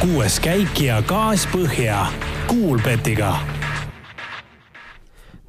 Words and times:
kuues 0.00 0.38
käik 0.40 0.78
ja 0.80 1.02
gaas 1.04 1.42
põhja 1.52 2.06
Kuulbetiga. 2.48 3.34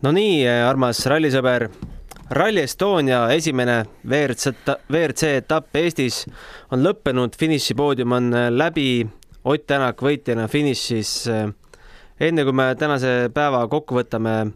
no 0.03 0.11
nii, 0.11 0.43
armas 0.67 0.99
rallisõber, 1.07 1.69
Rally 2.35 2.65
Estonia 2.65 3.21
esimene 3.31 3.77
WRC, 4.03 4.51
WRC 4.89 5.29
etapp 5.37 5.75
Eestis 5.79 6.25
on 6.71 6.83
lõppenud, 6.83 7.37
finišipoodium 7.39 8.11
on 8.11 8.29
läbi, 8.57 9.07
Ott 9.43 9.65
Tänak 9.67 10.03
võitjana 10.03 10.47
finišis. 10.47 11.29
enne 12.19 12.43
kui 12.43 12.53
me 12.53 12.75
tänase 12.75 13.29
päeva 13.33 13.67
kokku 13.67 13.95
võtame, 13.95 14.51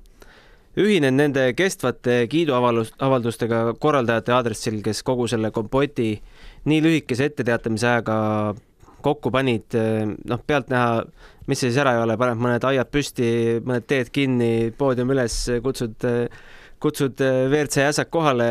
ühinen 0.77 1.17
nende 1.17 1.53
kestvate 1.53 2.27
kiiduavaldustega 2.27 3.73
korraldajate 3.80 4.31
aadressil, 4.31 4.81
kes 4.84 5.03
kogu 5.03 5.27
selle 5.27 5.52
kompoti 5.52 6.21
nii 6.66 6.81
lühikese 6.84 7.31
etteteatamise 7.31 7.88
ajaga 7.88 8.55
kokku 9.05 9.32
panid, 9.34 9.77
noh, 10.26 10.41
pealtnäha, 10.48 11.04
mis 11.50 11.62
siis 11.62 11.77
ära 11.82 11.95
ei 11.95 12.04
ole, 12.04 12.18
paned 12.20 12.41
mõned 12.41 12.66
aiad 12.68 12.90
püsti, 12.91 13.30
mõned 13.66 13.86
teed 13.90 14.12
kinni, 14.14 14.72
poodium 14.78 15.14
üles, 15.14 15.38
kutsud, 15.64 16.08
kutsud 16.81 17.22
WRC 17.22 17.86
ässak 17.86 18.09
kohale 18.14 18.50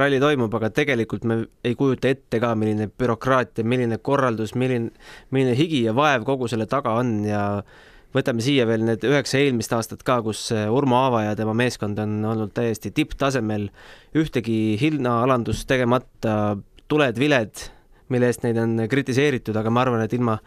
ralli 0.00 0.20
toimub, 0.22 0.54
aga 0.58 0.70
tegelikult 0.74 1.26
me 1.28 1.40
ei 1.66 1.76
kujuta 1.78 2.12
ette 2.12 2.40
ka, 2.42 2.54
milline 2.58 2.88
bürokraatia, 2.90 3.66
milline 3.66 4.00
korraldus, 4.02 4.54
milline, 4.58 4.94
milline 5.34 5.58
higi 5.58 5.84
ja 5.88 5.94
vaev 5.98 6.26
kogu 6.28 6.50
selle 6.50 6.68
taga 6.70 6.94
on 7.00 7.20
ja 7.26 7.42
võtame 8.14 8.42
siia 8.44 8.64
veel 8.68 8.86
need 8.86 9.04
üheksa 9.04 9.40
eelmist 9.42 9.74
aastat 9.76 10.04
ka, 10.06 10.20
kus 10.24 10.48
Urmo 10.52 10.96
Aava 11.02 11.26
ja 11.26 11.34
tema 11.38 11.54
meeskond 11.56 11.98
on 12.02 12.20
olnud 12.24 12.54
täiesti 12.56 12.92
tipptasemel, 12.94 13.68
ühtegi 14.16 14.78
hinnaalandust 14.80 15.68
tegemata, 15.68 16.56
tuled-viled 16.88 17.66
mille 18.12 18.30
eest 18.30 18.44
neid 18.44 18.58
on 18.60 18.74
kritiseeritud, 18.90 19.56
aga 19.56 19.70
ma 19.70 19.84
arvan, 19.84 20.02
et 20.04 20.14
ilma 20.16 20.38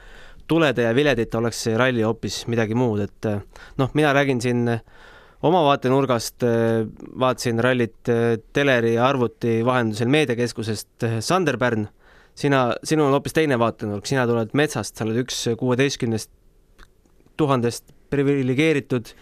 tulede 0.47 0.85
ja 0.87 0.95
viledita 0.95 1.39
oleks 1.39 1.63
see 1.67 1.77
ralli 1.79 2.03
hoopis 2.03 2.43
midagi 2.51 2.75
muud, 2.75 3.05
et 3.05 3.29
noh, 3.79 3.91
mina 3.97 4.11
räägin 4.13 4.41
siin 4.43 4.65
oma 5.47 5.63
vaatenurgast, 5.65 6.43
vaatasin 7.19 7.61
rallit 7.63 8.11
teleri 8.53 8.95
ja 8.97 9.07
arvuti 9.07 9.59
vahendusel 9.65 10.11
meediakeskusest 10.11 11.07
Sander 11.19 11.57
Pärn, 11.61 11.87
sina, 12.35 12.67
sinul 12.83 13.09
on 13.09 13.17
hoopis 13.17 13.37
teine 13.37 13.57
vaatenurk, 13.59 14.05
sina 14.09 14.27
tuled 14.29 14.53
metsast, 14.57 14.97
sa 14.97 15.07
oled 15.07 15.21
üks 15.23 15.43
kuueteistkümnest 15.59 16.29
tuhandest 17.39 17.93
priviligeeritud 18.11 19.13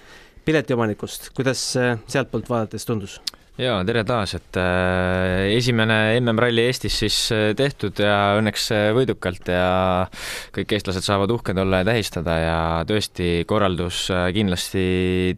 piletiomanikust, 0.45 1.29
kuidas 1.37 1.61
sealtpoolt 2.09 2.49
vaadates 2.49 2.87
tundus? 2.89 3.19
Ja 3.59 3.75
tere 3.83 4.05
taas, 4.07 4.33
et 4.37 4.57
äh, 4.59 5.49
esimene 5.57 5.97
MM-ralli 6.21 6.63
Eestis 6.69 6.95
siis 7.01 7.17
äh, 7.35 7.49
tehtud 7.59 7.99
ja 7.99 8.37
õnneks 8.39 8.69
äh, 8.71 8.85
võidukalt 8.95 9.49
ja 9.51 10.07
kõik 10.55 10.75
eestlased 10.77 11.03
saavad 11.03 11.31
uhked 11.35 11.59
olla 11.59 11.81
ja 11.81 11.89
tähistada 11.89 12.37
ja 12.39 12.59
tõesti 12.87 13.43
korraldus 13.49 14.05
äh, 14.15 14.29
kindlasti 14.35 14.83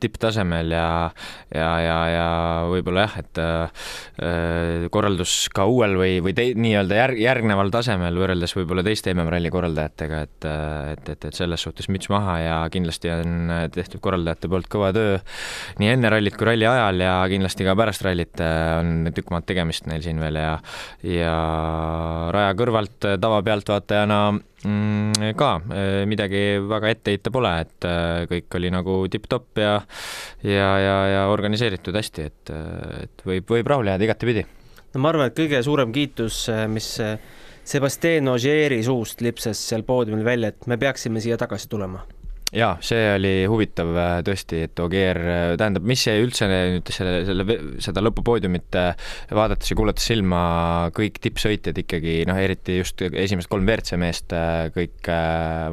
tipptasemel 0.01 0.73
ja 0.75 0.85
ja, 1.51 1.69
ja, 1.83 1.97
ja 2.11 2.27
võib-olla 2.69 3.07
jah, 3.07 3.17
et 3.23 3.41
äh, 3.41 4.85
korraldus 4.93 5.49
ka 5.53 5.65
uuel 5.69 5.97
või, 5.99 6.13
või 6.23 6.35
tei-, 6.37 6.53
nii-öelda 6.53 7.01
järg, 7.01 7.23
järgneval 7.25 7.73
tasemel 7.73 8.21
võrreldes 8.21 8.53
võib-olla 8.55 8.85
teiste 8.85 9.15
MM-ralli 9.15 9.51
korraldajatega, 9.53 10.21
et 10.27 10.49
et, 10.91 11.09
et, 11.15 11.25
et 11.29 11.35
selles 11.35 11.61
suhtes 11.61 11.89
müts 11.91 12.09
maha 12.11 12.37
ja 12.41 12.55
kindlasti 12.73 13.09
on 13.13 13.51
tehtud 13.73 14.01
korraldajate 14.03 14.49
poolt 14.51 14.69
kõva 14.71 14.93
töö 14.95 15.17
nii 15.81 15.91
enne 15.95 16.09
rallit 16.13 16.37
kui 16.37 16.47
ralli 16.49 16.67
ajal 16.69 17.01
ja 17.01 17.17
kindlasti 17.31 17.65
ka 17.67 17.75
pärast 17.77 18.03
rallit 18.05 18.10
rallit 18.11 18.41
äh, 18.43 18.79
on 18.79 19.11
tükk 19.15 19.31
maad 19.31 19.47
tegemist 19.47 19.87
neil 19.89 20.03
siin 20.03 20.19
veel 20.21 20.37
ja, 20.39 20.53
ja 21.07 21.33
raja 22.33 22.53
kõrvalt 22.59 23.07
äh, 23.07 23.17
tavapealtvaatajana 23.21 24.19
mm, 24.31 25.33
ka 25.39 25.51
äh, 25.71 26.03
midagi 26.09 26.43
väga 26.67 26.93
ette 26.93 27.15
heita 27.15 27.33
pole, 27.33 27.53
et 27.65 27.89
kõik 28.31 28.59
oli 28.59 28.71
nagu 28.73 29.01
tipp-topp 29.11 29.61
ja, 29.63 29.75
ja, 30.43 30.71
ja, 30.85 30.95
ja 31.15 31.27
organiseeritud 31.31 31.95
hästi, 31.97 32.29
et, 32.29 32.55
et 33.01 33.27
võib, 33.27 33.49
võib 33.57 33.73
rahule 33.73 33.95
jääda 33.95 34.09
igatepidi. 34.09 34.45
no 34.93 35.03
ma 35.03 35.13
arvan, 35.13 35.31
et 35.31 35.37
kõige 35.37 35.61
suurem 35.65 35.93
kiitus, 35.95 36.45
mis 36.71 36.93
Sebastien 37.71 38.27
Ogieri 38.27 38.81
suust 38.83 39.21
lipsas 39.21 39.59
seal 39.69 39.85
poodiumil 39.87 40.25
välja, 40.25 40.49
et 40.51 40.67
me 40.67 40.79
peaksime 40.81 41.21
siia 41.23 41.37
tagasi 41.39 41.69
tulema 41.69 42.01
jaa, 42.51 42.71
see 42.83 43.03
oli 43.15 43.31
huvitav 43.47 43.91
äh, 43.95 44.13
tõesti, 44.27 44.65
et 44.67 44.79
Ogier, 44.83 45.17
äh, 45.17 45.41
tähendab, 45.59 45.85
mis 45.87 46.03
see 46.03 46.17
üldse 46.19 46.49
nüüd 46.51 46.91
selle, 46.91 47.21
selle, 47.27 47.57
seda 47.83 48.03
lõpupoodiumit 48.03 48.77
äh, 48.79 49.11
vaadates 49.37 49.71
ja 49.71 49.77
kuulates 49.79 50.07
silma, 50.11 50.41
kõik 50.95 51.21
tippsõitjad 51.23 51.79
ikkagi 51.83 52.17
noh, 52.27 52.39
eriti 52.41 52.79
just 52.81 53.01
esimesed 53.07 53.51
kolm 53.51 53.67
WRC 53.67 53.99
meest 54.01 54.35
kõik 54.75 55.07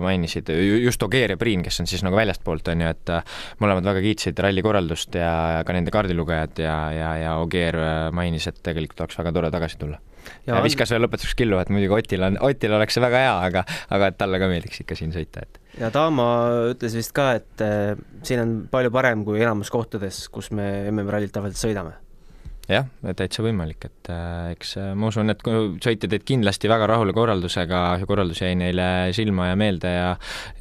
mainisid, 0.03 0.50
just 0.84 1.03
Ogier 1.03 1.34
ja 1.34 1.39
Priin, 1.41 1.65
kes 1.66 1.83
on 1.83 1.91
siis 1.91 2.05
nagu 2.06 2.19
väljastpoolt, 2.19 2.71
on 2.72 2.84
ju, 2.87 2.93
et 2.95 3.15
mõlemad 3.62 3.87
väga 3.91 4.05
kiitsid 4.05 4.39
ralli 4.45 4.62
korraldust 4.65 5.19
ja 5.19 5.65
ka 5.66 5.75
nende 5.75 5.95
kaardilugejad 5.95 6.62
ja, 6.62 6.77
ja, 6.95 7.15
ja 7.25 7.39
Ogier 7.43 7.78
mainis, 8.15 8.47
et 8.50 8.62
tegelikult 8.62 9.06
oleks 9.06 9.19
väga 9.19 9.34
tore 9.34 9.53
tagasi 9.55 9.83
tulla 9.83 9.99
ja, 10.47 10.56
ja 10.56 10.65
viskas 10.65 10.93
veel 10.94 11.05
lõpetuseks 11.06 11.39
killu, 11.39 11.61
et 11.62 11.71
muidugi 11.75 11.97
Otil 11.99 12.27
on, 12.28 12.41
Otil 12.49 12.75
oleks 12.78 12.99
see 12.99 13.05
väga 13.05 13.22
hea, 13.25 13.37
aga, 13.50 13.65
aga 13.94 14.11
et 14.12 14.19
talle 14.21 14.41
ka 14.43 14.50
meeldiks 14.50 14.83
ikka 14.84 14.99
siin 14.99 15.15
sõita, 15.15 15.47
et. 15.47 15.62
ja 15.81 15.93
Taamo 15.94 16.27
ütles 16.75 16.99
vist 16.99 17.15
ka, 17.16 17.31
et 17.41 17.65
äh, 17.65 17.94
siin 18.27 18.44
on 18.44 18.59
palju 18.72 18.93
parem 18.94 19.25
kui 19.28 19.41
enamus 19.43 19.72
kohtades, 19.75 20.27
kus 20.33 20.53
me 20.55 20.69
MM-rallit 20.93 21.34
tavaliselt 21.34 21.69
sõidame 21.69 21.97
jah, 22.69 22.89
täitsa 23.16 23.43
võimalik, 23.44 23.87
et 23.89 24.11
äh, 24.12 24.53
eks 24.53 24.75
äh, 24.81 24.91
ma 24.99 25.09
usun, 25.09 25.33
et 25.33 25.41
sõitjad 25.44 26.12
jäid 26.12 26.27
kindlasti 26.28 26.71
väga 26.71 26.89
rahule 26.91 27.15
korraldusega, 27.16 27.83
korraldus 28.09 28.43
jäi 28.45 28.55
neile 28.60 28.89
silma 29.16 29.50
ja 29.50 29.59
meelde 29.59 29.93
ja 29.93 30.10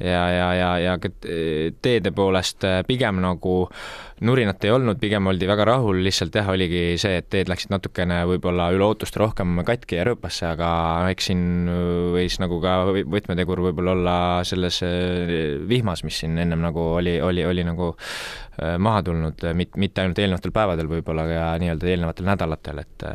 ja, 0.00 0.24
ja, 0.32 0.48
ja, 0.56 0.70
ja 0.86 0.96
ka 1.02 1.12
teede 1.84 2.12
poolest 2.16 2.64
äh, 2.68 2.80
pigem 2.88 3.20
nagu 3.24 3.60
nurinat 4.26 4.64
ei 4.66 4.72
olnud, 4.74 4.98
pigem 5.00 5.30
oldi 5.30 5.48
väga 5.48 5.66
rahul, 5.68 6.00
lihtsalt 6.04 6.34
jah, 6.38 6.48
oligi 6.50 6.82
see, 7.00 7.20
et 7.20 7.28
teed 7.32 7.50
läksid 7.50 7.72
natukene 7.74 8.22
võib-olla 8.30 8.70
üle 8.74 8.88
ootuste 8.88 9.20
rohkem 9.22 9.62
katki 9.66 10.00
ja 10.00 10.08
rööpasse, 10.08 10.48
aga 10.50 10.70
eks 11.12 11.30
siin 11.30 11.44
võis 12.14 12.38
nagu 12.42 12.60
ka 12.62 12.80
võtmetegur 12.88 13.62
võib-olla 13.68 13.94
olla 13.94 14.18
selles 14.48 14.82
vihmas, 15.68 16.04
mis 16.06 16.22
siin 16.24 16.38
ennem 16.38 16.62
nagu 16.64 16.90
oli, 16.98 17.18
oli, 17.22 17.46
oli 17.46 17.66
nagu 17.68 17.94
maha 18.58 19.02
tulnud, 19.06 19.44
mit-, 19.54 19.76
mitte 19.78 20.02
ainult 20.02 20.18
eelnevatel 20.18 20.52
päevadel 20.54 20.88
võib-olla, 20.90 21.24
aga 21.28 21.44
nii-öelda 21.62 21.90
eelnevatel 21.92 22.26
nädalatel, 22.26 22.82
et 22.82 23.06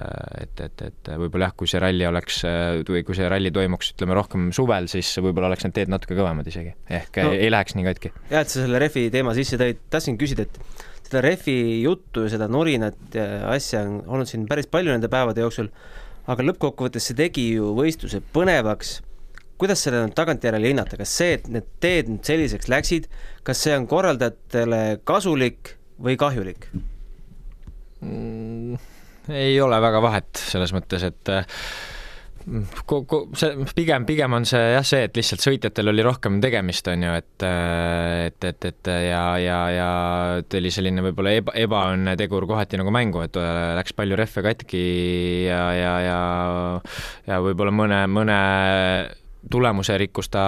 et, 0.44 0.62
et, 0.64 0.84
et 0.88 1.12
võib-olla 1.20 1.50
jah, 1.50 1.56
kui 1.60 1.68
see 1.68 1.82
ralli 1.84 2.08
oleks, 2.08 2.40
või 2.88 3.04
kui 3.04 3.18
see 3.18 3.28
ralli 3.32 3.52
toimuks, 3.52 3.92
ütleme, 3.98 4.16
rohkem 4.16 4.48
suvel, 4.56 4.88
siis 4.92 5.12
võib-olla 5.20 5.52
oleks 5.52 5.68
need 5.68 5.76
teed 5.76 5.92
natuke 5.92 6.16
kõvemad 6.16 6.48
isegi, 6.48 6.74
ehk 6.88 7.20
no, 7.26 7.36
ei 7.36 7.52
läheks 7.52 7.76
nii 7.76 7.88
katki. 7.90 8.14
hea, 8.32 8.46
et 8.46 8.54
sa 8.54 8.64
selle 8.64 8.80
rehvi 8.82 9.10
teema 9.14 9.36
sisse 9.36 9.60
tõid, 9.60 9.84
tahtsin 9.92 10.20
küsida, 10.22 10.48
et 10.48 10.90
seda 11.14 11.24
rehvi 11.24 11.84
juttu 11.84 12.26
ja 12.26 12.34
seda 12.34 12.50
nurinat 12.52 13.16
ja 13.16 13.28
asja 13.54 13.86
on 13.86 14.02
olnud 14.08 14.30
siin 14.30 14.48
päris 14.50 14.68
palju 14.72 14.92
nende 14.92 15.12
päevade 15.14 15.46
jooksul, 15.46 15.70
aga 16.28 16.46
lõppkokkuvõttes 16.50 17.12
see 17.12 17.20
tegi 17.20 17.52
ju 17.54 17.74
võistluse 17.78 18.24
põnevaks 18.34 18.98
kuidas 19.62 19.84
seda 19.86 20.02
nüüd 20.04 20.16
tagantjärele 20.18 20.74
hinnata, 20.74 20.98
kas 21.00 21.14
see, 21.20 21.38
et 21.38 21.46
need 21.52 21.68
teed 21.84 22.10
nüüd 22.12 22.26
selliseks 22.28 22.68
läksid, 22.72 23.06
kas 23.48 23.62
see 23.64 23.76
on 23.78 23.86
korraldajatele 23.88 24.82
kasulik 25.08 25.76
või 26.04 26.18
kahjulik? 26.20 26.68
mm,? 28.02 28.82
ei 29.32 29.56
ole 29.64 29.80
väga 29.80 30.02
vahet 30.04 30.42
selles 30.52 30.74
mõttes, 30.76 31.06
et 31.08 31.32
see 32.44 33.68
pigem, 33.76 34.06
pigem 34.10 34.36
on 34.36 34.48
see 34.48 34.62
jah, 34.74 34.86
see, 34.88 35.08
et 35.08 35.18
lihtsalt 35.18 35.44
sõitjatel 35.46 35.92
oli 35.94 36.06
rohkem 36.06 36.40
tegemist, 36.44 36.88
on 36.92 37.06
ju, 37.08 37.16
et 37.22 37.48
et, 37.48 38.48
et, 38.50 38.70
et 38.70 38.92
ja, 39.08 39.24
ja, 39.42 39.60
ja 39.74 39.90
tuli 40.50 40.72
selline 40.74 41.04
võib-olla 41.06 41.36
eba, 41.40 41.56
ebaõnne 41.64 42.16
tegur 42.20 42.48
kohati 42.50 42.80
nagu 42.82 42.94
mängu, 42.94 43.24
et 43.26 43.40
läks 43.80 43.96
palju 43.98 44.20
rehve 44.20 44.46
katki 44.46 44.86
ja, 45.48 45.66
ja, 45.78 45.96
ja 46.04 46.22
ja 47.28 47.42
võib-olla 47.44 47.74
mõne, 47.76 48.04
mõne 48.12 48.40
tulemuse 49.52 49.98
rikkus 50.00 50.30
ta 50.32 50.44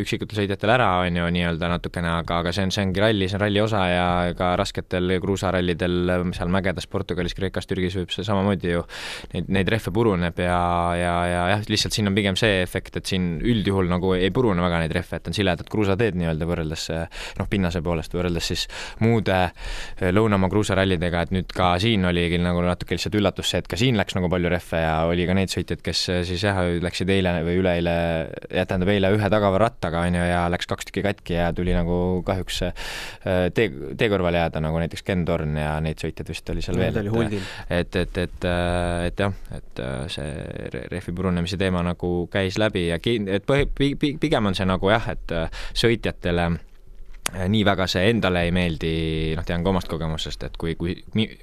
üksikutel 0.00 0.40
sõitjatel 0.40 0.72
ära, 0.74 0.88
on 1.04 1.18
ju, 1.18 1.26
nii-öelda 1.36 1.68
natukene, 1.70 2.10
aga, 2.20 2.40
aga 2.42 2.52
see 2.54 2.66
on, 2.66 2.72
see 2.74 2.82
ongi 2.82 3.02
ralli, 3.02 3.28
see 3.30 3.38
on 3.38 3.42
ralli 3.44 3.60
osa 3.62 3.82
ja 3.90 4.06
ka 4.38 4.50
rasketel 4.58 5.16
kruusarallidel 5.22 6.14
seal 6.34 6.50
mägedes 6.52 6.88
Portugalis, 6.90 7.36
Kreekas, 7.38 7.68
Türgis 7.70 7.94
võib 7.98 8.10
see 8.14 8.26
samamoodi 8.26 8.72
ju 8.72 8.82
neid, 9.34 9.50
neid 9.54 9.70
rehve 9.70 9.92
puruneb 9.94 10.40
ja, 10.42 10.58
ja, 10.98 11.14
ja 11.30 11.44
jah, 11.52 11.62
lihtsalt 11.70 11.94
siin 11.94 12.10
on 12.10 12.18
pigem 12.18 12.38
see 12.40 12.62
efekt, 12.64 12.98
et 12.98 13.12
siin 13.12 13.36
üldjuhul 13.44 13.90
nagu 13.92 14.14
ei 14.18 14.32
purune 14.34 14.64
väga 14.64 14.82
neid 14.82 14.96
rehve, 14.98 15.20
et 15.20 15.30
on 15.30 15.36
siledad 15.36 15.70
kruusateed 15.70 16.18
nii-öelda 16.18 16.50
võrreldes 16.50 16.88
noh, 17.38 17.50
pinnase 17.50 17.84
poolest 17.86 18.18
võrreldes 18.18 18.50
siis 18.50 18.66
muude 19.04 19.38
eh, 19.46 20.10
lõunamaa 20.10 20.50
kruusarallidega, 20.50 21.22
et 21.22 21.36
nüüd 21.38 21.54
ka 21.54 21.74
siin 21.82 22.04
oligi 22.10 22.42
nagu 22.42 22.66
natuke 22.66 22.98
lihtsalt 22.98 23.14
üllatus 23.20 23.54
see, 23.54 23.62
et 23.62 23.70
ka 23.70 23.78
siin 23.78 23.98
läks 24.00 24.18
nagu 24.18 24.30
palju 24.32 24.50
rehve 24.50 24.82
ja 24.82 24.98
oli 25.06 25.28
ka 25.28 25.38
neid 25.38 25.54
sõitjaid, 25.54 25.86
kes 25.86 26.04
siis 26.26 26.42
jah, 26.44 26.58
läksid 26.82 27.14
eile 27.14 27.38
või 27.46 27.62
üleeile 27.62 27.94
tähendab 28.50 28.90
eile 28.92 29.10
ühe 29.14 29.30
tagava 29.32 29.60
rattaga 29.64 30.04
on 30.06 30.18
ju 30.18 30.26
ja 30.28 30.44
läks 30.52 30.68
kaks 30.70 30.88
tükki 30.88 31.04
katki 31.06 31.38
ja 31.38 31.52
tuli 31.56 31.74
nagu 31.76 31.96
kahjuks 32.26 32.60
tee, 33.54 33.68
tee 33.98 34.10
kõrvale 34.12 34.42
jääda, 34.42 34.62
nagu 34.64 34.82
näiteks 34.82 35.06
Ken 35.06 35.24
Torn 35.28 35.56
ja 35.58 35.76
neid 35.84 36.02
sõitjaid 36.02 36.30
vist 36.30 36.52
oli 36.54 36.64
seal 36.64 36.80
veel. 36.80 37.00
et, 37.68 37.96
et, 37.96 38.20
et, 38.26 38.46
et 39.08 39.24
jah, 39.24 39.40
et 39.56 39.82
see 40.12 40.78
rehvi 40.92 41.16
purunemise 41.16 41.58
teema 41.60 41.82
nagu 41.86 42.12
käis 42.32 42.58
läbi 42.60 42.88
ja 42.88 43.00
ki-, 43.02 43.20
et 43.38 43.46
põhi, 43.48 43.68
pigem 43.98 44.52
on 44.52 44.56
see 44.56 44.68
nagu 44.68 44.92
jah, 44.92 45.10
et 45.14 45.36
sõitjatele 45.74 46.52
Äh, 46.52 46.73
nii 47.32 47.62
väga 47.66 47.86
see 47.90 48.04
endale 48.12 48.44
ei 48.46 48.52
meeldi, 48.54 48.90
noh, 49.34 49.44
tean 49.48 49.64
ka 49.64 49.70
omast 49.72 49.88
kogemusest, 49.90 50.44
et 50.46 50.56
kui, 50.60 50.74
kui, 50.78 50.94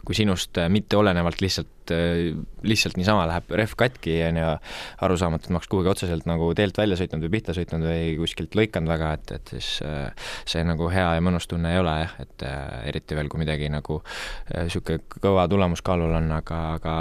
kui 0.05 0.15
sinust 0.15 0.59
äh, 0.61 0.69
mitteolenevalt 0.71 1.41
lihtsalt, 1.43 1.91
äh, 1.91 2.31
lihtsalt 2.67 2.99
niisama 2.99 3.25
läheb 3.27 3.49
rehv 3.59 3.73
katki, 3.79 4.13
on 4.27 4.39
ju, 4.39 4.51
arusaamatu, 5.07 5.49
et 5.49 5.55
ma 5.55 5.59
oleks 5.59 5.71
kuhugi 5.71 5.91
otseselt 5.91 6.27
nagu 6.29 6.51
teelt 6.57 6.77
välja 6.79 6.99
sõitnud 6.99 7.25
või 7.25 7.33
pihta 7.33 7.55
sõitnud 7.57 7.87
või 7.89 8.13
kuskilt 8.21 8.55
lõikanud 8.59 8.93
väga, 8.93 9.13
et, 9.17 9.33
et 9.39 9.55
siis 9.57 9.71
see 10.53 10.63
nagu 10.67 10.91
hea 10.93 11.07
ja 11.17 11.25
mõnus 11.25 11.49
tunne 11.51 11.73
ei 11.73 11.81
ole 11.81 11.97
jah, 12.03 12.13
et 12.23 12.45
eriti 12.93 13.17
veel, 13.17 13.31
kui 13.31 13.41
midagi 13.41 13.71
nagu 13.73 13.99
niisugune 14.53 15.01
kõva 15.17 15.49
tulemus 15.51 15.83
kaalul 15.85 16.13
on, 16.21 16.31
aga, 16.37 16.61
aga 16.77 16.95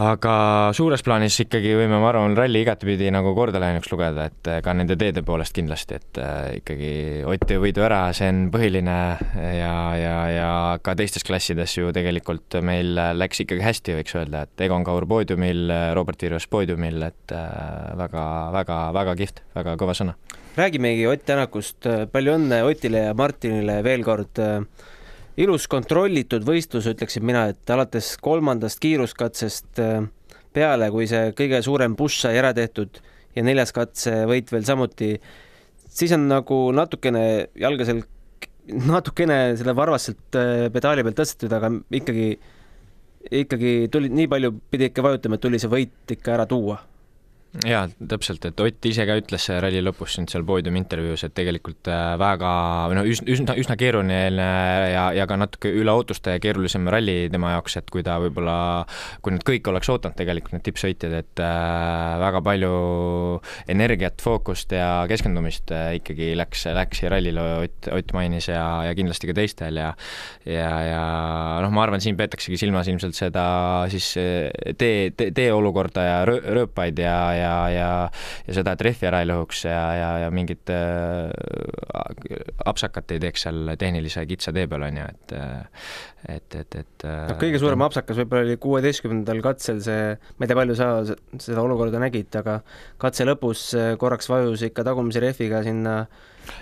aga 0.00 0.34
suures 0.72 1.02
plaanis 1.04 1.36
ikkagi 1.44 1.74
võime, 1.76 1.98
ma 2.00 2.08
arvan, 2.08 2.36
ralli 2.36 2.62
igatepidi 2.64 3.10
nagu 3.12 3.34
kordaläinuks 3.36 3.90
lugeda, 3.92 4.24
et 4.30 4.48
eh, 4.48 4.60
ka 4.64 4.72
nende 4.76 4.96
teede 5.00 5.20
poolest 5.26 5.52
kindlasti, 5.56 5.98
et 6.00 6.20
äh, 6.22 6.38
ikkagi 6.62 6.92
Ott 7.28 7.44
tõi 7.48 7.58
võidu 7.60 7.84
ära, 7.84 8.00
see 8.16 8.30
on 8.32 8.46
põhiline 8.52 8.96
ja, 9.36 9.74
ja, 10.00 10.16
ja 10.32 10.48
ka 10.84 10.94
teistes 10.98 11.24
klassides 11.26 11.76
ju 11.76 11.92
tegelikult 11.94 12.56
meil 12.64 12.96
läks 13.18 13.44
ikkagi 13.44 13.64
hästi, 13.64 13.98
võiks 13.98 14.16
öelda, 14.16 14.46
et 14.46 14.64
Egon 14.64 14.84
Kaur 14.86 15.06
poodiumil, 15.08 15.68
Robert 15.96 16.24
Virves 16.24 16.48
poodiumil, 16.50 17.02
et 17.06 17.36
väga, 18.00 18.24
väga, 18.56 18.78
väga 18.96 19.16
kihvt, 19.20 19.44
väga 19.58 19.76
kõva 19.80 19.96
sõna. 19.98 20.16
räägimegi 20.56 21.06
Ott 21.10 21.26
Tänakust, 21.28 21.86
palju 22.12 22.38
õnne 22.38 22.62
Otile 22.68 23.06
ja 23.08 23.14
Martinile 23.16 23.80
veel 23.84 24.04
kord 24.04 24.40
ilus 25.40 25.68
kontrollitud 25.70 26.44
võistlus, 26.46 26.88
ütleksin 26.90 27.24
mina, 27.24 27.46
et 27.52 27.72
alates 27.72 28.14
kolmandast 28.22 28.80
kiiruskatsest 28.82 29.80
äh, 29.82 30.04
peale, 30.52 30.90
kui 30.92 31.08
see 31.10 31.32
kõige 31.36 31.62
suurem 31.64 31.96
push 31.96 32.20
sai 32.24 32.36
ära 32.40 32.52
tehtud 32.56 33.00
ja 33.36 33.44
neljas 33.46 33.72
katse 33.72 34.24
võit 34.28 34.52
veel 34.52 34.66
samuti, 34.68 35.14
siis 35.88 36.12
on 36.16 36.28
nagu 36.28 36.64
natukene 36.76 37.24
jalga 37.58 37.88
seal, 37.88 38.02
natukene 38.92 39.40
selle 39.60 39.76
varvaselt 39.78 40.38
äh, 40.38 40.68
pedaali 40.74 41.04
pealt 41.06 41.20
tõstetud, 41.22 41.56
aga 41.56 41.72
ikkagi, 42.02 42.28
ikkagi 43.42 43.76
tuli, 43.92 44.12
nii 44.12 44.30
palju 44.32 44.54
pidi 44.72 44.90
ikka 44.90 45.04
vajutama, 45.08 45.40
et 45.40 45.46
tuli 45.48 45.62
see 45.62 45.72
võit 45.72 46.16
ikka 46.18 46.36
ära 46.36 46.48
tuua 46.50 46.82
jaa, 47.60 47.84
täpselt, 48.08 48.46
et 48.48 48.60
Ott 48.64 48.86
ise 48.88 49.04
ka 49.04 49.14
ütles 49.20 49.44
ralli 49.60 49.82
lõpus 49.84 50.14
siin 50.16 50.28
seal 50.30 50.44
poodiumi 50.48 50.80
intervjuus, 50.80 51.26
et 51.26 51.34
tegelikult 51.36 51.88
äh, 51.92 52.14
väga 52.20 52.52
või 52.88 52.96
noh, 52.96 53.08
üsna, 53.12 53.56
üsna, 53.60 53.76
keeruline 53.76 54.16
ja, 54.88 55.02
ja 55.12 55.26
ka 55.28 55.36
natuke 55.36 55.68
üle 55.68 55.92
ootuste 55.92 56.38
keerulisem 56.40 56.88
ralli 56.92 57.28
tema 57.32 57.52
jaoks, 57.52 57.76
et 57.82 57.90
kui 57.92 58.04
ta 58.06 58.16
võib-olla, 58.22 58.56
kui 59.20 59.34
need 59.34 59.44
kõik 59.48 59.68
oleks 59.68 59.90
ootanud 59.92 60.16
tegelikult, 60.16 60.56
need 60.56 60.64
tippsõitjad, 60.70 61.16
et 61.20 61.44
äh, 61.44 62.14
väga 62.22 62.40
palju 62.46 62.72
energiat, 63.74 64.24
fookust 64.24 64.72
ja 64.72 64.88
keskendumist 65.10 65.74
äh, 65.76 65.98
ikkagi 66.00 66.32
läks, 66.38 66.64
läks 66.72 67.04
rallile, 67.12 67.44
Ott, 67.66 67.92
Ott 67.92 68.16
mainis 68.16 68.48
ja, 68.48 68.64
ja 68.88 68.96
kindlasti 68.96 69.28
ka 69.28 69.36
teistel 69.36 69.76
ja 69.82 69.92
ja, 70.48 70.72
ja 70.88 71.02
noh, 71.62 71.72
ma 71.74 71.84
arvan, 71.84 72.00
siin 72.02 72.16
peetaksegi 72.16 72.56
silmas 72.64 72.88
ilmselt 72.88 73.18
seda 73.18 73.44
siis 73.92 74.08
äh, 74.20 74.48
tee, 74.80 75.12
tee, 75.12 75.34
teeolukorda 75.36 76.08
ja 76.08 76.18
rööpaid 76.28 76.98
ja, 77.02 77.16
ja 77.36 77.41
ja, 77.42 77.54
ja, 77.72 77.90
ja 78.46 78.56
seda, 78.56 78.74
et 78.76 78.84
rehvi 78.86 79.08
ära 79.08 79.22
ei 79.22 79.28
lõhuks 79.28 79.64
ja, 79.66 79.82
ja, 79.98 80.10
ja 80.24 80.30
mingit 80.34 80.70
äh, 80.72 81.28
apsakat 82.68 83.14
ei 83.14 83.22
teeks 83.22 83.46
seal 83.46 83.74
tehnilise 83.78 84.24
kitsa 84.30 84.54
tee 84.54 84.68
peal, 84.70 84.86
on 84.88 85.02
ju, 85.02 85.08
et 85.12 85.36
et, 86.32 86.54
et, 86.54 86.76
et 86.78 87.06
no 87.06 87.36
kõige 87.40 87.58
suurem 87.58 87.82
apsakas 87.82 88.20
võib-olla 88.22 88.46
oli 88.46 88.58
kuueteistkümnendal 88.62 89.40
katsel 89.44 89.80
see, 89.82 90.12
ma 90.38 90.46
ei 90.46 90.50
tea, 90.50 90.58
palju 90.58 90.76
sa 90.78 90.90
seda 91.02 91.64
olukorda 91.64 92.02
nägid, 92.02 92.30
aga 92.38 92.60
katse 93.02 93.26
lõpus 93.26 93.72
korraks 93.98 94.30
vajus 94.30 94.62
ikka 94.68 94.86
tagumise 94.86 95.22
rehviga 95.22 95.64
sinna 95.66 95.96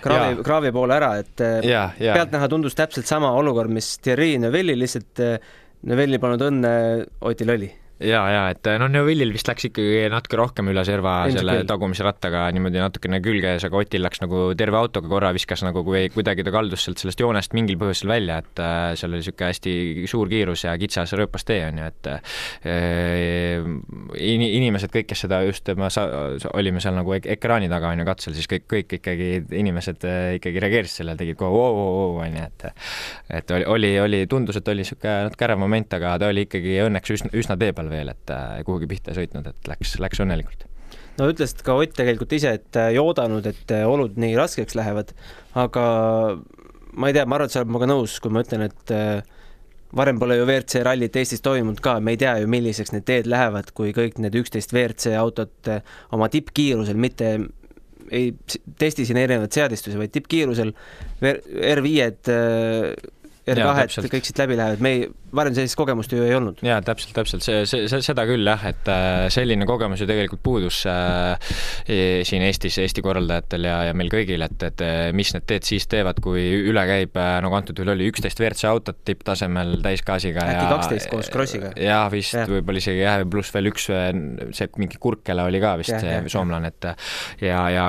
kraavi, 0.01 0.41
kraavi 0.45 0.73
poole 0.73 0.97
ära, 0.97 1.11
et 1.21 1.45
ja, 1.67 1.89
ja. 2.01 2.17
pealtnäha 2.17 2.49
tundus 2.49 2.77
täpselt 2.77 3.09
sama 3.09 3.33
olukord, 3.37 3.69
mis 3.73 3.93
Thierry 4.01 4.33
Neuvelli, 4.41 4.77
lihtsalt 4.81 5.21
Neuvelli 5.89 6.21
polnud 6.21 6.49
õnne, 6.49 6.73
Otil 7.29 7.53
oli 7.53 7.69
ja, 8.05 8.21
ja 8.31 8.41
et 8.53 8.67
noh, 8.81 8.89
Neuvillil 8.91 9.31
vist 9.33 9.49
läks 9.49 9.67
ikkagi 9.69 10.05
natuke 10.11 10.39
rohkem 10.39 10.71
üle 10.71 10.83
serva 10.87 11.21
Ilmselt 11.27 11.41
selle 11.41 11.55
küll. 11.59 11.69
tagumise 11.69 12.05
rattaga 12.05 12.43
niimoodi 12.55 12.81
natukene 12.81 13.21
külges, 13.23 13.65
aga 13.67 13.79
Otil 13.81 14.03
läks 14.05 14.21
nagu 14.23 14.43
terve 14.57 14.79
autoga 14.79 15.11
korra 15.11 15.31
viskas 15.35 15.63
nagu, 15.65 15.83
kui 15.87 16.07
kuidagi 16.13 16.45
ta 16.47 16.53
kaldus 16.53 16.85
sealt 16.87 17.01
sellest 17.01 17.21
joonest 17.21 17.55
mingil 17.57 17.79
põhjusel 17.81 18.11
välja, 18.11 18.39
et 18.41 18.61
äh, 18.63 18.93
seal 18.99 19.13
oli 19.13 19.21
niisugune 19.21 19.51
hästi 19.51 19.75
suur 20.11 20.31
kiirus 20.31 20.65
ja 20.65 20.75
kitsas 20.81 21.13
rööpas 21.19 21.45
tee, 21.47 21.61
on 21.67 21.81
ju, 21.81 21.89
et 21.91 22.11
äh, 22.11 23.61
in, 24.17 24.45
inimesed 24.47 24.93
kõik, 24.93 25.11
kes 25.11 25.25
seda 25.27 25.41
just, 25.47 25.69
ma 25.77 25.91
sa-, 25.93 26.09
olime 26.55 26.83
seal 26.83 26.97
nagu 26.97 27.15
ek 27.17 27.29
ekraani 27.37 27.69
taga, 27.71 27.93
on 27.93 28.01
ju, 28.01 28.07
katsel, 28.09 28.37
siis 28.37 28.49
kõik, 28.51 28.67
kõik 28.71 28.97
ikkagi 28.99 29.31
inimesed 29.61 30.07
ikkagi 30.39 30.65
reageerisid 30.65 31.03
sellele, 31.03 31.19
tegid 31.21 31.39
kohe 31.39 31.51
oo-oo-oo, 31.51 32.19
on 32.25 32.39
ju, 32.39 32.47
et 32.49 32.67
et 33.41 33.51
oli, 33.55 33.65
oli, 33.65 33.93
oli, 34.01 34.25
tundus, 34.29 34.57
et 34.59 34.67
oli 34.71 34.83
niisugune 34.85 35.15
natuke 35.27 35.45
ärev 35.47 35.59
moment, 35.61 35.93
aga 35.97 36.15
ta 36.21 36.29
oli 36.31 36.45
ikkagi 36.47 36.77
õnneks 36.85 37.13
üsna, 37.15 37.31
üsna 37.37 37.57
tee 37.59 37.71
peal 37.75 37.90
veel, 37.91 38.11
et 38.13 38.33
äh, 38.33 38.61
kuhugi 38.67 38.89
pihta 38.91 39.13
ei 39.13 39.21
sõitnud, 39.21 39.49
et 39.51 39.71
läks, 39.71 39.97
läks 40.01 40.23
õnnelikult. 40.23 40.67
No 41.19 41.27
ütlesid 41.31 41.61
ka 41.65 41.75
Ott 41.79 41.93
tegelikult 41.97 42.33
ise, 42.35 42.55
et 42.59 42.79
ei 42.79 42.97
äh, 42.97 43.03
oodanud, 43.03 43.45
et 43.51 43.75
äh, 43.75 43.85
olud 43.87 44.17
nii 44.21 44.33
raskeks 44.39 44.77
lähevad, 44.79 45.13
aga 45.59 45.85
ma 46.91 47.11
ei 47.11 47.15
tea, 47.17 47.27
ma 47.27 47.37
arvan, 47.37 47.51
et 47.51 47.55
sa 47.55 47.61
oled 47.61 47.71
minuga 47.71 47.91
nõus, 47.91 48.17
kui 48.23 48.33
ma 48.33 48.43
ütlen, 48.43 48.65
et 48.67 48.95
varem 49.95 50.19
pole 50.19 50.35
ju 50.39 50.47
WRC 50.47 50.83
rallit 50.87 51.15
Eestis 51.19 51.43
toimunud 51.43 51.79
ka, 51.83 51.99
me 52.03 52.15
ei 52.15 52.19
tea 52.19 52.37
ju, 52.41 52.49
milliseks 52.51 52.93
need 52.95 53.07
teed 53.07 53.29
lähevad, 53.31 53.71
kui 53.75 53.93
kõik 53.95 54.19
need 54.23 54.35
üksteist 54.39 54.75
WRC 54.75 55.15
autot 55.19 55.71
oma 56.15 56.27
tippkiirusel, 56.31 56.99
mitte 56.99 57.33
ei 58.11 58.33
testi 58.79 59.05
siin 59.07 59.19
erinevaid 59.21 59.55
seadistusi, 59.55 59.99
vaid 59.99 60.11
tippkiirusel 60.15 60.73
R5-d 61.23 62.35
R2-d 63.55 64.11
kõik 64.11 64.27
siit 64.27 64.39
läbi 64.41 64.57
lähevad, 64.59 64.83
me 64.83 64.93
ei, 64.95 65.09
varem 65.35 65.55
sellist 65.55 65.77
kogemust 65.79 66.11
ju 66.11 66.23
ei 66.25 66.33
olnud. 66.35 66.59
jaa, 66.65 66.79
täpselt, 66.85 67.13
täpselt, 67.15 67.43
see, 67.45 67.63
see, 67.69 67.87
see, 67.91 68.03
seda 68.05 68.25
küll 68.29 68.47
jah, 68.47 68.63
et 68.67 68.89
äh, 68.91 69.25
selline 69.33 69.65
kogemus 69.69 70.03
ju 70.03 70.07
tegelikult 70.09 70.43
puudus 70.43 70.81
äh, 70.89 71.53
e, 71.85 71.99
siin 72.27 72.43
Eestis, 72.45 72.77
Eesti 72.83 73.03
korraldajatel 73.05 73.67
ja, 73.69 73.77
ja 73.89 73.95
meil 73.97 74.11
kõigil, 74.11 74.43
et, 74.45 74.65
et 74.67 74.83
mis 75.17 75.31
need 75.35 75.47
teed 75.49 75.67
siis 75.67 75.87
teevad, 75.91 76.19
kui 76.23 76.43
üle 76.71 76.83
käib, 76.89 77.15
äh, 77.19 77.37
nagu 77.45 77.57
antud 77.57 77.79
juhul 77.79 77.93
oli, 77.95 78.09
üksteist 78.11 78.41
WRC 78.41 78.67
autot 78.71 79.01
tipptasemel 79.07 79.77
täisgaasiga 79.85 80.45
äkki 80.53 80.67
kaksteist 80.75 81.11
koos 81.11 81.31
Krossiga? 81.31 81.71
jah, 81.79 82.07
vist 82.11 82.35
ja. 82.35 82.45
võib-olla 82.49 82.83
isegi 82.83 83.03
jah, 83.03 83.21
pluss 83.31 83.55
veel 83.55 83.71
üks, 83.71 83.87
see 83.87 84.71
mingi 84.81 84.99
Kurkela 85.01 85.47
oli 85.47 85.61
ka 85.63 85.75
vist 85.79 85.95
ja, 85.95 86.01
see 86.03 86.17
ja, 86.17 86.25
soomlane, 86.31 86.73
et 86.73 86.89
ja, 87.47 87.63
ja 87.71 87.87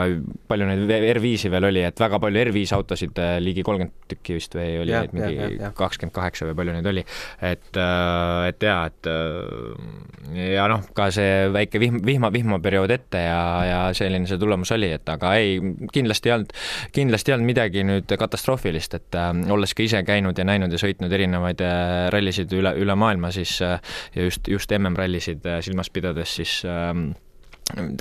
palju 0.48 0.68
neid 0.70 0.94
R5-i 1.16 1.50
veel 1.52 1.70
oli, 1.72 1.84
et 1.88 2.06
väga 2.06 2.22
palju 2.22 2.46
R5 2.46 2.76
autosid, 2.78 3.22
ligi 3.42 3.66
kolmkümmend 3.66 4.10
tükki 4.12 4.38
vist 4.38 4.54
või 4.56 4.70
oli 4.84 4.94
ja, 4.94 5.02
neid 5.02 5.16
mingi 5.16 5.51
kakskümmend 5.76 6.14
kaheksa 6.14 6.48
või 6.48 6.56
palju 6.58 6.76
neid 6.76 6.88
oli. 6.92 7.04
Et, 7.42 7.70
äh, 7.76 8.48
et 8.50 8.66
jaa, 8.66 8.86
et 8.90 9.10
äh, 9.10 10.52
ja 10.54 10.66
noh, 10.70 10.84
ka 10.96 11.08
see 11.14 11.48
väike 11.54 11.80
vihm, 11.82 12.00
vihma, 12.06 12.32
vihmaperiood 12.34 12.94
ette 12.94 13.24
ja, 13.24 13.42
ja 13.66 13.80
selline 13.96 14.28
see 14.30 14.40
tulemus 14.40 14.72
oli, 14.74 14.92
et 14.96 15.08
aga 15.12 15.34
ei, 15.40 15.58
kindlasti 15.92 16.30
ei 16.30 16.36
olnud, 16.36 16.54
kindlasti 16.94 17.32
ei 17.32 17.36
olnud 17.36 17.50
midagi 17.52 17.86
nüüd 17.88 18.16
katastroofilist, 18.20 18.98
et 19.00 19.18
äh, 19.18 19.32
olles 19.52 19.74
ka 19.76 19.86
ise 19.86 20.04
käinud 20.06 20.38
ja 20.38 20.46
näinud 20.48 20.72
ja 20.72 20.80
sõitnud 20.80 21.12
erinevaid 21.12 21.64
äh, 21.66 22.06
rallisid 22.14 22.52
üle, 22.56 22.74
üle 22.80 22.96
maailma, 22.98 23.32
siis 23.34 23.58
äh, 23.64 23.78
ja 24.16 24.28
just, 24.28 24.48
just 24.48 24.72
MM-rallisid 24.78 25.46
äh, 25.48 25.60
silmas 25.64 25.90
pidades, 25.92 26.36
siis 26.40 26.60
äh, 26.68 26.94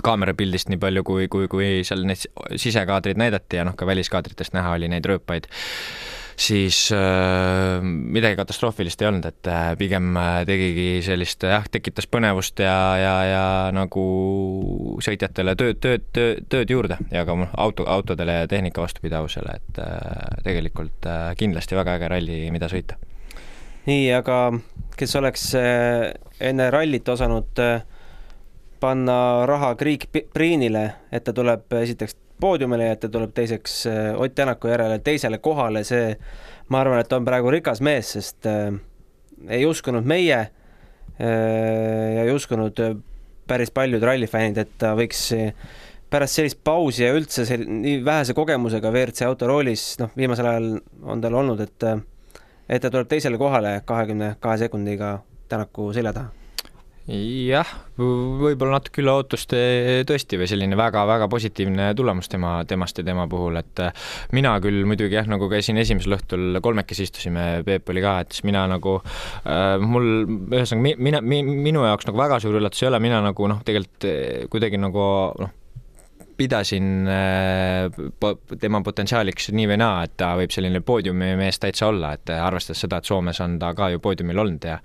kaamerapildist 0.03 0.72
nii 0.72 0.79
palju, 0.81 1.03
kui, 1.08 1.27
kui, 1.31 1.48
kui 1.51 1.70
seal 1.88 2.03
neid 2.08 2.25
sisekaadreid 2.60 3.20
näidati 3.22 3.62
ja 3.62 3.67
noh, 3.67 3.77
ka 3.77 3.88
väliskaadritest 3.88 4.55
näha 4.58 4.75
oli 4.77 4.89
neid 4.91 5.08
rööpaid 5.08 5.48
siis 6.40 6.92
äh, 6.96 7.82
midagi 7.84 8.36
katastroofilist 8.40 9.02
ei 9.02 9.10
olnud, 9.10 9.26
et 9.30 9.48
äh, 9.48 9.72
pigem 9.78 10.16
äh, 10.18 10.42
tegigi 10.48 10.88
sellist 11.06 11.44
jah, 11.48 11.66
tekitas 11.72 12.08
põnevust 12.12 12.62
ja, 12.64 12.76
ja, 13.02 13.14
ja 13.28 13.46
nagu 13.76 14.06
sõitjatele 15.04 15.56
tööd, 15.60 15.80
tööd, 15.84 16.08
tööd, 16.16 16.44
tööd 16.52 16.74
juurde 16.74 16.98
ja 17.12 17.26
ka 17.28 17.38
auto, 17.62 17.86
autodele 17.90 18.42
ja 18.42 18.50
tehnika 18.52 18.84
vastupidavusele, 18.84 19.58
et 19.60 19.82
tegelikult 20.46 21.08
kindlasti 21.38 21.78
väga 21.78 21.98
äge 22.00 22.12
ralli, 22.12 22.42
mida 22.54 22.70
sõita. 22.72 22.98
nii, 23.88 24.12
aga 24.14 24.44
kes 24.98 25.16
oleks 25.18 25.48
enne 25.56 26.70
rallit 26.74 27.10
osanud 27.10 27.60
panna 28.82 29.46
raha 29.46 29.76
Kriik 29.78 30.08
Priinile, 30.34 30.86
et 31.12 31.24
ta 31.24 31.34
tuleb 31.34 31.74
esiteks 31.82 32.18
poodiumile 32.42 32.90
ja 32.90 32.96
et 32.96 33.04
ta 33.04 33.10
tuleb 33.12 33.34
teiseks 33.36 33.76
äh, 33.90 34.00
Ott 34.20 34.36
Tänaku 34.36 34.72
järele 34.72 35.00
teisele 35.04 35.40
kohale, 35.44 35.84
see 35.88 36.16
ma 36.74 36.82
arvan, 36.82 37.02
et 37.04 37.14
on 37.14 37.28
praegu 37.28 37.52
rikas 37.54 37.82
mees, 37.86 38.16
sest 38.18 38.50
äh, 38.50 38.74
ei 39.50 39.66
uskunud 39.66 40.08
meie 40.08 40.40
äh, 40.40 40.50
ja 41.22 42.26
ei 42.26 42.34
uskunud 42.34 42.82
päris 43.48 43.72
paljud 43.76 44.04
rallifännid, 44.04 44.62
et 44.62 44.76
ta 44.80 44.94
võiks 44.98 45.30
pärast 46.12 46.40
sellist 46.40 46.60
pausi 46.64 47.06
ja 47.06 47.14
üldse 47.16 47.46
sel-, 47.48 47.68
nii 47.68 48.02
vähese 48.06 48.36
kogemusega 48.38 48.92
WRC 48.92 49.28
autoroolis, 49.28 49.86
noh, 50.02 50.12
viimasel 50.18 50.52
ajal 50.52 50.70
on 51.04 51.24
tal 51.24 51.40
olnud, 51.44 51.64
et 51.64 51.90
et 52.72 52.80
ta 52.80 52.92
tuleb 52.92 53.10
teisele 53.12 53.40
kohale 53.42 53.82
kahekümne 53.86 54.36
kahe 54.40 54.62
sekundiga 54.62 55.18
Tänaku 55.52 55.90
selja 55.92 56.14
taha 56.16 56.41
jah, 57.10 57.67
võib-olla 57.98 58.77
natuke 58.77 59.01
üle 59.01 59.13
ootuste 59.13 59.62
tõesti 60.08 60.38
või 60.39 60.48
selline 60.50 60.77
väga-väga 60.77 61.27
positiivne 61.31 61.89
tulemus 61.98 62.29
tema, 62.29 62.53
temast 62.70 63.01
ja 63.01 63.05
tema 63.08 63.25
puhul, 63.31 63.58
et 63.62 63.81
äh, 63.81 63.93
mina 64.38 64.53
küll 64.62 64.86
muidugi 64.88 65.17
jah, 65.17 65.29
nagu 65.29 65.50
käisin 65.51 65.79
esimesel 65.81 66.17
õhtul, 66.20 66.60
kolmekesi 66.62 67.08
istusime, 67.08 67.48
Peep 67.65 67.89
oli 67.89 68.03
ka, 68.05 68.20
et 68.24 68.36
siis 68.36 68.46
mina 68.48 68.67
nagu 68.70 69.00
äh,, 69.01 69.81
mul 69.81 70.12
ühesõnaga 70.53 71.01
mina 71.01 71.24
mi,, 71.25 71.41
minu 71.41 71.86
jaoks 71.88 72.10
nagu 72.10 72.22
väga 72.22 72.41
suur 72.43 72.60
üllatus 72.62 72.84
ei 72.86 72.91
ole, 72.91 73.01
mina 73.03 73.24
nagu 73.25 73.50
noh, 73.50 73.63
tegelikult 73.65 74.08
äh, 74.10 74.46
kuidagi 74.53 74.81
nagu 74.81 75.08
noh, 75.41 75.58
pidasin 76.42 77.08
äh, 77.10 78.02
tema 78.60 78.82
potentsiaaliks 78.86 79.52
nii 79.54 79.68
või 79.70 79.78
naa, 79.82 80.06
et 80.08 80.16
ta 80.20 80.34
võib 80.40 80.54
selline 80.54 80.82
poodiumimees 80.86 81.62
täitsa 81.62 81.90
olla, 81.92 82.16
et 82.18 82.32
arvestades 82.34 82.82
seda, 82.86 83.02
et 83.02 83.10
Soomes 83.10 83.42
on 83.44 83.58
ta 83.62 83.72
ka 83.78 83.92
ju 83.94 84.02
poodiumil 84.02 84.42
olnud 84.42 84.66
ja 84.66 84.80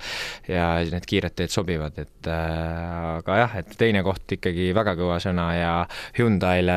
ja 0.50 0.66
need 0.84 1.06
kiired 1.08 1.36
teed 1.38 1.52
sobivad, 1.52 1.96
et 2.02 2.28
äh, 2.30 3.16
aga 3.16 3.38
jah, 3.40 3.56
et 3.62 3.72
teine 3.80 4.02
koht 4.06 4.36
ikkagi 4.36 4.68
väga 4.76 4.96
kõva 4.98 5.18
sõna 5.22 5.46
ja 5.56 5.72
Hyundai'le 6.18 6.76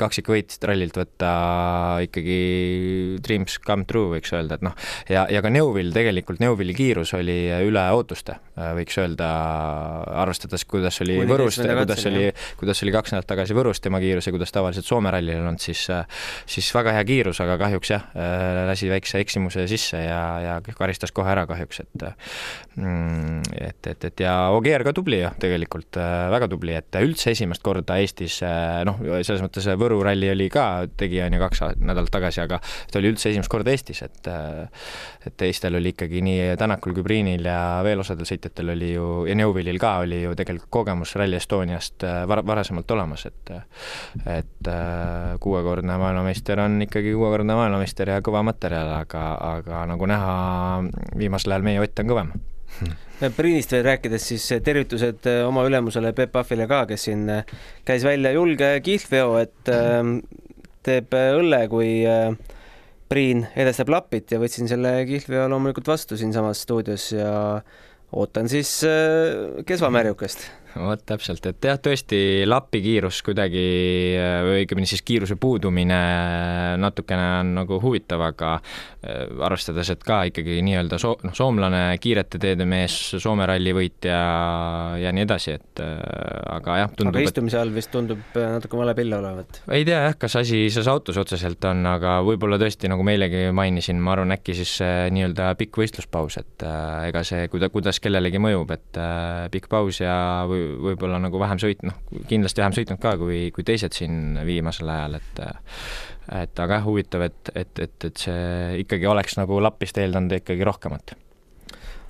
kaksikvõit 0.00 0.58
rallilt 0.68 0.98
võtta 0.98 1.32
ikkagi 2.06 2.38
dreams 3.24 3.58
come 3.64 3.88
true, 3.88 4.14
võiks 4.14 4.34
öelda, 4.36 4.58
et 4.58 4.66
noh, 4.66 4.76
ja, 5.10 5.26
ja 5.32 5.42
ka 5.44 5.52
Neuville 5.52 5.94
tegelikult, 5.94 6.42
Neuville'i 6.44 6.76
kiirus 6.76 7.14
oli 7.18 7.38
üle 7.66 7.84
ootuste, 7.96 8.38
võiks 8.78 8.98
öelda, 9.02 9.30
arvestades, 10.22 10.66
kuidas 10.70 11.00
oli 11.04 11.18
Võrust, 11.24 11.64
kuidas 11.64 12.06
oli, 12.10 12.28
kuidas 12.60 12.82
oli 12.84 12.94
kaks 12.94 13.14
nädalat 13.14 13.30
tagasi 13.34 13.56
Võrus 13.56 13.82
tema 13.82 14.00
kiirus 14.04 14.28
ja 14.28 14.34
kuidas 14.34 14.52
tavaliselt 14.54 14.86
Soome 14.86 15.12
rallil 15.14 15.40
on 15.40 15.50
olnud, 15.50 15.62
siis 15.62 15.86
siis 16.46 16.70
väga 16.74 16.94
hea 16.98 17.04
kiirus, 17.08 17.40
aga 17.44 17.56
kahjuks 17.60 17.92
jah, 17.94 18.06
lasi 18.68 18.88
väikse 18.92 19.20
eksimuse 19.24 19.66
sisse 19.70 20.00
ja, 20.04 20.20
ja 20.44 20.56
karistas 20.76 21.12
kohe 21.14 21.30
ära 21.32 21.46
kahjuks, 21.48 21.80
et 21.84 22.06
mm, 22.76 23.42
et, 23.54 23.90
et, 23.92 24.08
et 24.10 24.24
ja 24.24 24.34
Ogier 24.54 24.84
ka 24.86 24.94
tubli 24.96 25.20
ju 25.22 25.30
tegelikult, 25.40 25.98
väga 26.34 26.48
tubli, 26.50 26.76
et 26.78 27.00
üldse 27.00 27.32
esimest 27.34 27.64
korda 27.64 27.98
Eestis 28.02 28.40
noh, 28.86 29.00
selles 29.22 29.42
mõttes 29.44 29.68
Võru 29.80 30.00
ralli 30.06 30.28
oli 30.30 30.48
ka, 30.52 30.86
tegi 30.98 31.22
on 31.24 31.34
ju 31.34 31.42
kaks 31.42 31.64
nädalat 31.80 32.12
tagasi, 32.14 32.42
aga 32.44 32.60
ta 32.60 33.00
oli 33.00 33.10
üldse 33.12 33.30
esimest 33.32 33.52
korda 33.52 33.74
Eestis, 33.74 34.04
et 34.06 34.30
et 35.24 35.36
teistel 35.40 35.78
oli 35.78 35.94
ikkagi 35.94 36.20
nii 36.24 36.54
Tänakul, 36.60 36.94
Kübriinil 36.96 37.46
ja 37.48 37.80
veel 37.84 38.02
osadel 38.02 38.28
sõitjatel 38.28 38.74
oli 38.74 38.92
ju, 38.92 39.08
ja 39.28 39.36
Neuvillil 39.38 39.78
ka 39.80 39.96
oli 40.04 40.22
ju 40.22 40.34
tegelikult 40.38 40.70
kogemus 40.74 41.14
Rally 41.18 41.38
Estoniast 41.38 42.04
var-, 42.28 42.44
varasemalt 42.46 42.90
olemas, 42.96 43.26
et 43.30 43.54
et 44.26 44.70
äh, 44.70 45.34
kuuekordne 45.40 45.98
maailmameister 46.00 46.60
on 46.64 46.82
ikkagi 46.86 47.14
kuuekordne 47.16 47.56
maailmameister 47.58 48.14
ja 48.14 48.20
kõva 48.24 48.44
materjal, 48.46 48.90
aga, 49.00 49.24
aga 49.58 49.84
nagu 49.92 50.08
näha, 50.10 50.34
viimasel 51.18 51.56
ajal 51.56 51.66
meie 51.66 51.84
Ott 51.84 52.00
on 52.00 52.10
kõvem. 52.10 52.34
Priinist 53.36 53.70
veel 53.70 53.84
rääkides, 53.86 54.24
siis 54.32 54.46
tervitused 54.64 55.28
äh, 55.30 55.42
oma 55.46 55.66
ülemusele 55.68 56.14
Peep 56.16 56.32
Pahvile 56.34 56.66
ka, 56.70 56.84
kes 56.90 57.06
siin 57.08 57.28
äh, 57.30 57.54
käis 57.86 58.04
välja 58.06 58.34
julge 58.34 58.74
kihlveo, 58.84 59.38
et 59.42 59.72
äh, 59.72 60.02
teeb 60.84 61.14
õlle, 61.14 61.64
kui 61.72 62.02
äh, 62.08 62.34
Priin 63.08 63.44
edestab 63.60 63.90
lapit 63.92 64.32
ja 64.32 64.40
võtsin 64.40 64.68
selle 64.68 64.96
kihlveo 65.06 65.44
loomulikult 65.52 65.90
vastu 65.92 66.16
siinsamas 66.16 66.62
stuudios 66.64 67.10
ja 67.12 67.60
ootan 68.16 68.48
siis 68.48 68.78
äh, 68.88 69.60
kesvamärjukest 69.68 70.46
vot 70.74 71.02
täpselt, 71.06 71.44
et 71.46 71.66
jah, 71.68 71.78
tõesti 71.80 72.18
lapi 72.48 72.80
kiirus 72.82 73.20
kuidagi, 73.26 73.62
või 74.46 74.62
õigemini 74.62 74.88
siis 74.88 75.04
kiiruse 75.06 75.36
puudumine 75.40 75.98
natukene 76.80 77.26
on 77.40 77.52
nagu 77.60 77.78
huvitav, 77.82 78.22
aga 78.26 78.56
äh, 78.58 79.28
arvestades, 79.46 79.92
et 79.94 80.02
ka 80.06 80.22
ikkagi 80.30 80.58
nii-öelda 80.66 80.98
soo-, 81.00 81.16
noh, 81.24 81.34
soomlane, 81.36 81.82
kiirete 82.02 82.40
teede 82.42 82.66
mees, 82.68 82.96
Soome 83.24 83.46
ralli 83.48 83.72
võitja 83.76 84.16
ja 85.00 85.12
nii 85.14 85.24
edasi, 85.26 85.54
et 85.58 85.82
äh, 85.84 85.94
aga 86.56 86.80
jah, 86.82 86.94
tundub 86.98 87.20
aga 87.20 87.28
istumise 87.28 87.60
all 87.60 87.72
vist 87.74 87.92
tundub 87.94 88.38
äh, 88.38 88.56
natuke 88.56 88.78
vale 88.80 88.96
pille 88.98 89.18
olevat? 89.20 89.62
ei 89.74 89.86
tea 89.86 90.02
jah, 90.08 90.18
kas 90.18 90.38
asi 90.42 90.64
selles 90.74 90.90
autos 90.90 91.18
otseselt 91.20 91.64
on, 91.70 91.84
aga 91.88 92.18
võib-olla 92.26 92.58
tõesti, 92.60 92.90
nagu 92.90 93.06
ma 93.06 93.14
eilegi 93.14 93.46
mainisin, 93.54 94.02
ma 94.02 94.16
arvan, 94.16 94.34
äkki 94.36 94.56
siis 94.58 94.76
nii-öelda 95.14 95.52
pikk 95.60 95.78
võistluspaus, 95.84 96.40
et 96.42 96.66
ega 96.66 97.24
see, 97.26 97.46
kuida-, 97.52 97.70
kuidas 97.72 98.02
kellelegi 98.02 98.42
mõjub, 98.42 98.74
et 98.74 99.02
pikk 99.54 99.70
paus 99.70 100.02
ja 100.02 100.16
või 100.50 100.63
võib-olla 100.88 101.20
nagu 101.22 101.40
vähem 101.40 101.60
sõit-, 101.62 101.84
noh, 101.86 101.96
kindlasti 102.30 102.64
vähem 102.64 102.76
sõitnud 102.78 103.02
ka 103.02 103.16
kui, 103.20 103.48
kui 103.54 103.66
teised 103.66 103.96
siin 103.96 104.38
viimasel 104.46 104.90
ajal, 104.94 105.20
et 105.20 105.44
et 106.32 106.60
aga 106.64 106.78
jah, 106.78 106.86
huvitav, 106.86 107.26
et, 107.26 107.52
et, 107.52 107.84
et, 107.84 108.08
et 108.08 108.22
see 108.26 108.80
ikkagi 108.80 109.06
oleks 109.10 109.36
nagu 109.36 109.60
Lappist 109.60 109.98
eeldanud 110.00 110.32
ikkagi 110.38 110.64
rohkemat 110.64 111.12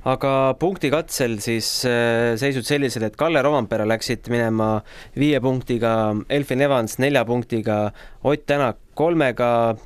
aga 0.05 0.33
punktikatsel 0.61 1.39
siis 1.43 1.69
äh, 1.89 2.35
seisud 2.41 2.67
sellised, 2.69 3.05
et 3.07 3.17
Kalle 3.17 3.43
Rovampere 3.45 3.87
läksid 3.89 4.29
minema 4.33 4.77
viie 5.17 5.41
punktiga, 5.45 6.13
Elfin 6.29 6.65
Evans 6.65 6.99
nelja 7.01 7.25
punktiga, 7.29 7.79
Ott 8.25 8.45
Tänak 8.47 8.79
kolmega, 8.95 9.77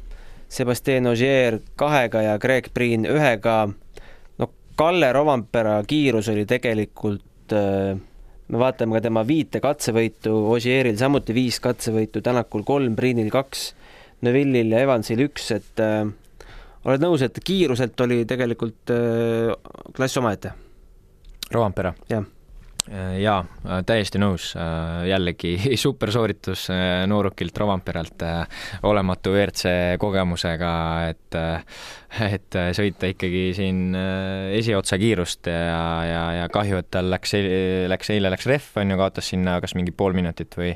Sebastian 0.49 1.07
Ogier 1.07 1.61
kahega 1.79 2.23
ja 2.25 2.39
Greg 2.39 2.73
Priin 2.75 3.07
ühega. 3.07 3.69
no 4.39 4.51
Kalle 4.77 5.13
Rovampere 5.13 5.83
kiirus 5.87 6.29
oli 6.35 6.47
tegelikult 6.47 7.55
äh, 7.55 7.95
me 8.49 8.61
vaatame 8.63 8.97
ka 8.97 9.03
tema 9.09 9.25
viite 9.29 9.61
katsevõitu, 9.65 10.33
Osieril 10.55 10.97
samuti 11.01 11.37
viis 11.37 11.61
katsevõitu, 11.65 12.23
Tänakul 12.25 12.65
kolm, 12.69 12.97
Priinil 12.97 13.31
kaks, 13.35 13.73
Neville'il 14.27 14.73
ja 14.75 14.81
Evansil 14.87 15.21
üks, 15.29 15.51
et 15.55 15.85
äh, 15.85 16.09
oled 16.89 17.05
nõus, 17.05 17.23
et 17.27 17.39
kiiruselt 17.45 18.01
oli 18.07 18.25
tegelikult 18.29 18.95
äh, 18.95 19.53
klass 19.97 20.21
omaette? 20.21 20.57
Rovampere? 21.53 21.95
jah 22.11 22.27
jaa, 23.21 23.39
äh, 23.67 23.83
täiesti 23.87 24.21
nõus, 24.21 24.51
äh, 24.57 25.05
jällegi 25.11 25.55
super 25.85 26.13
sooritus 26.15 26.69
noorukilt 27.09 27.57
Rovanperalt, 27.59 28.25
olematu 28.89 29.33
WRC 29.35 29.99
kogemusega, 30.01 30.73
et 31.13 31.39
et 32.39 32.57
sõita 32.73 33.11
ikkagi 33.11 33.51
siin 33.53 33.93
esiotsa 34.57 34.97
kiirust 35.01 35.51
ja, 35.51 35.83
ja, 36.09 36.23
ja 36.39 36.47
kahju, 36.53 36.79
et 36.81 36.89
tal 36.95 37.11
läks, 37.13 37.35
läks, 37.93 38.13
eile 38.15 38.31
läks 38.33 38.49
rehv, 38.49 38.71
on 38.81 38.95
ju, 38.95 38.99
kaotas 39.01 39.29
sinna 39.35 39.59
kas 39.61 39.75
mingi 39.77 39.93
pool 39.93 40.17
minutit 40.17 40.57
või 40.57 40.71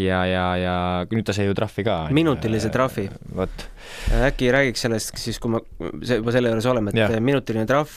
ja, 0.00 0.24
ja, 0.26 0.46
ja 0.58 0.74
nüüd 1.12 1.28
ta 1.28 1.36
sai 1.36 1.46
ju 1.46 1.54
trahvi 1.54 1.86
ka. 1.86 1.98
minutilise 2.16 2.72
trahvi. 2.74 3.06
vot. 3.38 3.68
äkki 4.26 4.50
räägiks 4.54 4.82
sellest 4.88 5.14
siis, 5.20 5.38
kui 5.38 5.54
me 5.54 5.62
juba 6.02 6.34
selle 6.34 6.50
juures 6.50 6.66
oleme, 6.74 6.90
et 6.90 7.04
ja. 7.04 7.22
minutiline 7.22 7.68
trahv 7.70 7.94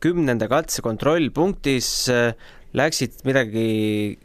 kümnenda 0.00 0.48
katse 0.50 0.82
kontrollpunktis 0.82 1.92
läksid 2.76 3.22
midagi 3.26 4.18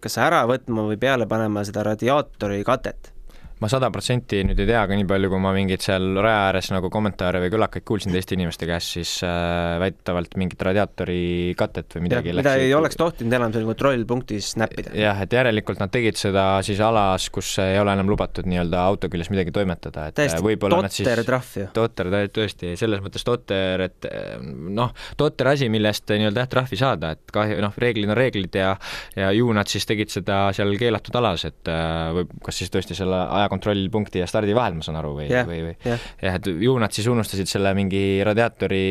kas 0.00 0.16
ära 0.20 0.44
võtma 0.48 0.86
või 0.88 0.98
peale 1.00 1.26
panema 1.28 1.64
seda 1.68 1.84
radiaatori 1.90 2.62
katet 2.64 3.12
ma 3.60 3.68
sada 3.68 3.90
protsenti 3.92 4.40
nüüd 4.46 4.60
ei 4.62 4.68
tea, 4.68 4.80
aga 4.86 4.96
nii 4.96 5.06
palju, 5.08 5.30
kui 5.32 5.40
ma 5.42 5.52
mingeid 5.56 5.84
seal 5.84 6.16
raja 6.22 6.46
ääres 6.48 6.70
nagu 6.72 6.88
kommentaare 6.92 7.42
või 7.42 7.52
kõlakaid 7.52 7.84
kuulsin 7.88 8.14
teiste 8.14 8.36
inimeste 8.36 8.68
käest, 8.68 8.94
siis 8.96 9.12
äh, 9.26 9.76
väidetavalt 9.82 10.36
mingit 10.40 10.62
radiaatori 10.64 11.54
katet 11.58 11.96
või 11.96 12.06
midagi 12.06 12.32
ja, 12.32 12.36
mida 12.40 12.54
ei 12.60 12.72
oleks 12.76 12.96
tohtinud 13.00 13.36
enam 13.36 13.52
seal 13.54 13.66
kontrollpunktis 13.68 14.54
näppida. 14.60 14.94
jah, 14.96 15.20
et 15.24 15.36
järelikult 15.36 15.82
nad 15.82 15.92
tegid 15.92 16.16
seda 16.20 16.46
siis 16.66 16.80
alas, 16.84 17.28
kus 17.34 17.52
ei 17.62 17.76
ole 17.80 17.92
enam 17.98 18.08
lubatud 18.10 18.48
nii-öelda 18.48 18.80
auto 18.86 19.10
küljes 19.12 19.30
midagi 19.32 19.52
toimetada, 19.54 20.08
et 20.08 20.18
täiesti 20.18 20.56
totter 20.70 21.24
trahv 21.28 21.52
ju. 21.60 21.68
totter, 21.76 22.12
tõesti, 22.32 22.72
selles 22.80 23.04
mõttes 23.04 23.26
totter, 23.26 23.86
et 23.90 24.08
noh, 24.40 24.94
totter 25.20 25.52
asi, 25.52 25.68
millest 25.72 26.08
nii-öelda 26.08 26.46
jah, 26.46 26.50
trahvi 26.56 26.80
saada, 26.80 27.12
et 27.18 27.34
kahju, 27.34 27.60
noh, 27.60 27.76
reeglid 27.80 28.08
on 28.08 28.16
reeglid 28.16 28.56
ja 28.56 28.72
ja 29.16 29.30
ju 29.34 29.52
nad 29.52 29.68
siis 29.68 29.86
tegid 29.88 30.10
seda 30.12 30.42
seal 30.56 30.72
keelatud 30.80 31.16
alas, 31.20 31.44
et 31.48 31.68
äh, 31.70 32.10
või 32.16 32.28
kas 32.46 32.60
siis 32.62 32.72
tõesti 32.72 32.96
selle 32.96 33.20
aja 33.26 33.49
kontrollpunkti 33.50 34.22
ja 34.22 34.28
stardi 34.30 34.54
vahel, 34.56 34.78
ma 34.78 34.86
saan 34.86 34.98
aru, 35.00 35.12
või 35.18 35.26
yeah,, 35.28 35.46
või, 35.48 35.60
või 35.66 35.74
yeah. 35.86 36.02
jah, 36.22 36.38
et 36.40 36.48
ju 36.50 36.76
nad 36.80 36.94
siis 36.94 37.08
unustasid 37.10 37.50
selle 37.50 37.72
mingi 37.76 38.02
radiaatori 38.26 38.84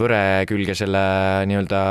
võre 0.00 0.22
külge 0.50 0.74
selle 0.78 1.02
nii-öelda, 1.50 1.82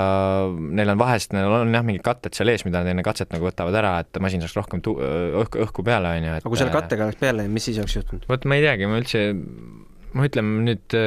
neil 0.80 0.94
on 0.94 1.00
vahest, 1.00 1.34
neil 1.36 1.60
on 1.62 1.74
jah, 1.76 1.86
mingid 1.86 2.04
katted 2.06 2.36
seal 2.38 2.52
ees, 2.54 2.66
mida 2.68 2.84
nad 2.84 2.92
enne 2.94 3.06
katset 3.06 3.32
nagu 3.36 3.48
võtavad 3.48 3.78
ära, 3.80 3.96
et 4.04 4.22
masin 4.24 4.44
saaks 4.44 4.58
rohkem 4.60 4.84
tu-, 4.86 4.98
õhku, 5.00 5.64
õhku 5.68 5.86
peale, 5.88 6.12
on 6.20 6.30
ju, 6.30 6.36
et 6.40 6.44
aga 6.44 6.54
kui 6.54 6.62
selle 6.62 6.76
kattega 6.76 7.08
oleks 7.08 7.22
peale 7.22 7.44
läinud, 7.44 7.56
mis 7.56 7.70
siis 7.70 7.80
oleks 7.82 7.98
juhtunud? 8.02 8.28
vot 8.30 8.50
ma 8.50 8.60
ei 8.60 8.68
teagi, 8.68 8.90
ma 8.92 9.00
üldse, 9.02 9.26
ma 10.14 10.30
ütlen 10.30 10.54
nüüd 10.68 11.00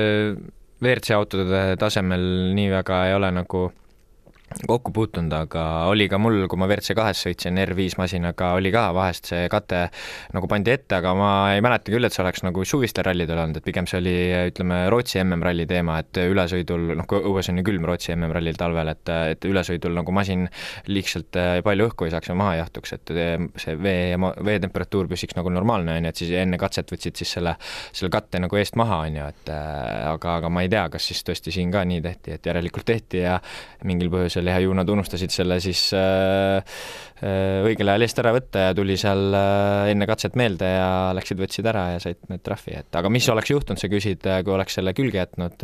WRC 0.82 1.14
autode 1.14 1.62
tasemel 1.78 2.24
nii 2.56 2.72
väga 2.72 3.04
ei 3.08 3.16
ole 3.16 3.30
nagu 3.36 3.68
kokku 4.66 4.92
puutunud, 4.94 5.32
aga 5.34 5.62
oli 5.90 6.06
ka 6.10 6.18
mul, 6.20 6.46
kui 6.50 6.60
ma 6.60 6.68
WRC 6.68 6.94
kahes 6.96 7.22
sõitsin 7.26 7.58
R5 7.62 7.98
masinaga, 8.00 8.52
oli 8.58 8.72
ka 8.74 8.88
vahest 8.96 9.30
see 9.32 9.48
kate 9.52 9.82
nagu 10.34 10.48
pandi 10.50 10.72
ette, 10.74 10.98
aga 10.98 11.14
ma 11.18 11.30
ei 11.56 11.62
mäleta 11.64 11.92
küll, 11.92 12.06
et 12.06 12.14
see 12.14 12.22
oleks 12.24 12.44
nagu 12.46 12.64
suvistel 12.68 13.06
rallidel 13.08 13.40
olnud, 13.42 13.58
et 13.58 13.66
pigem 13.66 13.88
see 13.90 14.00
oli, 14.00 14.14
ütleme, 14.52 14.82
Rootsi 14.92 15.20
MM-ralli 15.22 15.66
teema, 15.70 15.98
et 16.02 16.22
ülesõidul, 16.22 16.92
noh, 16.98 17.08
kui 17.08 17.22
õues 17.32 17.50
on 17.52 17.60
ju 17.60 17.66
külm 17.66 17.86
Rootsi 17.88 18.14
MM-rallil 18.16 18.58
talvel, 18.60 18.92
et, 18.92 19.12
et 19.34 19.48
ülesõidul 19.48 19.96
nagu 19.98 20.14
masin 20.14 20.46
liigselt 20.90 21.38
äh, 21.40 21.58
palju 21.64 21.90
õhku 21.90 22.08
ei 22.08 22.14
saaks 22.14 22.32
ja 22.32 22.38
maha 22.38 22.58
jahtuks, 22.62 22.96
et 22.98 23.14
see 23.62 23.76
vee, 23.80 24.16
veetemperatuur 24.18 25.10
püsiks 25.10 25.36
nagu 25.38 25.52
normaalne, 25.52 25.98
on 25.98 26.08
ju, 26.08 26.14
et 26.14 26.22
siis 26.24 26.34
enne 26.42 26.60
katset 26.60 26.92
võtsid 26.92 27.22
siis 27.22 27.36
selle, 27.38 27.56
selle 27.92 28.12
katte 28.12 28.40
nagu 28.42 28.60
eest 28.60 28.78
maha, 28.80 29.02
on 29.08 29.20
ju, 29.20 29.28
et 29.34 29.52
äh, 29.52 30.12
aga, 30.12 30.38
aga 30.40 30.52
ma 30.52 30.64
ei 30.64 30.72
tea, 30.72 30.86
kas 30.92 31.10
siis 31.10 31.22
tõesti 31.26 31.54
siin 31.54 31.72
ka 31.74 31.84
nii 31.88 32.02
tehti, 32.04 32.36
et 32.36 32.52
järelikult 32.52 32.88
tehti 32.88 33.24
ja 33.24 33.38
mingil 33.88 34.10
põhjusel 34.12 34.41
põhjusel 34.42 34.50
jah, 34.50 34.60
ju 34.62 34.74
nad 34.74 34.88
unustasid 34.88 35.32
selle 35.32 35.58
siis 35.62 35.92
äh, 35.94 36.62
äh, 37.22 37.62
õigel 37.66 37.88
ajal 37.88 38.02
eest 38.06 38.18
ära 38.18 38.32
võtta 38.34 38.68
ja 38.68 38.74
tuli 38.74 38.96
seal 38.96 39.32
äh, 39.34 39.92
enne 39.92 40.06
katset 40.06 40.36
meelde 40.36 40.66
ja 40.66 41.12
läksid, 41.14 41.38
võtsid 41.40 41.66
ära 41.66 41.92
ja 41.94 42.02
said 42.02 42.18
nüüd 42.28 42.42
trahvi, 42.42 42.76
et 42.78 42.98
aga 42.98 43.10
mis 43.12 43.28
oleks 43.28 43.52
juhtunud, 43.52 43.80
sa 43.80 43.88
küsid, 43.88 44.22
kui 44.44 44.54
oleks 44.54 44.78
selle 44.78 44.94
külge 44.94 45.22
jätnud 45.22 45.62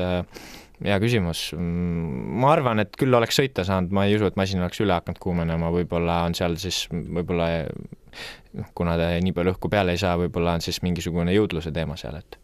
hea 0.78 0.96
küsimus. 1.02 1.52
Mm, 1.56 2.38
ma 2.38 2.52
arvan, 2.54 2.84
et 2.84 2.94
küll 2.98 3.14
oleks 3.14 3.40
sõita 3.40 3.64
saanud, 3.66 3.90
ma 3.90 4.06
ei 4.06 4.14
usu, 4.14 4.28
et 4.28 4.38
masin 4.38 4.62
oleks 4.62 4.78
üle 4.84 4.94
hakanud 4.94 5.18
kuumenema, 5.22 5.72
võib-olla 5.74 6.22
on 6.28 6.38
seal 6.38 6.54
siis 6.60 6.84
võib-olla 6.92 7.50
noh, 7.66 8.72
kuna 8.78 8.94
ta 9.00 9.10
nii 9.18 9.34
palju 9.34 9.56
õhku 9.56 9.70
peale 9.72 9.96
ei 9.96 10.00
saa, 10.00 10.14
võib-olla 10.20 10.54
on 10.58 10.64
siis 10.64 10.78
mingisugune 10.86 11.34
jõudluse 11.34 11.74
teema 11.74 11.98
seal, 11.98 12.20
et 12.22 12.38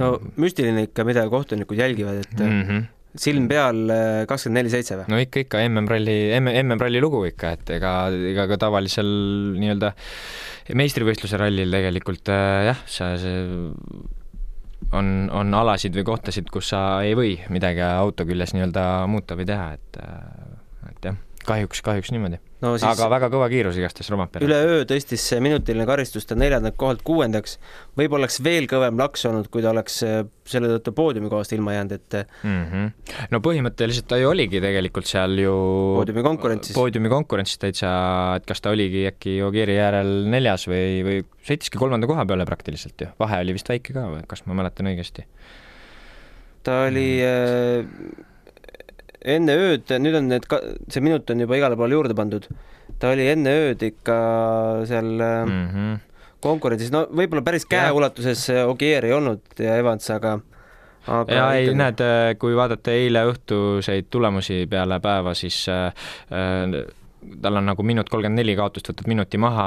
no 0.00 0.14
müstiline 0.40 0.84
ikka, 0.90 1.04
mida 1.08 1.24
kohtunikud 1.32 1.80
jälgivad, 1.80 2.24
et 2.26 2.40
mm 2.44 2.64
-hmm 2.64 2.88
silm 3.18 3.48
peal 3.50 3.90
äh, 3.90 4.22
kakskümmend 4.30 4.60
neli 4.60 4.72
seitse 4.72 5.00
või? 5.00 5.08
no 5.10 5.18
ikka, 5.22 5.44
ikka 5.46 5.64
MM-ralli, 5.66 6.16
MM-ralli 6.38 7.02
lugu 7.02 7.24
ikka, 7.30 7.56
et 7.58 7.74
ega, 7.78 7.94
ega 8.32 8.46
ka 8.50 8.60
tavalisel 8.66 9.10
nii-öelda 9.58 9.92
meistrivõistluse 10.78 11.40
rallil 11.40 11.74
tegelikult 11.74 12.30
äh, 12.30 12.70
jah, 12.70 12.82
sa, 12.86 13.12
see 13.20 13.42
on, 14.96 15.28
on 15.34 15.54
alasid 15.54 15.94
või 15.98 16.06
kohtasid, 16.06 16.50
kus 16.52 16.72
sa 16.72 16.82
ei 17.06 17.16
või 17.18 17.36
midagi 17.52 17.82
auto 17.86 18.26
küljes 18.28 18.54
nii-öelda 18.54 18.86
muuta 19.10 19.38
või 19.38 19.48
teha, 19.48 19.72
et, 19.78 20.00
äh, 20.02 20.59
kahjuks, 21.46 21.82
kahjuks 21.84 22.12
niimoodi 22.14 22.40
no, 22.64 22.72
aga 22.74 23.08
väga 23.12 23.28
kõva 23.32 23.48
kiirus 23.52 23.78
igastahes 23.80 24.10
Rompere. 24.12 24.46
üleöö 24.46 24.82
tõstis 24.88 25.22
see 25.30 25.40
minutiline 25.42 25.86
karistus 25.88 26.28
ta 26.28 26.36
neljandalt 26.38 26.76
kohalt 26.80 27.02
kuuendaks. 27.06 27.56
võib-olla 27.98 28.26
oleks 28.26 28.40
veel 28.44 28.68
kõvem 28.70 29.00
laks 29.00 29.24
olnud, 29.30 29.48
kui 29.52 29.64
ta 29.64 29.72
oleks 29.72 30.00
äh, 30.06 30.20
selle 30.50 30.70
tõttu 30.74 30.94
poodiumikohast 30.96 31.54
ilma 31.56 31.76
jäänud, 31.78 31.96
et 31.96 32.18
mm. 32.42 32.64
-hmm. 32.72 33.16
no 33.32 33.42
põhimõtteliselt 33.44 34.08
ta 34.10 34.20
ju 34.20 34.30
oligi 34.30 34.60
tegelikult 34.62 35.08
seal 35.08 35.38
ju 35.40 35.54
poodiumi 36.00 36.26
konkurentsis. 36.26 36.76
poodiumi 36.76 37.12
konkurentsis 37.12 37.62
täitsa, 37.64 37.90
et 38.36 38.48
kas 38.48 38.60
ta 38.60 38.74
oligi 38.76 39.06
äkki 39.10 39.40
Ogieri 39.46 39.78
järel 39.78 40.14
neljas 40.30 40.68
või, 40.68 41.00
või 41.06 41.18
sõitiski 41.46 41.80
kolmanda 41.80 42.10
koha 42.10 42.26
peale 42.26 42.48
praktiliselt 42.48 43.00
ju, 43.00 43.12
vahe 43.18 43.40
oli 43.44 43.56
vist 43.56 43.68
väike 43.68 43.96
ka 43.96 44.08
või 44.12 44.26
kas 44.28 44.44
ma 44.46 44.58
mäletan 44.60 44.92
õigesti? 44.92 45.24
ta 46.62 46.82
oli 46.90 47.22
mm. 47.24 47.80
äh, 47.80 48.26
enne 49.24 49.56
ööd, 49.56 49.90
nüüd 50.00 50.18
on 50.20 50.30
need, 50.32 50.46
see 50.88 51.02
minut 51.04 51.30
on 51.30 51.44
juba 51.44 51.58
igale 51.58 51.76
poole 51.76 51.96
juurde 51.96 52.16
pandud. 52.16 52.46
ta 53.00 53.12
oli 53.14 53.28
enne 53.30 53.52
ööd 53.64 53.82
ikka 53.86 54.16
seal 54.88 55.10
mm 55.16 55.66
-hmm. 55.72 55.98
konkurentsis, 56.40 56.92
no 56.92 57.06
võib-olla 57.06 57.42
päris 57.42 57.66
käeulatuses 57.66 58.48
Ogier 58.66 59.04
ei 59.04 59.12
olnud 59.12 59.40
ja 59.58 59.76
Evans, 59.76 60.10
aga 60.10 60.40
aga 61.08 61.34
ja 61.34 61.52
ei, 61.56 61.74
näed, 61.74 62.00
äh, 62.04 62.38
kui 62.38 62.56
vaadata 62.56 62.92
eile 62.92 63.24
õhtuseid 63.30 64.10
tulemusi 64.10 64.66
peale 64.70 65.00
päeva, 65.00 65.34
siis 65.34 65.62
äh, 65.68 65.86
äh, 66.32 66.80
tal 67.42 67.60
on 67.60 67.66
nagu 67.68 67.84
minut 67.86 68.08
kolmkümmend 68.08 68.40
neli 68.40 68.56
kaotust, 68.56 68.92
võtad 68.92 69.08
minuti 69.08 69.40
maha, 69.40 69.64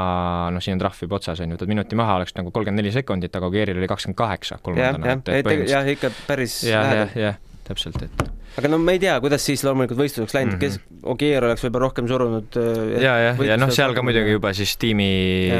noh, 0.53 0.63
siin 0.63 0.77
on 0.77 0.83
trahv 0.83 1.01
juba 1.05 1.19
otsas, 1.19 1.41
on 1.43 1.51
ju, 1.51 1.57
võtad 1.57 1.73
minuti 1.73 1.97
maha, 1.99 2.19
oleks 2.21 2.37
nagu 2.37 2.53
kolmkümmend 2.53 2.83
neli 2.83 2.93
sekundit, 2.93 3.35
aga 3.35 3.49
Ogieril 3.49 3.81
oli 3.81 3.89
kakskümmend 3.89 4.17
kaheksa 4.17 4.59
kolmandana. 4.61 5.17
jah, 5.25 5.67
jah, 5.77 5.91
ikka 5.95 6.13
päris 6.27 6.61
jah, 6.67 6.95
jah, 7.03 7.19
jah, 7.27 7.41
täpselt, 7.67 8.01
et 8.05 8.42
aga 8.57 8.69
no 8.69 8.77
me 8.81 8.95
ei 8.95 9.01
tea, 9.01 9.15
kuidas 9.23 9.43
siis 9.45 9.63
loomulikult 9.65 9.99
võistlus 9.99 10.23
oleks 10.23 10.35
läinud 10.37 10.53
mm, 10.53 10.59
-hmm. 10.59 10.81
kes, 10.83 11.07
Ogier 11.13 11.43
oleks 11.43 11.63
võib-olla 11.65 11.87
rohkem 11.87 12.07
surunud. 12.07 12.57
Äh, 12.59 13.01
ja, 13.03 13.13
ja, 13.19 13.31
ja 13.47 13.57
noh, 13.59 13.71
seal 13.73 13.95
ka 13.95 14.03
muidugi 14.05 14.35
juba 14.35 14.53
siis 14.55 14.75
tiimi 14.79 15.07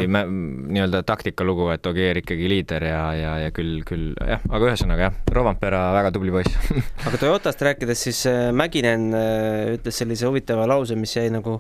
nii-öelda 0.07 1.03
taktikalugu, 1.07 1.69
et 1.73 1.89
Ogier 1.89 2.21
ikkagi 2.21 2.49
liider 2.51 2.87
ja, 2.87 3.01
ja, 3.17 3.33
ja 3.45 3.55
küll, 3.55 3.81
küll 3.87 4.13
jah, 4.19 4.43
aga 4.49 4.69
ühesõnaga 4.69 5.07
jah, 5.09 5.17
Rovampera 5.35 5.81
väga 5.97 6.13
tubli 6.15 6.35
poiss 6.35 6.71
aga 7.07 7.19
Toyotast 7.19 7.65
rääkides, 7.65 8.05
siis 8.09 8.23
äh, 8.29 8.45
Mäkinen 8.55 9.09
äh, 9.17 9.73
ütles 9.77 9.99
sellise 10.03 10.29
huvitava 10.29 10.69
lause, 10.69 10.97
mis 10.99 11.17
jäi 11.17 11.27
nagu 11.33 11.59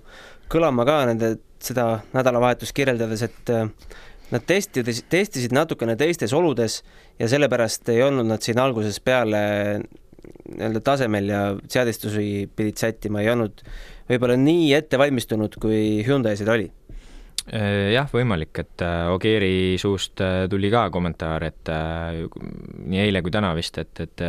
kõlama 0.53 0.85
ka 0.87 1.01
nende 1.09 1.35
seda 1.63 2.03
nädalavahetust 2.13 2.75
kirjeldades, 2.75 3.23
et 3.25 3.51
nad 4.33 4.45
testides, 4.47 5.03
testisid 5.11 5.53
natukene 5.55 5.95
teistes 5.99 6.33
oludes 6.35 6.81
ja 7.19 7.29
sellepärast 7.31 7.89
ei 7.93 8.01
olnud 8.03 8.27
nad 8.27 8.43
siin 8.43 8.59
algusest 8.59 9.03
peale 9.05 9.41
nii-öelda 10.23 10.81
tasemel 10.85 11.29
ja 11.31 11.41
seadistusi 11.71 12.49
pidid 12.55 12.79
sättima, 12.81 13.21
ei 13.23 13.31
olnud 13.33 13.63
võib-olla 14.09 14.37
nii 14.39 14.71
ette 14.77 14.99
valmistunud, 15.01 15.57
kui 15.61 16.03
Hyundai'sid 16.07 16.49
oli. 16.51 16.69
Äh, 16.69 16.82
jah, 17.51 18.07
võimalik, 18.11 18.55
et 18.63 18.83
äh, 18.85 19.09
Ogieri 19.11 19.75
suust 19.81 20.21
äh, 20.23 20.45
tuli 20.49 20.69
ka 20.71 20.85
kommentaar, 20.93 21.43
et 21.49 21.71
nii 21.73 23.01
eile 23.03 23.21
kui 23.23 23.33
täna 23.33 23.51
vist, 23.57 23.77
et, 23.81 23.99
et 23.99 24.23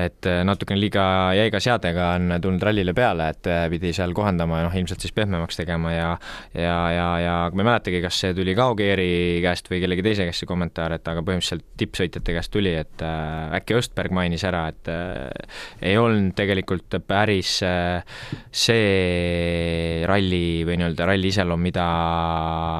et 0.00 0.26
natukene 0.44 0.80
liiga 0.80 1.02
jäiga 1.36 1.60
seadega 1.62 2.10
on 2.16 2.34
tulnud 2.42 2.62
rallile 2.64 2.94
peale, 2.96 3.28
et 3.34 3.48
pidi 3.72 3.92
seal 3.96 4.14
kohandama 4.16 4.60
ja 4.60 4.66
noh, 4.66 4.76
ilmselt 4.80 5.02
siis 5.02 5.14
pehmemaks 5.14 5.58
tegema 5.60 5.92
ja 5.92 6.10
ja, 6.54 6.76
ja, 6.94 7.08
ja 7.22 7.34
ma 7.54 7.62
ei 7.62 7.68
mäletagi, 7.68 8.00
kas 8.04 8.18
see 8.22 8.34
tuli 8.36 8.54
ka 8.58 8.70
Ogieri 8.74 9.40
käest 9.44 9.70
või 9.70 9.80
kellegi 9.84 10.04
teise 10.06 10.26
käest 10.28 10.44
see 10.44 10.50
kommentaar, 10.50 10.94
et 10.96 11.08
aga 11.10 11.22
põhimõtteliselt 11.26 11.66
tippsõitjate 11.80 12.36
käest 12.36 12.52
tuli, 12.54 12.74
et 12.80 13.04
äh, 13.04 13.54
äkki 13.60 13.76
Östberg 13.78 14.14
mainis 14.16 14.44
ära, 14.48 14.66
et 14.72 14.90
äh, 14.90 15.30
ei 15.92 15.98
olnud 16.00 16.34
tegelikult 16.38 16.98
päris 17.06 17.58
äh, 17.66 18.02
see 18.50 20.02
ralli 20.08 20.62
või 20.68 20.80
nii-öelda 20.80 21.08
ralli 21.12 21.32
iseloom, 21.32 21.62
mida 21.70 21.86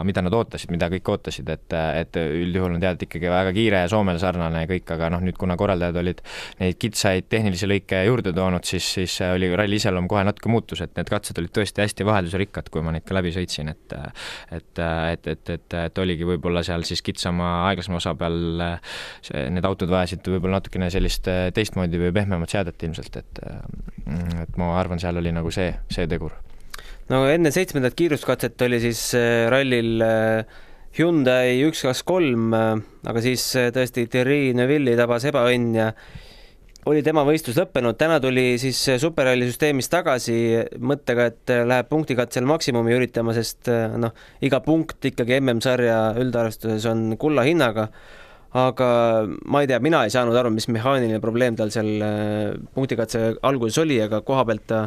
mida 0.06 0.22
nad 0.24 0.34
ootasid, 0.34 0.70
mida 0.72 0.88
kõik 0.92 1.08
ootasid, 1.14 1.48
et, 1.52 1.76
et 2.00 2.18
üldjuhul 2.20 2.76
on 2.76 2.82
teada, 2.82 3.06
ikkagi 3.06 3.30
väga 3.32 3.52
kiire 3.56 3.82
ja 3.84 3.90
Soomele 3.90 4.20
sarnane 4.22 4.64
kõik, 4.70 4.88
aga 4.96 5.10
noh, 5.14 5.22
nüüd 5.24 5.38
kuna 5.40 5.56
korraldajad 5.60 6.00
olid 6.02 6.22
neid 6.60 6.78
kitsaid 6.80 7.28
tehnilisi 7.32 7.68
lõike 7.70 8.02
juurde 8.08 8.34
toonud, 8.36 8.66
siis, 8.68 8.86
siis 8.98 9.16
oli 9.28 9.50
ralli 9.56 9.80
iseloom 9.80 10.08
kohe 10.10 10.24
natuke 10.26 10.52
muutus, 10.52 10.82
et 10.84 10.94
need 10.98 11.10
katsed 11.12 11.38
olid 11.40 11.54
tõesti 11.56 11.84
hästi 11.84 12.06
vaheldusrikkad, 12.08 12.70
kui 12.72 12.84
ma 12.84 12.94
neid 12.94 13.06
ka 13.08 13.16
läbi 13.16 13.34
sõitsin, 13.36 13.72
et 13.72 13.96
et, 14.50 14.78
et, 14.78 15.26
et, 15.34 15.54
et, 15.56 15.78
et 15.84 15.98
oligi 16.02 16.26
võib-olla 16.28 16.62
seal 16.66 16.84
siis 16.88 17.02
kitsama, 17.04 17.50
aeglasema 17.70 17.98
osa 18.00 18.14
peal 18.18 18.38
see, 19.26 19.46
need 19.54 19.66
autod 19.66 19.90
vajasid 19.92 20.26
võib-olla 20.34 20.60
natukene 20.60 20.90
sellist 20.92 21.28
teistmoodi 21.56 22.00
või 22.00 22.14
pehmemat 22.16 22.56
seadet 22.56 22.88
ilmselt, 22.88 23.20
et 23.22 23.42
et 24.44 24.60
ma 24.60 24.74
arvan, 24.78 25.02
seal 25.02 25.20
oli 25.20 25.34
nagu 25.34 25.52
see, 25.54 25.72
see 25.92 26.08
tegur 26.10 26.34
no 27.10 27.24
enne 27.30 27.50
seitsmendat 27.54 27.96
kiiruskatset 27.98 28.66
oli 28.66 28.80
siis 28.82 29.10
äh, 29.18 29.46
rallil 29.50 30.02
äh, 30.06 30.58
Hyundai 30.98 31.60
üks, 31.68 31.84
kaks, 31.86 32.02
kolm, 32.06 32.50
äh, 32.54 32.74
aga 33.10 33.22
siis 33.24 33.44
tõesti 33.74 34.06
Thierry 34.10 34.50
Neuville'i 34.58 34.98
tabas 34.98 35.26
ebaõnn 35.30 35.74
ja 35.76 35.90
oli 36.90 37.02
tema 37.04 37.22
võistlus 37.28 37.58
lõppenud, 37.60 37.98
täna 38.00 38.16
tuli 38.22 38.54
siis 38.58 38.78
superralli 39.02 39.50
süsteemist 39.50 39.92
tagasi 39.92 40.38
mõttega, 40.80 41.26
et 41.28 41.52
läheb 41.68 41.90
punktikatsel 41.90 42.46
maksimumi 42.48 42.94
üritama, 42.96 43.34
sest 43.36 43.68
noh, 44.00 44.14
iga 44.40 44.62
punkt 44.64 45.04
ikkagi 45.10 45.36
MM-sarja 45.42 45.98
üldarvestuses 46.22 46.88
on 46.88 47.18
kulla 47.20 47.44
hinnaga. 47.44 47.90
aga 48.56 48.88
ma 49.44 49.60
ei 49.60 49.68
tea, 49.70 49.78
mina 49.78 50.00
ei 50.06 50.10
saanud 50.10 50.34
aru, 50.34 50.50
mis 50.50 50.66
mehaaniline 50.72 51.20
probleem 51.20 51.54
tal 51.54 51.70
seal 51.70 52.00
punktikatse 52.74 53.36
alguses 53.42 53.78
oli, 53.84 54.00
aga 54.00 54.24
koha 54.26 54.48
pealt 54.48 54.66
ta 54.72 54.80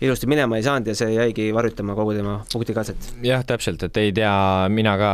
ilusti 0.00 0.28
minema 0.30 0.56
ei 0.56 0.64
saanud 0.64 0.88
ja 0.88 0.94
see 0.96 1.12
jäigi 1.12 1.50
varjutama 1.54 1.94
kogu 1.98 2.14
tema 2.16 2.38
punktikatset. 2.52 3.10
jah, 3.26 3.44
täpselt, 3.46 3.82
et 3.86 4.00
ei 4.00 4.12
tea, 4.16 4.32
mina 4.72 4.96
ka 5.00 5.12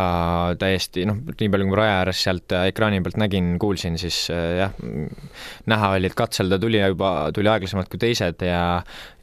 täiesti 0.61 1.07
noh, 1.09 1.19
nii 1.27 1.51
palju 1.53 1.69
kui 1.71 1.79
raja 1.81 1.97
ääres 2.03 2.23
sealt 2.27 2.55
ekraani 2.61 3.01
pealt 3.03 3.19
nägin, 3.21 3.55
kuulsin, 3.63 3.99
siis 3.99 4.27
äh, 4.35 4.47
jah, 4.61 4.77
näha 5.67 5.93
oli, 5.97 6.11
et 6.11 6.19
katsel 6.19 6.53
ta 6.53 6.61
tuli 6.63 6.81
juba, 6.83 7.13
tuli 7.35 7.51
aeglasemalt 7.51 7.91
kui 7.93 8.03
teised 8.03 8.47
ja 8.47 8.63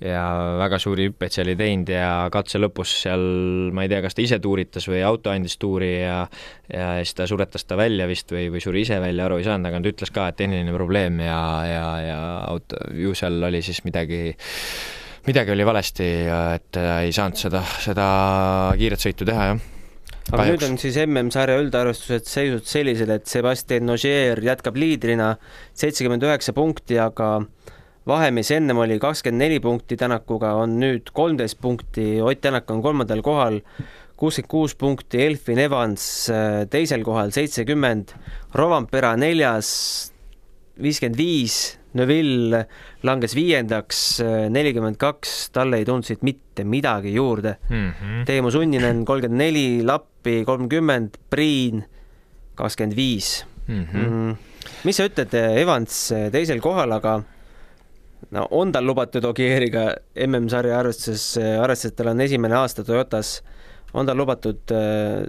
ja 0.03 0.23
väga 0.59 0.79
suuri 0.83 1.07
hüppeid 1.07 1.31
seal 1.31 1.53
ei 1.53 1.59
teinud 1.59 1.91
ja 1.93 2.09
katse 2.33 2.59
lõpus 2.59 2.97
seal 3.05 3.23
ma 3.75 3.85
ei 3.85 3.91
tea, 3.91 4.01
kas 4.03 4.17
ta 4.17 4.23
ise 4.25 4.39
tuuritas 4.43 4.89
või 4.91 4.99
auto 5.07 5.31
andis 5.31 5.55
tuuri 5.61 5.93
ja 6.01 6.25
ja 6.73 6.89
siis 6.99 7.15
ta 7.15 7.27
suretas 7.29 7.63
ta 7.69 7.77
välja 7.79 8.07
vist 8.09 8.31
või, 8.33 8.49
või 8.51 8.63
suri 8.63 8.83
ise 8.83 8.99
välja, 9.03 9.27
aru 9.29 9.39
ei 9.39 9.47
saanud, 9.47 9.69
aga 9.69 9.79
ta 9.79 9.93
ütles 9.93 10.11
ka, 10.11 10.27
et 10.27 10.39
tehniline 10.41 10.75
probleem 10.75 11.21
ja, 11.23 11.39
ja, 11.69 11.87
ja 12.03 12.19
auto, 12.49 12.79
ju 12.97 13.15
seal 13.15 13.39
oli 13.47 13.63
siis 13.63 13.83
midagi 13.87 14.35
midagi 15.27 15.53
oli 15.53 15.65
valesti 15.65 16.07
et 16.27 16.79
äh, 16.79 16.95
ei 17.07 17.13
saanud 17.15 17.39
seda, 17.39 17.61
seda 17.83 18.07
kiiret 18.79 19.03
sõitu 19.03 19.27
teha, 19.27 19.47
jah. 19.51 19.61
aga 20.27 20.37
Kahjuks. 20.37 20.51
nüüd 20.51 20.65
on 20.67 20.79
siis 20.81 20.99
MM-sarja 21.05 21.59
üldarvestused 21.63 22.27
seisud 22.29 22.67
sellised, 22.67 23.11
et 23.13 23.29
Sebastian 23.31 23.93
Ogier 23.93 24.41
jätkab 24.43 24.79
liidrina 24.79 25.33
seitsekümmend 25.79 26.25
üheksa 26.27 26.55
punkti, 26.55 26.99
aga 26.99 27.37
vahe, 28.09 28.31
mis 28.35 28.51
ennem 28.51 28.83
oli 28.83 28.99
kakskümmend 29.01 29.45
neli 29.45 29.59
punkti 29.63 29.97
Tänakuga, 29.99 30.55
on 30.59 30.77
nüüd 30.81 31.13
kolmteist 31.15 31.59
punkti, 31.63 32.17
Ott 32.21 32.43
Tänak 32.43 32.71
on 32.71 32.83
kolmandal 32.83 33.23
kohal, 33.23 33.61
kuuskümmend 34.19 34.51
kuus 34.51 34.75
punkti, 34.79 35.21
Elfin 35.23 35.61
Evans 35.63 36.07
äh, 36.31 36.65
teisel 36.71 37.03
kohal 37.07 37.31
seitsekümmend, 37.35 38.11
Rovanpera 38.59 39.15
neljas 39.19 39.71
viiskümmend 40.83 41.17
viis, 41.19 41.77
Neville 41.93 42.63
langes 43.05 43.35
viiendaks 43.37 43.99
nelikümmend 44.49 44.97
kaks, 45.01 45.49
talle 45.53 45.77
ei 45.81 45.85
tulnud 45.85 46.07
siit 46.07 46.23
mitte 46.25 46.63
midagi 46.65 47.13
juurde 47.13 47.57
mm. 47.69 47.89
-hmm. 47.89 48.25
Teemu 48.25 48.51
Sunninen 48.51 49.05
kolmkümmend 49.05 49.37
neli, 49.37 49.83
Lappi 49.85 50.43
kolmkümmend, 50.45 51.19
Priin 51.29 51.83
kakskümmend 52.55 52.95
viis. 52.95 53.45
Mhm. 53.67 53.97
Mm. 53.97 54.35
mis 54.83 54.97
sa 54.97 55.05
ütled, 55.07 55.33
Evans 55.33 56.13
teisel 56.31 56.59
kohal, 56.59 56.91
aga 56.91 57.21
no 58.31 58.47
on 58.51 58.71
tal 58.71 58.85
lubatud 58.87 59.23
Ogieriga 59.25 59.93
MM-sarja 60.27 60.79
arvestuses, 60.79 61.37
arvestades, 61.39 61.91
et 61.91 61.97
tal 61.99 62.11
on 62.11 62.21
esimene 62.21 62.55
aasta 62.55 62.83
Toyotas, 62.83 63.37
on 63.93 64.07
tal 64.07 64.17
lubatud 64.17 64.73
äh, 64.75 65.23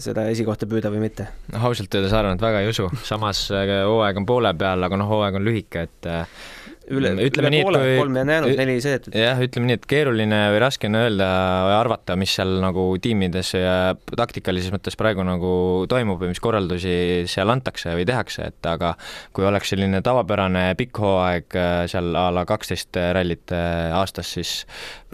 seda 0.00 0.26
esikohta 0.32 0.68
püüda 0.70 0.92
või 0.92 1.04
mitte? 1.06 1.28
noh, 1.52 1.68
ausalt 1.70 1.94
öeldes 1.94 2.14
arvan, 2.16 2.38
et 2.38 2.44
väga 2.44 2.64
ei 2.64 2.72
usu, 2.72 2.88
samas 3.06 3.46
äh, 3.54 3.76
hooaeg 3.84 4.20
on 4.22 4.28
poole 4.28 4.54
peal, 4.58 4.86
aga 4.86 5.00
noh, 5.00 5.10
hooaeg 5.10 5.40
on 5.40 5.46
lühike, 5.46 5.86
et 5.88 6.10
äh, 6.10 6.44
üle, 6.92 7.12
ütleme 7.24 7.48
üle 7.48 7.52
nii, 7.54 7.60
et 7.62 7.68
poole, 7.68 7.82
kolm 7.98 8.18
on 8.20 8.32
jäänud, 8.32 8.54
neli 8.58 8.74
sõidetud. 8.84 9.16
jah, 9.18 9.40
ütleme 9.44 9.68
nii, 9.70 9.78
et 9.78 9.86
keeruline 9.88 10.40
või 10.54 10.60
raske 10.62 10.88
on 10.90 10.98
öelda 10.98 11.28
või 11.68 11.74
arvata, 11.78 12.16
mis 12.20 12.34
seal 12.36 12.52
nagu 12.62 12.86
tiimides 13.02 13.54
ja 13.56 13.76
taktikalises 14.10 14.74
mõttes 14.74 14.98
praegu 15.00 15.24
nagu 15.26 15.52
toimub 15.90 16.20
või 16.22 16.32
mis 16.34 16.42
korraldusi 16.44 16.96
seal 17.30 17.52
antakse 17.54 17.94
või 17.96 18.06
tehakse, 18.08 18.50
et 18.52 18.68
aga 18.70 18.94
kui 19.36 19.46
oleks 19.48 19.72
selline 19.72 20.02
tavapärane 20.04 20.66
pikk 20.78 21.00
hooaeg 21.04 21.58
äh, 21.58 21.78
seal 21.90 22.12
a 22.18 22.28
la 22.34 22.44
kaksteist 22.48 23.00
rallit 23.16 23.54
äh, 23.54 23.94
aastas, 23.96 24.34
siis 24.36 24.54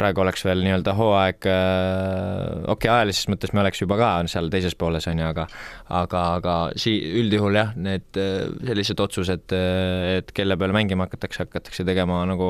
praegu 0.01 0.25
oleks 0.25 0.45
veel 0.47 0.65
nii-öelda 0.65 0.95
hooaeg, 0.97 1.45
okei 1.45 2.73
okay,, 2.73 2.91
ajalises 2.91 3.29
mõttes 3.31 3.53
me 3.55 3.63
oleks 3.65 3.83
juba 3.83 3.99
ka 4.01 4.13
seal 4.33 4.49
teises 4.53 4.77
pooles, 4.79 5.07
on 5.11 5.21
ju, 5.21 5.29
aga 5.29 5.47
aga, 5.91 6.23
aga 6.39 6.55
sii-, 6.79 7.01
üldjuhul 7.23 7.59
jah, 7.59 7.75
need 7.79 8.21
äh, 8.21 8.49
sellised 8.67 9.03
otsused, 9.03 9.53
et 9.53 10.33
kelle 10.37 10.57
peale 10.61 10.75
mängima 10.77 11.07
hakatakse, 11.09 11.45
hakatakse 11.45 11.60
tegema 11.68 12.23
nagu 12.29 12.49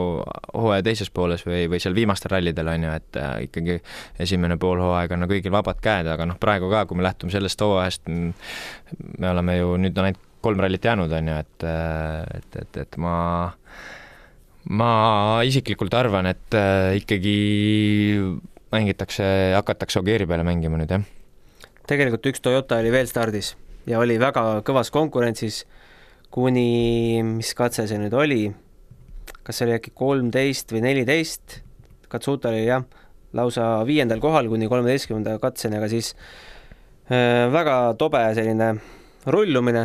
hooaja 0.55 0.85
teises 0.87 1.11
pooles 1.11 1.43
või, 1.47 1.65
või 1.71 1.81
seal 1.83 1.95
viimastel 1.97 2.35
rallidel, 2.35 2.71
on 2.71 2.87
ju, 2.87 2.95
et 3.01 3.19
äh, 3.21 3.35
ikkagi 3.49 3.79
esimene 4.23 4.57
poolhooaeg 4.61 5.13
on 5.17 5.29
kõigil 5.31 5.55
vabad 5.55 5.81
käed, 5.83 6.09
aga 6.11 6.29
noh, 6.29 6.39
praegu 6.41 6.71
ka, 6.71 6.87
kui 6.87 6.99
me 6.99 7.07
lähtume 7.07 7.35
sellest 7.35 7.61
hooajast, 7.65 8.09
me 8.11 9.33
oleme 9.33 9.59
ju, 9.59 9.75
nüüd 9.81 9.99
on 9.99 10.11
ainult 10.11 10.27
kolm 10.41 10.61
rallit 10.63 10.85
jäänud, 10.85 11.13
on 11.13 11.29
ju, 11.29 11.41
et, 11.45 11.67
et, 12.39 12.61
et, 12.63 12.81
et 12.85 13.01
ma 13.01 13.17
ma 14.71 14.93
isiklikult 15.47 15.95
arvan, 15.97 16.29
et 16.31 16.57
äh, 16.57 16.97
ikkagi 17.01 17.37
mängitakse, 18.71 19.25
hakatakse 19.57 20.01
Ogieri 20.01 20.29
peale 20.31 20.45
mängima 20.47 20.79
nüüd, 20.81 20.93
jah. 20.93 21.05
tegelikult 21.91 22.31
üks 22.31 22.45
Toyota 22.45 22.79
oli 22.81 22.93
veel 22.95 23.09
stardis 23.11 23.55
ja 23.89 23.99
oli 23.99 24.19
väga 24.21 24.61
kõvas 24.67 24.93
konkurentsis 24.95 25.65
kuni, 26.31 27.23
mis 27.27 27.55
katse 27.59 27.87
see 27.91 27.99
nüüd 27.99 28.15
oli, 28.15 28.45
kas 29.51 29.59
see 29.59 29.67
oli 29.67 29.77
äkki 29.81 29.91
kolmteist 29.99 30.71
või 30.71 30.85
neliteist, 30.87 31.61
Katsuta 32.11 32.51
oli 32.51 32.65
jah, 32.65 32.83
lausa 33.39 33.85
viiendal 33.87 34.19
kohal 34.23 34.49
kuni 34.51 34.67
kolmeteistkümnenda 34.71 35.37
katseni, 35.43 35.79
aga 35.79 35.89
siis 35.91 36.13
äh, 37.11 37.47
väga 37.51 37.77
tobe 37.99 38.23
selline 38.35 38.73
rullumine, 39.31 39.85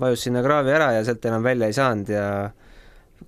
vajus 0.00 0.26
sinna 0.26 0.42
kraavi 0.44 0.72
ära 0.72 0.90
ja 0.96 1.04
sealt 1.06 1.24
enam 1.28 1.44
välja 1.44 1.68
ei 1.68 1.76
saanud 1.76 2.12
ja 2.12 2.26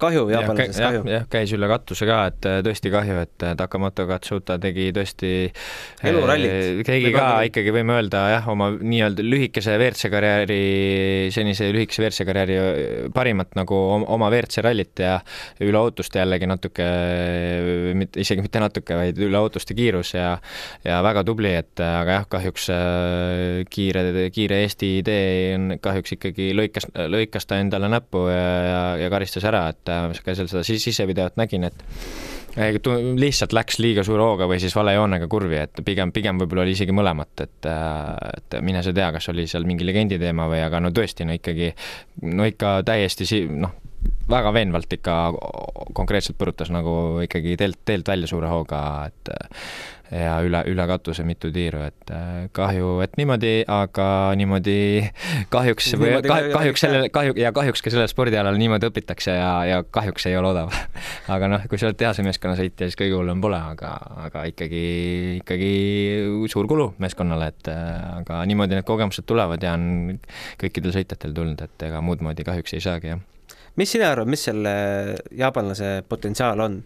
kahju, 0.00 0.26
jaapanlasest 0.32 0.80
jah, 0.80 0.92
kahju. 0.92 1.02
jah, 1.12 1.26
käis 1.30 1.52
üle 1.56 1.68
katuse 1.70 2.08
ka, 2.08 2.18
et 2.30 2.48
äh, 2.50 2.58
tõesti 2.66 2.92
kahju, 2.94 3.18
et 3.24 3.46
äh, 3.46 3.54
Takamoto 3.58 4.06
Katsuta 4.08 4.58
tegi 4.62 4.90
tõesti 4.96 5.32
Elurallit. 6.04 6.84
tegi 6.86 7.12
ka 7.14 7.24
küll. 7.24 7.50
ikkagi, 7.50 7.74
võime 7.78 7.96
öelda 7.98 8.24
jah, 8.34 8.48
oma 8.52 8.70
nii-öelda 8.74 9.24
lühikese 9.26 9.76
WRC 9.78 10.10
karjääri, 10.12 10.60
senise 11.34 11.70
lühikese 11.74 12.04
WRC 12.04 12.28
karjääri 12.28 12.58
äh, 12.60 13.08
parimat 13.14 13.54
nagu 13.58 13.78
om- 13.98 14.06
oma 14.16 14.30
WRC 14.32 14.64
rallit 14.64 15.04
ja 15.04 15.18
üle 15.64 15.80
ootuste 15.80 16.20
jällegi 16.22 16.48
natuke, 16.50 16.88
mitte, 17.98 18.20
isegi 18.22 18.44
mitte 18.44 18.62
natuke, 18.62 18.96
vaid 18.98 19.18
üle 19.22 19.40
ootuste 19.40 19.76
kiirus 19.76 20.14
ja 20.16 20.34
ja 20.84 21.00
väga 21.04 21.24
tubli, 21.26 21.52
et 21.56 21.80
äh, 21.82 21.94
aga 22.00 22.18
jah, 22.18 22.26
kahjuks 22.36 22.68
äh, 22.74 23.64
kiire, 23.70 24.04
kiire 24.34 24.60
Eesti 24.64 24.90
idee 25.00 25.54
on 25.56 25.76
kahjuks 25.82 26.16
ikkagi 26.16 26.50
lõikas, 26.56 26.88
lõikas 27.10 27.48
ta 27.48 27.58
endale 27.62 27.88
näppu 27.92 28.26
ja, 28.30 28.44
ja, 28.68 28.82
ja 29.04 29.10
karistas 29.12 29.44
ära, 29.48 29.66
et 29.72 29.83
äh, 29.92 30.22
ka 30.24 30.36
seal 30.36 30.50
seda 30.50 30.64
sis- 30.66 30.84
sisevideot 30.88 31.36
nägin, 31.40 31.68
et 31.68 31.84
lihtsalt 32.54 33.54
läks 33.56 33.80
liiga 33.82 34.04
suure 34.06 34.22
hooga 34.22 34.46
või 34.46 34.60
siis 34.62 34.74
vale 34.76 34.94
joonega 34.94 35.26
kurvi, 35.30 35.58
et 35.58 35.80
pigem, 35.84 36.12
pigem 36.14 36.38
võib-olla 36.38 36.62
oli 36.62 36.76
isegi 36.76 36.94
mõlemat, 36.94 37.32
et 37.42 37.68
äh, 37.70 38.12
et 38.38 38.58
mine 38.62 38.82
sa 38.82 38.92
tea, 38.94 39.10
kas 39.14 39.28
oli 39.32 39.48
seal 39.50 39.66
mingi 39.66 39.86
legendi 39.86 40.20
teema 40.22 40.46
või, 40.50 40.62
aga 40.62 40.80
no 40.80 40.92
tõesti, 40.94 41.26
no 41.26 41.34
ikkagi, 41.34 41.72
no 42.30 42.46
ikka 42.46 42.76
täiesti 42.86 43.26
si-, 43.26 43.48
noh, 43.50 43.74
väga 44.30 44.52
veenvalt 44.54 44.92
ikka 44.92 45.16
konkreetselt 45.96 46.38
põrutas 46.38 46.70
nagu 46.72 47.24
ikkagi 47.24 47.56
teelt, 47.60 47.80
teelt 47.84 48.08
välja 48.08 48.30
suure 48.30 48.52
hooga, 48.52 48.80
et 49.08 49.34
ja 50.12 50.34
üle, 50.44 50.60
üle 50.68 50.84
katuse 50.88 51.24
mitu 51.24 51.48
tiiru, 51.52 51.80
et 51.86 52.10
äh, 52.12 52.46
kahju, 52.54 52.98
et 53.04 53.14
niimoodi, 53.16 53.52
aga 53.70 54.06
niimoodi 54.36 54.76
kahjuks 55.52 55.92
või 55.96 56.10
Niimoodi 56.10 56.30
kahjuks, 56.30 56.50
ka- 56.52 56.58
kahjuks 56.58 56.84
sellel, 56.84 57.06
kahju, 57.14 57.36
ja 57.40 57.52
kahjuks 57.56 57.84
ka 57.84 57.92
sellel 57.94 58.10
spordialal 58.12 58.58
niimoodi 58.60 58.90
õpitakse 58.90 59.36
ja, 59.38 59.50
ja 59.68 59.80
kahjuks 59.84 60.28
ei 60.30 60.36
ole 60.36 60.50
odav. 60.52 60.74
aga 61.34 61.50
noh, 61.50 61.64
kui 61.70 61.80
sa 61.80 61.88
oled 61.88 61.98
tehase 62.00 62.24
meeskonnasõitja, 62.26 62.90
siis 62.90 62.98
kõige 63.00 63.16
hullem 63.16 63.40
pole, 63.44 63.60
aga, 63.74 63.94
aga 64.26 64.44
ikkagi, 64.52 64.84
ikkagi 65.40 65.72
suur 66.52 66.68
kulu 66.70 66.90
meeskonnale, 67.02 67.52
et 67.54 67.72
äh, 67.72 68.18
aga 68.20 68.42
niimoodi 68.50 68.78
need 68.78 68.88
kogemused 68.88 69.26
tulevad 69.28 69.64
ja 69.64 69.72
on 69.78 70.18
kõikidel 70.60 70.94
sõitjatel 70.98 71.32
tulnud, 71.36 71.64
et 71.64 71.88
ega 71.88 72.04
muud 72.04 72.24
moodi 72.24 72.44
kahjuks 72.46 72.76
ei 72.76 72.84
saagi, 72.84 73.14
jah. 73.14 73.24
mis 73.80 73.96
sina 73.96 74.12
arvad, 74.12 74.28
mis 74.30 74.44
selle 74.50 74.74
jaapanlase 75.32 75.96
potentsiaal 76.08 76.60
on 76.60 76.82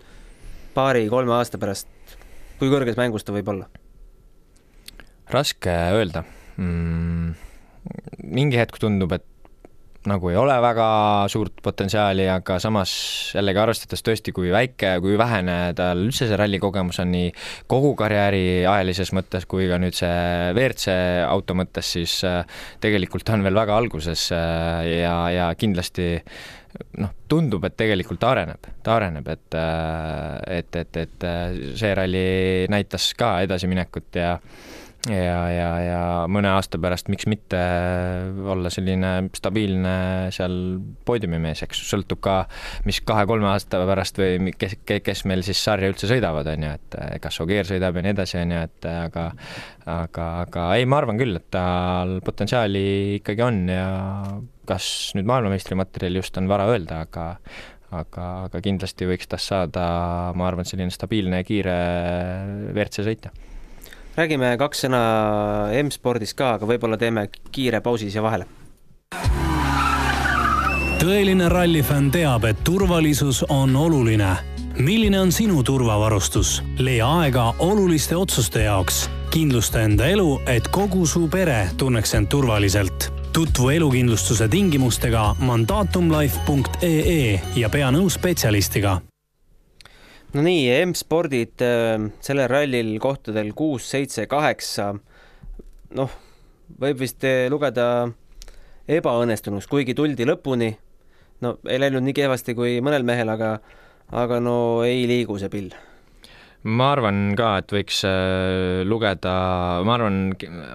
paari-kolme 0.79 1.35
aasta 1.35 1.59
pärast, 1.59 1.89
kui 2.59 2.71
kõrges 2.73 2.99
mängus 2.99 3.27
ta 3.27 3.35
võib 3.35 3.51
olla? 3.55 3.69
raske 5.29 5.73
öelda 5.95 6.25
mm,. 6.57 7.35
mingi 8.33 8.61
hetk 8.61 8.81
tundub, 8.81 9.13
et 9.13 9.27
nagu 10.09 10.31
ei 10.31 10.37
ole 10.39 10.55
väga 10.63 10.87
suurt 11.29 11.59
potentsiaali, 11.63 12.29
aga 12.33 12.57
samas 12.63 12.93
jällegi 13.35 13.61
arvestades 13.61 14.05
tõesti, 14.07 14.33
kui 14.33 14.53
väike, 14.55 14.95
kui 15.05 15.19
vähene 15.21 15.57
tal 15.77 16.05
üldse 16.07 16.29
see 16.29 16.39
rallikogemus 16.39 17.01
on 17.03 17.11
nii 17.13 17.33
kogu 17.71 17.93
karjääri 17.99 18.65
ajalises 18.69 19.13
mõttes 19.17 19.45
kui 19.51 19.69
ka 19.69 19.81
nüüd 19.83 19.99
see 19.99 20.15
WRC 20.55 20.95
auto 21.27 21.57
mõttes, 21.59 21.93
siis 21.99 22.21
äh, 22.29 22.41
tegelikult 22.81 23.29
on 23.35 23.45
veel 23.45 23.59
väga 23.59 23.77
alguses 23.77 24.29
äh, 24.33 24.87
ja, 25.03 25.17
ja 25.35 25.51
kindlasti 25.59 26.15
noh, 27.03 27.15
tundub, 27.29 27.65
et 27.69 27.77
tegelikult 27.79 28.21
ta 28.23 28.33
areneb, 28.35 28.69
ta 28.85 28.99
areneb, 28.99 29.31
et, 29.35 29.59
et, 30.59 30.83
et, 30.83 31.01
et 31.05 31.31
see 31.79 31.95
ralli 31.97 32.27
näitas 32.73 33.13
ka 33.19 33.39
edasiminekut 33.47 34.21
ja 34.21 34.37
ja, 35.07 35.37
ja, 35.53 35.69
ja 35.83 36.01
mõne 36.31 36.51
aasta 36.51 36.79
pärast, 36.83 37.09
miks 37.13 37.29
mitte 37.31 37.59
olla 38.51 38.71
selline 38.73 39.13
stabiilne 39.37 39.95
seal 40.35 40.57
poodiumimees, 41.07 41.63
eks 41.65 41.85
sõltub 41.89 42.21
ka, 42.25 42.37
mis 42.89 43.01
kahe-kolme 43.07 43.49
aasta 43.53 43.81
pärast 43.89 44.19
või 44.21 44.53
kes, 44.59 44.79
kes 44.85 45.25
meil 45.31 45.45
siis 45.47 45.63
sarja 45.65 45.91
üldse 45.93 46.11
sõidavad, 46.11 46.51
on 46.51 46.67
ju, 46.67 46.75
et 46.81 46.99
kas 47.23 47.41
Ogier 47.45 47.69
sõidab 47.69 47.99
ja 47.99 48.05
nii 48.05 48.15
edasi, 48.17 48.41
on 48.43 48.55
ju, 48.57 48.67
et 48.69 48.91
aga 48.91 49.31
aga, 49.89 50.29
aga 50.45 50.69
ei, 50.77 50.89
ma 50.89 51.01
arvan 51.01 51.21
küll, 51.21 51.39
et 51.39 51.49
tal 51.55 52.19
potentsiaali 52.27 52.87
ikkagi 53.21 53.47
on 53.47 53.65
ja 53.73 53.89
kas 54.69 54.87
nüüd 55.17 55.29
maailmameistrimaterjal 55.31 56.21
just 56.21 56.37
on 56.41 56.49
vara 56.51 56.69
öelda, 56.71 57.03
aga 57.09 57.29
aga, 57.89 58.25
aga 58.47 58.61
kindlasti 58.61 59.09
võiks 59.09 59.31
tast 59.31 59.49
saada, 59.49 59.85
ma 60.37 60.49
arvan, 60.49 60.69
selline 60.69 60.93
stabiilne 60.93 61.41
ja 61.41 61.49
kiire 61.49 61.77
WRC 62.75 63.07
sõitja 63.07 63.33
räägime 64.19 64.57
kaks 64.59 64.87
sõna 64.87 65.01
M-spordist 65.85 66.35
ka, 66.39 66.57
aga 66.57 66.67
võib-olla 66.67 66.99
teeme 66.99 67.29
kiire 67.55 67.81
pausi 67.85 68.11
siia 68.11 68.23
vahele. 68.25 68.49
tõeline 70.99 71.47
rallifänn 71.53 72.11
teab, 72.11 72.45
et 72.45 72.65
turvalisus 72.65 73.45
on 73.49 73.77
oluline. 73.77 74.37
milline 74.79 75.21
on 75.21 75.33
sinu 75.33 75.63
turvavarustus? 75.63 76.63
leia 76.79 77.07
aega 77.21 77.55
oluliste 77.59 78.17
otsuste 78.17 78.67
jaoks. 78.67 79.09
kindlusta 79.31 79.83
enda 79.83 80.07
elu, 80.07 80.41
et 80.47 80.69
kogu 80.69 81.07
su 81.07 81.29
pere 81.29 81.71
tunneks 81.77 82.15
end 82.15 82.29
turvaliselt. 82.29 83.18
Tutvu 83.39 83.69
elukindlustuse 83.71 84.49
tingimustega 84.51 85.21
mandaatumlife.ee 85.47 87.41
ja 87.55 87.69
pea 87.71 87.91
nõu 87.95 88.09
spetsialistiga. 88.11 88.97
No 90.35 90.43
nii, 90.43 90.65
M-spordid 90.89 91.63
äh, 91.63 92.09
sellel 92.19 92.51
rallil 92.51 92.91
kohtadel 92.99 93.53
kuus, 93.55 93.87
seitse, 93.93 94.27
kaheksa, 94.27 94.89
noh, 96.01 96.17
võib 96.83 96.99
vist 97.05 97.23
äh, 97.31 97.47
lugeda 97.53 98.09
ebaõnnestunuks, 98.91 99.71
kuigi 99.71 99.95
tuldi 99.95 100.27
lõpuni. 100.27 100.75
no 101.39 101.61
ei 101.71 101.79
läinud 101.79 102.03
nii 102.09 102.19
kehvasti 102.19 102.59
kui 102.59 102.81
mõnel 102.83 103.07
mehel, 103.07 103.31
aga 103.39 103.61
aga 104.11 104.41
no 104.43 104.83
ei 104.83 105.07
liigu 105.07 105.39
see 105.39 105.53
pill 105.53 105.71
ma 106.69 106.89
arvan 106.95 107.33
ka, 107.39 107.49
et 107.63 107.73
võiks 107.73 108.01
äh, 108.07 108.83
lugeda, 108.89 109.33
ma 109.87 109.95
arvan, 109.97 110.19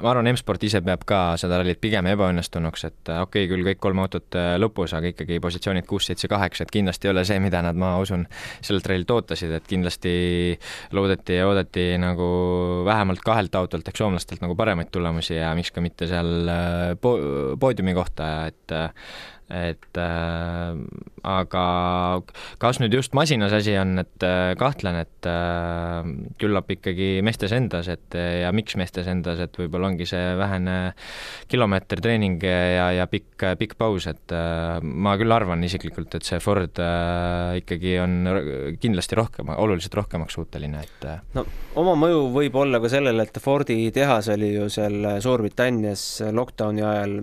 ma 0.02 0.12
arvan, 0.12 0.30
M-sport 0.34 0.64
ise 0.66 0.82
peab 0.86 1.04
ka 1.10 1.22
seda 1.40 1.60
rallit 1.60 1.80
pigem 1.84 2.08
ebaõnnestunuks, 2.12 2.86
et 2.90 3.12
äh, 3.12 3.22
okei 3.24 3.46
okay,, 3.46 3.52
küll 3.52 3.68
kõik 3.68 3.82
kolm 3.84 4.02
autot 4.04 4.38
äh, 4.40 4.54
lõpus, 4.62 4.96
aga 4.98 5.12
ikkagi 5.14 5.40
positsioonid 5.44 5.88
kuus, 5.90 6.08
seitse, 6.10 6.30
kaheksa, 6.32 6.66
et 6.66 6.74
kindlasti 6.74 7.10
ei 7.10 7.14
ole 7.14 7.26
see, 7.28 7.40
mida 7.44 7.62
nad, 7.66 7.78
ma 7.80 7.96
usun, 8.02 8.26
sellelt 8.62 8.90
rallilt 8.90 9.14
ootasid, 9.16 9.54
et 9.58 9.70
kindlasti 9.70 10.16
loodeti 10.96 11.40
ja 11.40 11.50
oodati 11.50 11.88
nagu 12.02 12.30
vähemalt 12.88 13.24
kahelt 13.26 13.56
autolt 13.60 13.88
ehk 13.90 14.02
soomlastelt 14.02 14.44
nagu 14.44 14.58
paremaid 14.60 14.92
tulemusi 14.94 15.38
ja 15.38 15.54
miks 15.58 15.74
ka 15.74 15.84
mitte 15.84 16.10
seal 16.10 16.50
po-, 17.02 17.20
poodiumi 17.60 17.96
kohta, 17.98 18.34
et 18.50 18.78
et 19.52 20.00
äh, 20.00 20.78
aga 21.24 21.66
kas 22.62 22.80
nüüd 22.82 22.96
just 22.96 23.16
masinas 23.18 23.54
asi 23.56 23.76
on, 23.80 23.98
et 24.02 24.26
äh, 24.26 24.54
kahtlen, 24.60 25.02
et 25.04 25.30
äh, 25.30 26.08
küllap 26.42 26.72
ikkagi 26.74 27.18
meestes 27.26 27.54
endas, 27.56 27.90
et 27.92 28.16
ja 28.16 28.52
miks 28.56 28.78
meestes 28.80 29.08
endas, 29.10 29.42
et 29.44 29.58
võib-olla 29.60 29.92
ongi 29.92 30.08
see 30.10 30.34
vähene 30.40 30.78
kilomeeter 31.52 32.02
treening 32.04 32.44
ja, 32.44 32.90
ja 32.98 33.08
pikk, 33.10 33.46
pikk 33.60 33.76
paus, 33.80 34.08
et 34.12 34.34
äh, 34.36 34.80
ma 34.84 35.16
küll 35.20 35.34
arvan 35.34 35.64
isiklikult, 35.66 36.18
et 36.18 36.28
see 36.28 36.40
Ford 36.44 36.82
äh, 36.82 37.60
ikkagi 37.62 37.98
on 38.04 38.18
kindlasti 38.82 39.20
rohkem, 39.20 39.54
oluliselt 39.58 40.00
rohkemaks 40.00 40.40
suuteline, 40.40 40.84
et 40.84 41.08
äh, 41.10 41.22
no 41.38 41.46
oma 41.80 41.96
mõju 42.00 42.28
võib 42.34 42.58
olla 42.64 42.82
ka 42.84 42.92
sellele, 42.92 43.28
et 43.28 43.42
Fordi 43.44 43.90
tehas 43.92 44.30
oli 44.32 44.54
ju 44.54 44.70
seal 44.72 45.20
Suurbritannias 45.24 46.04
lockdowni 46.32 46.84
ajal 46.86 47.18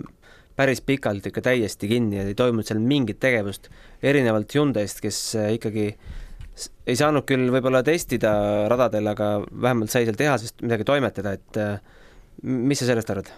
päris 0.61 0.81
pikalt 0.85 1.25
ikka 1.31 1.41
täiesti 1.49 1.89
kinni 1.89 2.19
ja 2.19 2.25
ei 2.29 2.37
toimunud 2.37 2.67
seal 2.67 2.81
mingit 2.83 3.19
tegevust, 3.21 3.71
erinevalt 4.03 4.53
Hyundai'st, 4.55 5.01
kes 5.03 5.21
äh, 5.39 5.53
ikkagi 5.57 5.87
ei 6.85 6.97
saanud 6.97 7.25
küll 7.29 7.49
võib-olla 7.53 7.81
testida 7.85 8.33
radadel, 8.69 9.07
aga 9.13 9.37
vähemalt 9.49 9.93
sai 9.93 10.05
seal 10.05 10.19
tehasest 10.19 10.61
midagi 10.65 10.85
toimetada, 10.87 11.37
et 11.37 11.61
äh, 11.61 11.79
mis 12.43 12.81
sa 12.81 12.91
sellest 12.91 13.13
arvad? 13.13 13.31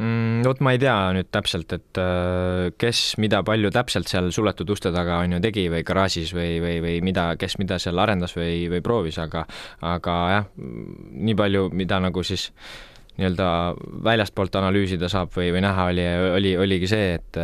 mm,? 0.00 0.42
Vot 0.46 0.60
ma 0.64 0.74
ei 0.74 0.80
tea 0.82 0.96
nüüd 1.16 1.30
täpselt, 1.34 1.76
et 1.76 2.00
äh, 2.02 2.72
kes 2.80 3.04
mida 3.22 3.42
palju 3.46 3.70
täpselt 3.74 4.10
seal 4.10 4.32
suletud 4.34 4.74
uste 4.74 4.92
taga 4.94 5.20
on 5.22 5.36
ju 5.36 5.44
tegi 5.44 5.68
või 5.72 5.84
garaažis 5.86 6.34
või, 6.36 6.58
või, 6.64 6.80
või 6.84 6.98
mida, 7.06 7.28
kes 7.38 7.58
mida 7.62 7.78
seal 7.82 8.02
arendas 8.02 8.34
või, 8.38 8.66
või 8.72 8.82
proovis, 8.84 9.20
aga 9.22 9.46
aga 9.94 10.18
jah, 10.34 10.52
nii 10.56 11.38
palju, 11.38 11.68
mida 11.76 12.00
nagu 12.02 12.26
siis 12.26 12.50
äh, 12.50 12.95
nii-öelda 13.16 13.48
väljastpoolt 14.04 14.56
analüüsida 14.60 15.08
saab 15.12 15.32
või, 15.36 15.50
või 15.54 15.62
näha, 15.64 15.88
oli, 15.92 16.04
oli, 16.38 16.56
oligi 16.60 16.90
see, 16.90 17.14
et, 17.16 17.38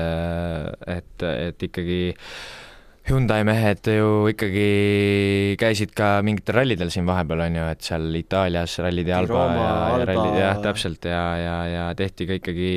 et, 0.96 1.24
et 1.30 1.68
ikkagi 1.68 2.02
Hyundai 3.02 3.40
mehed 3.42 3.88
ju 3.90 4.10
ikkagi 4.30 5.56
käisid 5.58 5.90
ka 5.96 6.20
mingitel 6.22 6.60
rallidel 6.60 6.92
siin 6.94 7.06
vahepeal, 7.08 7.40
on 7.48 7.56
ju, 7.58 7.64
et 7.74 7.82
seal 7.82 8.04
Itaalias 8.14 8.76
rallid 8.84 9.10
ja 9.10 9.18
Alba 9.18 9.40
ja, 9.48 9.64
ja 9.98 10.04
rallid, 10.12 10.38
jah, 10.38 10.60
täpselt, 10.62 11.08
ja, 11.10 11.24
ja, 11.40 11.56
ja 11.66 11.88
tehti 11.98 12.28
ka 12.28 12.38
ikkagi 12.38 12.70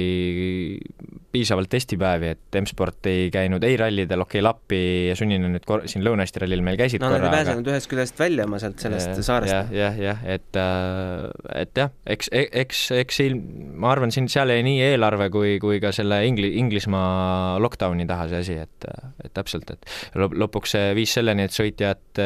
piisavalt 1.35 1.69
testipäevi, 1.69 2.31
et 2.33 2.57
M-sport 2.61 3.09
ei 3.11 3.27
käinud 3.33 3.63
ei 3.67 3.75
rallidel, 3.77 4.23
okei 4.23 4.39
okay,, 4.39 4.45
Lappi 4.45 4.81
ja 5.09 5.17
Sunnina 5.19 5.49
nüüd 5.51 5.65
kor-, 5.67 5.83
siin 5.91 6.01
Lõuna-Eesti 6.05 6.41
rallil 6.41 6.63
meil 6.65 6.79
käisid 6.79 7.03
no, 7.03 7.11
korra, 7.11 7.19
aga 7.19 7.29
nad 7.29 7.35
ei 7.35 7.43
pääsenud 7.43 7.69
ühest 7.73 7.91
küljest 7.91 8.21
välja 8.21 8.47
oma 8.47 8.59
sealt 8.63 8.81
sellest 8.81 9.11
ja, 9.11 9.25
saarest. 9.27 9.53
jah, 9.53 9.69
jah, 9.75 9.99
jah, 10.01 10.25
et, 10.35 10.59
äh, 10.61 11.61
et 11.61 11.81
jah, 11.83 11.93
eks, 12.15 12.31
eks, 12.33 12.83
eks 13.03 13.21
ilm, 13.27 13.43
ma 13.83 13.91
arvan, 13.93 14.15
siin 14.15 14.29
seal 14.31 14.53
jäi 14.53 14.63
nii 14.65 14.81
eelarve 14.87 15.29
kui, 15.33 15.57
kui 15.61 15.81
ka 15.83 15.93
selle 15.95 16.21
Ingli-, 16.29 16.55
Inglismaa 16.61 17.59
lockdowni 17.61 18.07
taha 18.09 18.29
see 18.31 18.43
asi, 18.45 18.57
et, 18.65 18.89
et 19.21 19.33
täpselt, 19.35 19.75
et 19.75 20.14
lõpuks 20.15 20.75
see 20.75 20.93
viis 20.95 21.11
selleni, 21.17 21.43
et 21.47 21.55
sõitjad, 21.55 22.21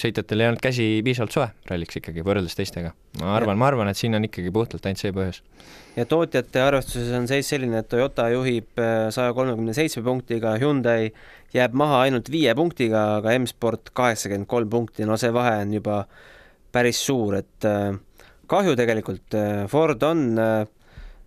sõitjatel 0.00 0.40
ei 0.40 0.48
olnud 0.48 0.62
käsi 0.64 0.86
piisavalt 1.04 1.34
soe 1.34 1.48
ralliks 1.68 2.00
ikkagi, 2.00 2.24
võrreldes 2.24 2.56
teistega. 2.56 2.94
ma 3.20 3.34
arvan, 3.36 3.58
ma 3.60 3.68
arvan, 3.68 3.90
et 3.92 4.00
siin 4.00 4.16
on 4.16 4.24
ikkagi 4.24 4.52
puhtalt 4.54 4.86
ainult 4.88 5.02
see 5.02 5.12
põhjus 5.12 5.42
ja 5.98 6.06
tootjate 6.06 6.62
arvestuses 6.62 7.10
on 7.16 7.26
seis 7.30 7.48
selline, 7.50 7.82
et 7.82 7.88
Toyota 7.90 8.28
juhib 8.32 8.78
äh, 8.80 9.08
saja 9.14 9.34
kolmekümne 9.36 9.74
seitsme 9.76 10.04
punktiga, 10.06 10.54
Hyundai 10.60 11.10
jääb 11.54 11.74
maha 11.78 12.04
ainult 12.06 12.30
viie 12.30 12.54
punktiga, 12.58 13.18
aga 13.18 13.34
M-Sport 13.38 13.92
kaheksakümmend 13.96 14.48
kolm 14.50 14.70
punkti, 14.72 15.06
no 15.08 15.18
see 15.20 15.32
vahe 15.34 15.56
on 15.64 15.74
juba 15.78 16.02
päris 16.74 17.00
suur, 17.02 17.38
et 17.40 17.68
äh, 17.68 17.96
kahju 18.50 18.76
tegelikult, 18.78 19.26
äh, 19.38 19.64
Ford 19.70 20.02
on 20.08 20.26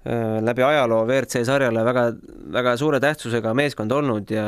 läbi 0.01 0.63
ajaloo 0.65 1.03
WRC 1.05 1.43
sarjale 1.45 1.83
väga, 1.85 2.07
väga 2.55 2.71
suure 2.81 2.97
tähtsusega 3.03 3.51
meeskond 3.53 3.93
olnud 3.93 4.31
ja 4.33 4.47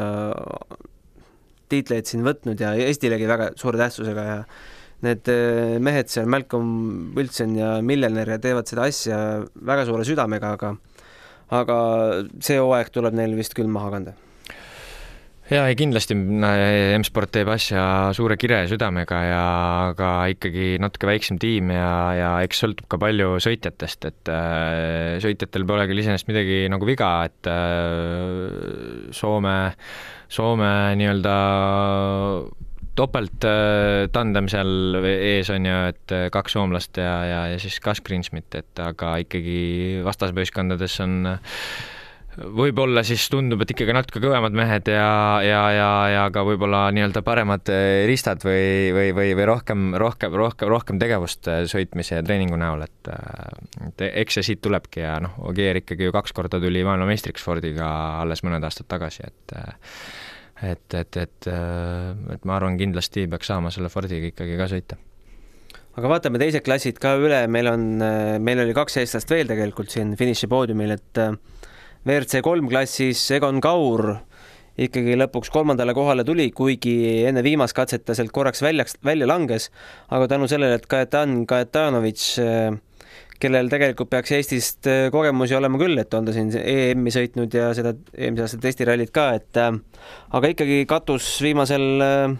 tiitleid 1.71 2.09
siin 2.09 2.25
võtnud 2.25 2.59
ja 2.59 2.73
Eestilegi 2.87 3.29
väga 3.29 3.51
suure 3.59 3.79
tähtsusega 3.81 4.25
ja 4.27 4.39
need 5.03 5.29
äh, 5.31 5.77
mehed 5.83 6.11
seal, 6.11 6.27
Malcolm 6.31 7.13
Wilson 7.17 7.55
ja 7.59 7.75
Miljoner 7.85 8.35
ja 8.35 8.41
teevad 8.41 8.69
seda 8.69 8.87
asja 8.89 9.19
väga 9.55 9.87
suure 9.89 10.07
südamega, 10.07 10.55
aga 10.57 10.75
aga 11.53 11.77
see 12.41 12.57
hooaeg 12.57 12.89
tuleb 12.93 13.15
neil 13.17 13.35
vist 13.37 13.55
küll 13.57 13.69
maha 13.69 13.91
kanda 13.93 14.15
jaa, 15.51 15.67
ei 15.67 15.75
kindlasti 15.79 16.15
M-sport 16.15 17.33
teeb 17.35 17.51
asja 17.53 17.83
suure 18.15 18.37
kire 18.39 18.63
ja 18.63 18.69
südamega 18.71 19.19
ja 19.27 19.43
aga 19.91 20.11
ikkagi 20.31 20.77
natuke 20.81 21.09
väiksem 21.09 21.39
tiim 21.41 21.73
ja, 21.75 21.91
ja 22.17 22.31
eks 22.45 22.63
sõltub 22.63 22.87
ka 22.91 22.99
palju 23.01 23.35
sõitjatest, 23.43 24.09
et 24.09 24.33
äh, 24.33 25.19
sõitjatel 25.23 25.67
pole 25.67 25.87
küll 25.89 26.03
iseenesest 26.03 26.31
midagi 26.31 26.63
nagu 26.71 26.87
viga, 26.87 27.13
et 27.27 27.51
äh, 27.51 29.09
Soome, 29.15 29.57
Soome 30.31 30.73
nii-öelda 30.99 31.37
topelt 32.95 33.45
äh, 33.47 34.47
seal 34.51 35.01
ees 35.03 35.49
on 35.53 35.65
ju, 35.65 35.79
et 35.89 36.13
äh, 36.13 36.29
kaks 36.33 36.55
soomlast 36.57 36.97
ja, 37.01 37.15
ja, 37.25 37.41
ja 37.53 37.59
siis 37.61 37.79
Gus 37.83 38.01
Greensmit, 38.05 38.53
et 38.55 38.79
aga 38.79 39.17
ikkagi 39.25 40.01
vastasvõistkondades 40.05 40.99
on 41.05 41.19
võib-olla 42.33 43.03
siis 43.05 43.25
tundub, 43.29 43.61
et 43.63 43.71
ikkagi 43.73 43.93
natuke 43.95 44.21
kõvemad 44.23 44.55
mehed 44.57 44.89
ja, 44.89 45.09
ja, 45.45 45.61
ja, 45.75 45.89
ja 46.09 46.23
ka 46.33 46.43
võib-olla 46.47 46.87
nii-öelda 46.95 47.21
paremad 47.25 47.69
äh, 47.73 48.03
ristad 48.09 48.43
või, 48.45 48.89
või, 48.95 49.11
või, 49.15 49.35
või 49.37 49.47
rohkem, 49.49 49.85
rohkem, 50.01 50.33
rohkem, 50.39 50.71
rohkem 50.71 51.01
tegevust 51.01 51.49
sõitmise 51.69 52.17
ja 52.19 52.25
treeningu 52.25 52.57
näol, 52.59 52.85
et, 52.87 53.13
et 53.87 54.05
eks 54.09 54.39
see 54.39 54.49
siit 54.49 54.63
tulebki 54.65 55.03
ja 55.05 55.17
noh, 55.23 55.37
Ogier 55.49 55.77
ikkagi 55.83 56.09
ju 56.09 56.15
kaks 56.15 56.33
korda 56.35 56.61
tuli 56.63 56.83
maailmameistriks 56.87 57.45
Fordiga 57.45 57.87
alles 58.23 58.43
mõned 58.45 58.65
aastad 58.65 58.89
tagasi, 58.91 59.27
et 59.29 59.57
et, 60.63 60.93
et, 60.95 61.17
et, 61.17 61.47
et 62.33 62.45
ma 62.47 62.55
arvan, 62.57 62.77
kindlasti 62.79 63.25
peaks 63.31 63.49
saama 63.51 63.71
selle 63.73 63.89
Fordiga 63.93 64.29
ikkagi 64.31 64.57
ka 64.59 64.69
sõita. 64.71 64.97
aga 65.99 66.11
vaatame 66.15 66.39
teised 66.41 66.63
klassid 66.65 67.01
ka 67.01 67.15
üle, 67.19 67.45
meil 67.51 67.69
on, 67.69 67.89
meil 68.41 68.63
oli 68.63 68.75
kaks 68.77 69.01
eestlast 69.03 69.29
veel 69.33 69.49
tegelikult 69.49 69.91
siin 69.93 70.15
finišipoodiumil, 70.17 70.95
et 70.95 71.21
äh, 71.21 71.35
WRC 72.03 72.43
kolm 72.43 72.69
klassis 72.71 73.21
Egon 73.31 73.61
Kaur 73.63 74.15
ikkagi 74.83 75.13
lõpuks 75.19 75.51
kolmandale 75.53 75.93
kohale 75.93 76.25
tuli, 76.25 76.49
kuigi 76.51 77.23
enne 77.29 77.43
viimast 77.45 77.75
katset 77.77 78.03
ta 78.07 78.15
sealt 78.17 78.33
korraks 78.33 78.63
väljaks, 78.65 78.97
välja 79.05 79.27
langes, 79.29 79.69
aga 80.09 80.27
tänu 80.31 80.49
sellele, 80.49 80.79
et 80.81 80.89
Kajetan 80.89 81.43
Kajetanovitš 81.49 82.39
kellel 83.43 83.69
tegelikult 83.71 84.11
peaks 84.11 84.33
Eestist 84.37 84.87
äh, 84.89 85.07
kogemusi 85.13 85.55
olema 85.57 85.79
küll, 85.81 85.99
et 85.99 86.13
on 86.15 86.27
ta 86.27 86.35
siin 86.35 86.51
EM-i 86.59 87.13
sõitnud 87.13 87.53
ja 87.57 87.71
seda 87.75 87.93
eelmise 88.15 88.47
aasta 88.47 88.61
testirallit 88.63 89.13
ka, 89.15 89.29
et 89.39 89.59
äh, 89.59 89.71
aga 90.37 90.51
ikkagi 90.53 90.83
katus 90.89 91.27
viimasel 91.43 91.87
äh, 92.05 92.35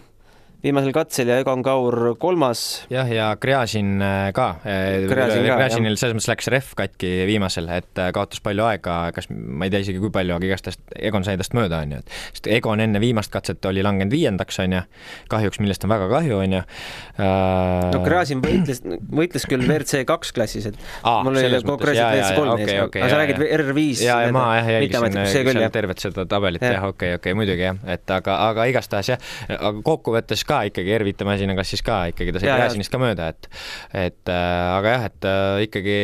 viimasel 0.64 0.94
katsel 0.96 1.28
ja 1.28 1.36
Egon 1.42 1.62
Kaur 1.64 2.14
kolmas. 2.20 2.86
jah, 2.92 3.08
ja 3.12 3.26
Gräzin 3.40 4.00
äh, 4.02 4.30
ka. 4.36 4.46
Äh, 4.64 5.04
Gräzinil 5.10 5.98
selles 6.00 6.16
mõttes 6.16 6.30
läks 6.30 6.48
rehv 6.52 6.70
katki 6.78 7.10
viimasel, 7.28 7.68
et 7.74 8.00
äh, 8.00 8.08
kaotas 8.16 8.40
palju 8.44 8.64
aega, 8.64 8.96
kas 9.14 9.28
ma 9.30 9.68
ei 9.68 9.74
tea 9.74 9.84
isegi 9.84 10.00
kui 10.00 10.12
palju, 10.14 10.36
aga 10.38 10.48
igastahes 10.48 10.80
Egon 10.96 11.26
sai 11.26 11.36
tast 11.40 11.56
mööda, 11.56 11.82
on 11.84 11.92
ju, 11.96 12.00
et 12.00 12.14
sest 12.38 12.48
Egon 12.56 12.80
enne 12.80 13.02
viimast 13.02 13.32
katset 13.34 13.64
oli 13.68 13.84
langenud 13.84 14.14
viiendaks, 14.14 14.60
on 14.64 14.78
ju, 14.78 14.80
kahjuks, 15.32 15.60
millest 15.60 15.84
on 15.84 15.92
väga 15.92 16.08
kahju, 16.14 16.40
on 16.46 16.56
ju. 16.58 16.62
no 17.18 18.02
Gräzin 18.06 18.40
võitles, 18.44 18.80
võitles 19.20 19.48
küll 19.50 19.68
WRC 19.68 20.04
kaks 20.08 20.32
klassis, 20.36 20.70
et 20.72 20.80
Aa, 21.02 21.20
mul 21.26 21.42
oli 21.42 21.60
konkreetselt 21.66 22.08
WRC 22.08 22.40
kolm 22.40 22.64
ees 22.64 22.74
aga 22.86 23.12
sa 23.12 23.20
räägid 23.20 23.44
R5. 23.60 23.84
ja, 24.06 24.18
ja 24.24 24.32
ma 24.32 24.46
jah 24.62 24.72
jälgisin 24.78 25.68
tervet 25.74 26.00
seda 26.00 26.24
tabelit 26.30 26.64
jah, 26.64 26.88
okei, 26.88 27.18
okei, 27.18 27.36
muidugi 27.36 27.68
jah, 27.68 27.84
et 27.84 28.16
aga, 28.16 28.40
aga 28.48 28.68
igastahes 28.72 29.12
jah, 29.12 29.30
aga 29.58 29.84
kokkuvõttes 29.84 30.44
ka 30.48 30.53
ka 30.54 30.62
ikkagi 30.70 30.94
Ervita 30.94 31.26
masinaga 31.26 31.64
siis 31.66 31.82
ka 31.84 32.04
ikkagi 32.12 32.34
ta 32.34 32.42
sai 32.42 32.54
Gräzinist 32.54 32.92
ka 32.92 33.00
mööda, 33.02 33.30
et 33.34 33.48
et 34.04 34.30
äh, 34.30 34.76
aga 34.78 34.94
jah, 34.94 35.06
et 35.10 35.28
äh, 35.28 35.64
ikkagi 35.66 35.98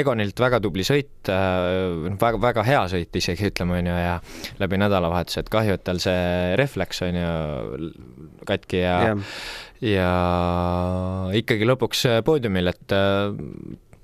Egonilt 0.00 0.40
väga 0.42 0.60
tubli 0.64 0.86
sõit 0.86 1.32
äh,, 1.32 2.12
väga, 2.20 2.40
väga 2.42 2.66
hea 2.68 2.84
sõit 2.92 3.20
isegi 3.20 3.50
ütleme, 3.50 3.80
on 3.80 3.90
ju, 3.90 3.96
ja 3.98 4.14
läbi 4.60 4.80
nädalavahetuse, 4.80 5.44
et 5.44 5.52
kahju, 5.52 5.78
et 5.78 5.84
tal 5.86 6.02
see 6.02 6.54
refleks 6.60 7.02
on 7.06 7.20
ju 7.20 7.34
katki 8.48 8.84
ja 8.84 8.96
ja, 9.08 9.18
ja 9.84 10.12
ikkagi 11.38 11.68
lõpuks 11.68 12.06
poodiumil, 12.26 12.72
et 12.72 12.96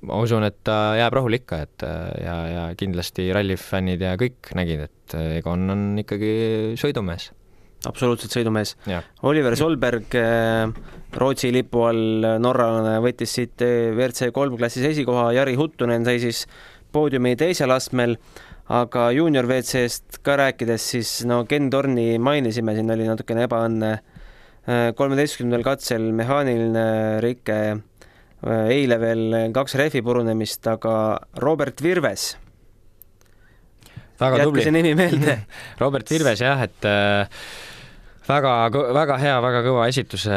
ma 0.05 0.19
usun, 0.21 0.45
et 0.47 0.59
ta 0.67 0.97
jääb 1.01 1.17
rahule 1.17 1.41
ikka, 1.41 1.63
et 1.65 1.87
ja, 2.25 2.37
ja 2.49 2.67
kindlasti 2.79 3.31
rallifännid 3.35 4.05
ja 4.05 4.19
kõik 4.21 4.53
nägid, 4.57 4.85
et 4.89 5.17
Egon 5.41 5.71
on 5.73 5.89
ikkagi 6.03 6.35
sõidumees 6.81 7.33
absoluutselt 7.89 8.35
sõidumees. 8.35 8.75
Oliver 9.27 9.57
Solberg 9.59 10.17
äh, 10.19 10.71
Rootsi 11.15 11.51
lipu 11.55 11.85
all 11.87 12.27
norralane 12.43 12.97
võttis 13.05 13.35
siit 13.37 13.65
äh, 13.65 13.93
WRC 13.95 14.33
kolm 14.35 14.59
klassis 14.61 14.87
esikoha, 14.91 15.31
Jari 15.37 15.57
Huttunen 15.59 16.07
sai 16.07 16.21
siis 16.23 16.45
poodiumi 16.95 17.35
teisel 17.39 17.75
astmel, 17.75 18.17
aga 18.73 19.09
juunior 19.15 19.49
WC-st 19.51 20.21
ka 20.25 20.39
rääkides, 20.41 20.91
siis 20.95 21.17
no 21.29 21.43
Ken 21.49 21.71
Torni 21.73 22.15
mainisime, 22.23 22.77
siin 22.77 22.95
oli 22.95 23.09
natukene 23.09 23.49
ebaõnne. 23.49 23.97
Äh, 24.65 24.87
kolmeteistkümnendal 24.97 25.67
katsel 25.67 26.09
mehaaniline 26.17 26.87
rike, 27.25 27.59
eile 28.45 28.97
veel 29.01 29.37
kaks 29.57 29.77
rehvi 29.81 30.03
purunemist, 30.05 30.67
aga 30.69 30.95
Robert 31.41 31.81
Virves 31.81 32.35
väga 34.21 34.39
jätke 34.39 34.49
tubli. 34.51 34.65
see 34.65 34.75
nimi 34.75 34.95
meelde 34.99 35.39
Robert 35.83 36.11
Virves 36.11 36.43
jah, 36.43 36.65
et 36.65 36.89
äh, 36.89 37.45
väga, 38.29 38.53
väga 38.95 39.17
hea, 39.21 39.35
väga 39.45 39.61
kõva 39.67 39.87
esituse 39.91 40.37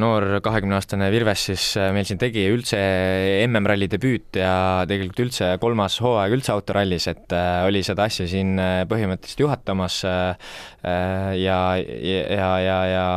noor 0.00 0.38
kahekümne-aastane 0.44 1.08
Virves 1.14 1.46
siis 1.50 1.66
äh, 1.80 1.90
meil 1.94 2.06
siin 2.08 2.20
tegi 2.20 2.44
üldse 2.52 2.78
MM-ralli 3.48 3.88
debüüt 3.90 4.38
ja 4.38 4.54
tegelikult 4.88 5.24
üldse 5.26 5.50
kolmas 5.62 5.98
hooaeg 6.04 6.36
üldse 6.36 6.54
autorallis, 6.54 7.08
et 7.10 7.34
äh, 7.34 7.64
oli 7.66 7.82
seda 7.86 8.06
asja 8.08 8.28
siin 8.30 8.54
äh, 8.62 8.84
põhimõtteliselt 8.90 9.44
juhatamas 9.46 10.00
äh, 10.08 10.54
äh, 10.86 11.34
ja, 11.42 11.58
ja, 11.80 12.52
ja, 12.62 12.78
ja 12.92 13.08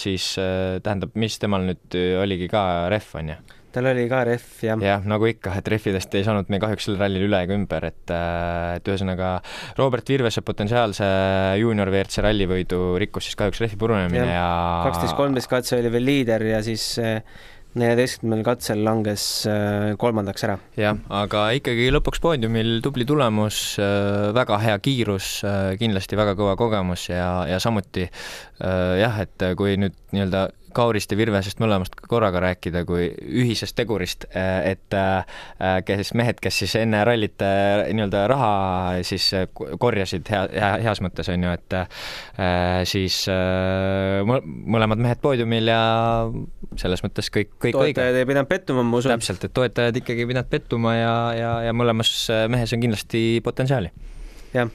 siis 0.00 0.34
äh, 0.38 0.78
tähendab, 0.84 1.16
mis 1.18 1.38
temal 1.42 1.66
nüüd 1.66 2.00
oligi 2.22 2.50
ka 2.52 2.64
ref, 2.92 3.14
on 3.18 3.34
ju? 3.34 3.53
Tal 3.74 3.88
oli 3.90 4.04
ka 4.10 4.22
ref, 4.28 4.46
jah. 4.64 4.80
jah, 4.82 5.06
nagu 5.08 5.28
ikka, 5.28 5.56
et 5.58 5.70
rehvidest 5.72 6.14
ei 6.18 6.26
saanud 6.26 6.50
me 6.52 6.60
kahjuks 6.62 6.88
sellel 6.88 7.02
rallil 7.02 7.26
üle 7.28 7.40
ega 7.46 7.56
ümber, 7.56 7.88
et 7.90 8.12
äh, 8.14 8.76
et 8.78 8.90
ühesõnaga 8.90 9.36
Robert 9.78 10.08
Virvese 10.14 10.44
potentsiaalse 10.46 11.08
juunior 11.60 11.90
WRC 11.92 12.24
rallivõidu 12.24 12.84
rikkus 13.02 13.28
siis 13.28 13.40
kahjuks 13.40 13.64
rehvi 13.64 13.80
purunemine 13.80 14.30
ja 14.30 14.46
kaksteist, 14.86 15.16
kolmteist 15.18 15.50
katse 15.50 15.80
oli 15.80 15.92
veel 15.94 16.08
liider 16.10 16.46
ja 16.54 16.62
siis 16.64 16.86
äh, 17.02 17.20
neljateistkümnendal 17.74 18.46
katsel 18.46 18.84
langes 18.86 19.26
äh, 19.50 19.92
kolmandaks 19.98 20.46
ära. 20.46 20.58
jah, 20.78 21.00
aga 21.22 21.48
ikkagi 21.58 21.90
lõpuks 21.96 22.22
poodiumil 22.22 22.76
tubli 22.84 23.06
tulemus, 23.08 23.62
väga 24.36 24.60
hea 24.62 24.76
kiirus, 24.84 25.36
kindlasti 25.80 26.18
väga 26.18 26.36
kõva 26.38 26.54
kogemus 26.60 27.08
ja, 27.10 27.30
ja 27.50 27.58
samuti 27.62 28.06
jah, 28.60 29.18
et 29.26 29.50
kui 29.58 29.74
nüüd 29.80 29.98
nii-öelda 30.14 30.46
Kaurist 30.74 31.12
ja 31.12 31.18
Virvesest 31.18 31.60
mõlemast 31.62 31.96
korraga 32.08 32.42
rääkida 32.42 32.84
kui 32.88 33.06
ühisest 33.12 33.76
tegurist, 33.78 34.26
et 34.34 34.96
kes 35.86 36.12
mehed, 36.18 36.40
kes 36.42 36.60
siis 36.62 36.74
enne 36.80 37.02
rallit 37.06 37.40
nii-öelda 37.40 38.24
raha 38.30 38.50
siis 39.06 39.30
korjasid 39.80 40.28
hea, 40.30 40.42
hea, 40.52 40.70
heas 40.88 41.02
mõttes 41.04 41.30
on 41.32 41.46
ju, 41.46 41.54
et 41.54 41.78
siis 42.90 43.20
mõlemad 44.26 45.02
mehed 45.02 45.22
poodiumil 45.24 45.72
ja 45.72 45.80
selles 46.80 47.04
mõttes 47.06 47.30
kõik, 47.34 47.54
kõik 47.62 47.78
toetajad 47.78 48.20
ei 48.20 48.28
pidanud 48.28 48.50
pettuma, 48.50 48.84
ma 48.86 49.00
usun. 49.00 49.14
täpselt, 49.14 49.46
et 49.46 49.54
toetajad 49.56 50.02
ikkagi 50.02 50.24
ei 50.24 50.30
pidanud 50.30 50.50
pettuma 50.50 50.96
ja, 50.98 51.16
ja, 51.38 51.52
ja 51.68 51.76
mõlemas 51.76 52.12
mehes 52.52 52.74
on 52.76 52.84
kindlasti 52.84 53.24
potentsiaali. 53.44 53.92
jah, 54.54 54.72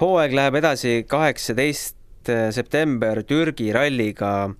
hooaeg 0.00 0.36
läheb 0.36 0.60
edasi 0.62 1.02
kaheksateist 1.08 1.96
september 2.54 3.20
Türgi 3.28 3.72
ralliga 3.72 4.54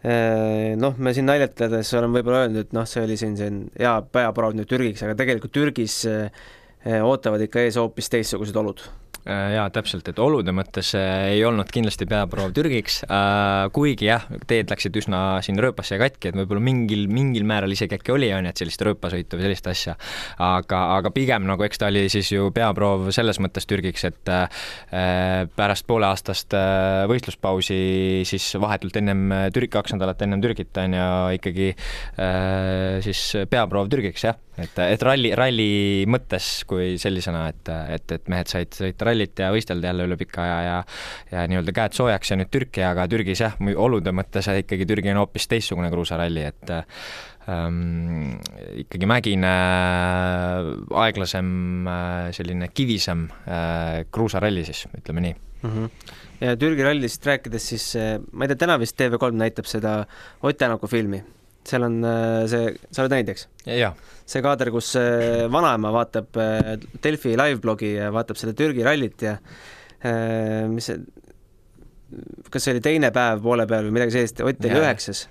noh, 0.00 0.96
me 0.96 1.12
siin 1.12 1.26
naljatades 1.28 1.90
oleme 1.98 2.20
võib-olla 2.20 2.46
öelnud, 2.46 2.68
et 2.68 2.72
noh, 2.76 2.86
see 2.88 3.02
oli 3.04 3.18
siin, 3.20 3.36
see 3.36 3.50
hea 3.82 3.92
peaproov 4.14 4.56
nüüd 4.56 4.70
Türgiks, 4.70 5.04
aga 5.04 5.18
tegelikult 5.18 5.52
Türgis 5.52 6.00
ootavad 7.04 7.44
ikka 7.44 7.66
ees 7.66 7.76
hoopis 7.76 8.08
teistsugused 8.14 8.56
olud 8.56 8.80
jaa, 9.26 9.66
täpselt, 9.74 10.08
et 10.08 10.18
olude 10.22 10.52
mõttes 10.56 10.94
äh, 10.96 11.34
ei 11.34 11.42
olnud 11.44 11.68
kindlasti 11.72 12.06
peaproov 12.08 12.54
Türgiks, 12.56 13.00
äh, 13.04 13.66
kuigi 13.74 14.08
jah, 14.08 14.24
teed 14.48 14.70
läksid 14.72 14.96
üsna 14.96 15.20
siin 15.44 15.60
rööpasse 15.60 15.96
ja 15.96 16.00
katki, 16.02 16.30
et 16.30 16.38
võib-olla 16.38 16.62
mingil, 16.64 17.04
mingil 17.12 17.44
määral 17.48 17.72
isegi 17.74 17.98
äkki 17.98 18.14
oli, 18.14 18.30
on 18.32 18.48
ju, 18.48 18.52
et 18.54 18.62
sellist 18.62 18.84
rööpasõitu 18.86 19.38
või 19.38 19.46
sellist 19.48 19.68
asja. 19.70 19.96
aga, 20.40 20.80
aga 20.96 21.12
pigem 21.14 21.44
nagu 21.48 21.66
eks 21.66 21.82
ta 21.82 21.90
oli 21.90 22.06
siis 22.12 22.30
ju 22.32 22.48
peaproov 22.54 23.10
selles 23.14 23.40
mõttes 23.42 23.68
Türgiks, 23.68 24.06
et 24.08 24.32
pärast 25.56 25.86
pooleaastast 25.88 26.56
võistluspausi 27.10 27.80
siis 28.28 28.46
vahetult 28.60 28.96
ennem 29.00 29.50
Türgi, 29.54 29.72
kaks 29.74 29.94
nädalat 29.96 30.22
ennem 30.24 30.42
Türgit 30.42 30.76
on 30.80 30.96
ju 30.96 31.10
ikkagi 31.36 31.70
siis 33.04 33.24
peaproov 33.50 33.90
Türgiks, 33.92 34.24
jah. 34.24 34.38
et, 34.60 34.80
et 34.86 35.04
ralli, 35.04 35.34
ralli 35.36 35.70
mõttes 36.10 36.50
kui 36.68 36.96
sellisena, 37.00 37.46
et, 37.52 37.72
et, 37.96 38.16
et 38.16 38.32
mehed 38.32 38.50
said 38.50 38.74
sõita 38.76 39.09
rallit 39.10 39.42
ja 39.42 39.50
võistelda 39.54 39.90
jälle 39.90 40.06
üle 40.08 40.18
pika 40.20 40.44
aja 40.44 40.60
ja 40.64 40.76
ja 41.30 41.46
nii-öelda 41.50 41.74
käed 41.76 41.96
soojaks 41.96 42.32
ja 42.32 42.38
nüüd 42.40 42.50
Türki, 42.52 42.84
aga 42.86 43.06
Türgis 43.10 43.42
jah, 43.44 43.56
olude 43.76 44.14
mõttes 44.16 44.48
ikkagi 44.62 44.86
Türgi 44.88 45.12
on 45.12 45.22
hoopis 45.22 45.48
teistsugune 45.50 45.90
kruusaralli, 45.92 46.46
et 46.50 46.72
ähm, 47.50 48.38
ikkagi 48.84 49.08
mägine, 49.10 49.52
aeglasem, 51.04 51.50
selline 52.36 52.70
kivisem 52.74 53.26
äh, 53.46 54.04
kruusaralli 54.12 54.64
siis, 54.68 54.86
ütleme 54.98 55.26
nii 55.26 55.34
mm. 55.34 55.74
-hmm. 55.74 56.14
ja 56.46 56.56
Türgi 56.56 56.86
rallist 56.86 57.26
rääkides, 57.26 57.68
siis 57.74 57.90
ma 58.32 58.46
ei 58.46 58.54
tea, 58.54 58.64
täna 58.66 58.78
vist 58.80 58.98
TV3 59.00 59.36
näitab 59.44 59.68
seda 59.70 60.00
Ott 60.42 60.58
Tänaku 60.58 60.86
filmi 60.86 61.22
seal 61.66 61.84
on 61.86 61.98
see, 62.50 62.70
sa 62.90 63.02
oled 63.04 63.14
näinud, 63.14 63.32
eks? 63.34 63.48
see 64.30 64.42
kaader, 64.44 64.70
kus 64.74 64.92
vanaema 65.52 65.90
vaatab 65.94 66.38
Delfi 67.02 67.34
live-blogi 67.38 67.94
ja 67.96 68.12
vaatab 68.14 68.38
seda 68.40 68.54
Türgi 68.56 68.86
rallit 68.86 69.26
ja 69.26 69.36
mis 70.70 70.88
see, 70.88 71.00
kas 72.50 72.64
see 72.64 72.76
oli 72.76 72.84
teine 72.84 73.10
päev 73.14 73.42
poole 73.44 73.66
peal 73.70 73.86
või 73.88 73.98
midagi 73.98 74.16
sellist, 74.16 74.40
Ott 74.40 74.64
oli 74.64 74.80
üheksas. 74.80 75.26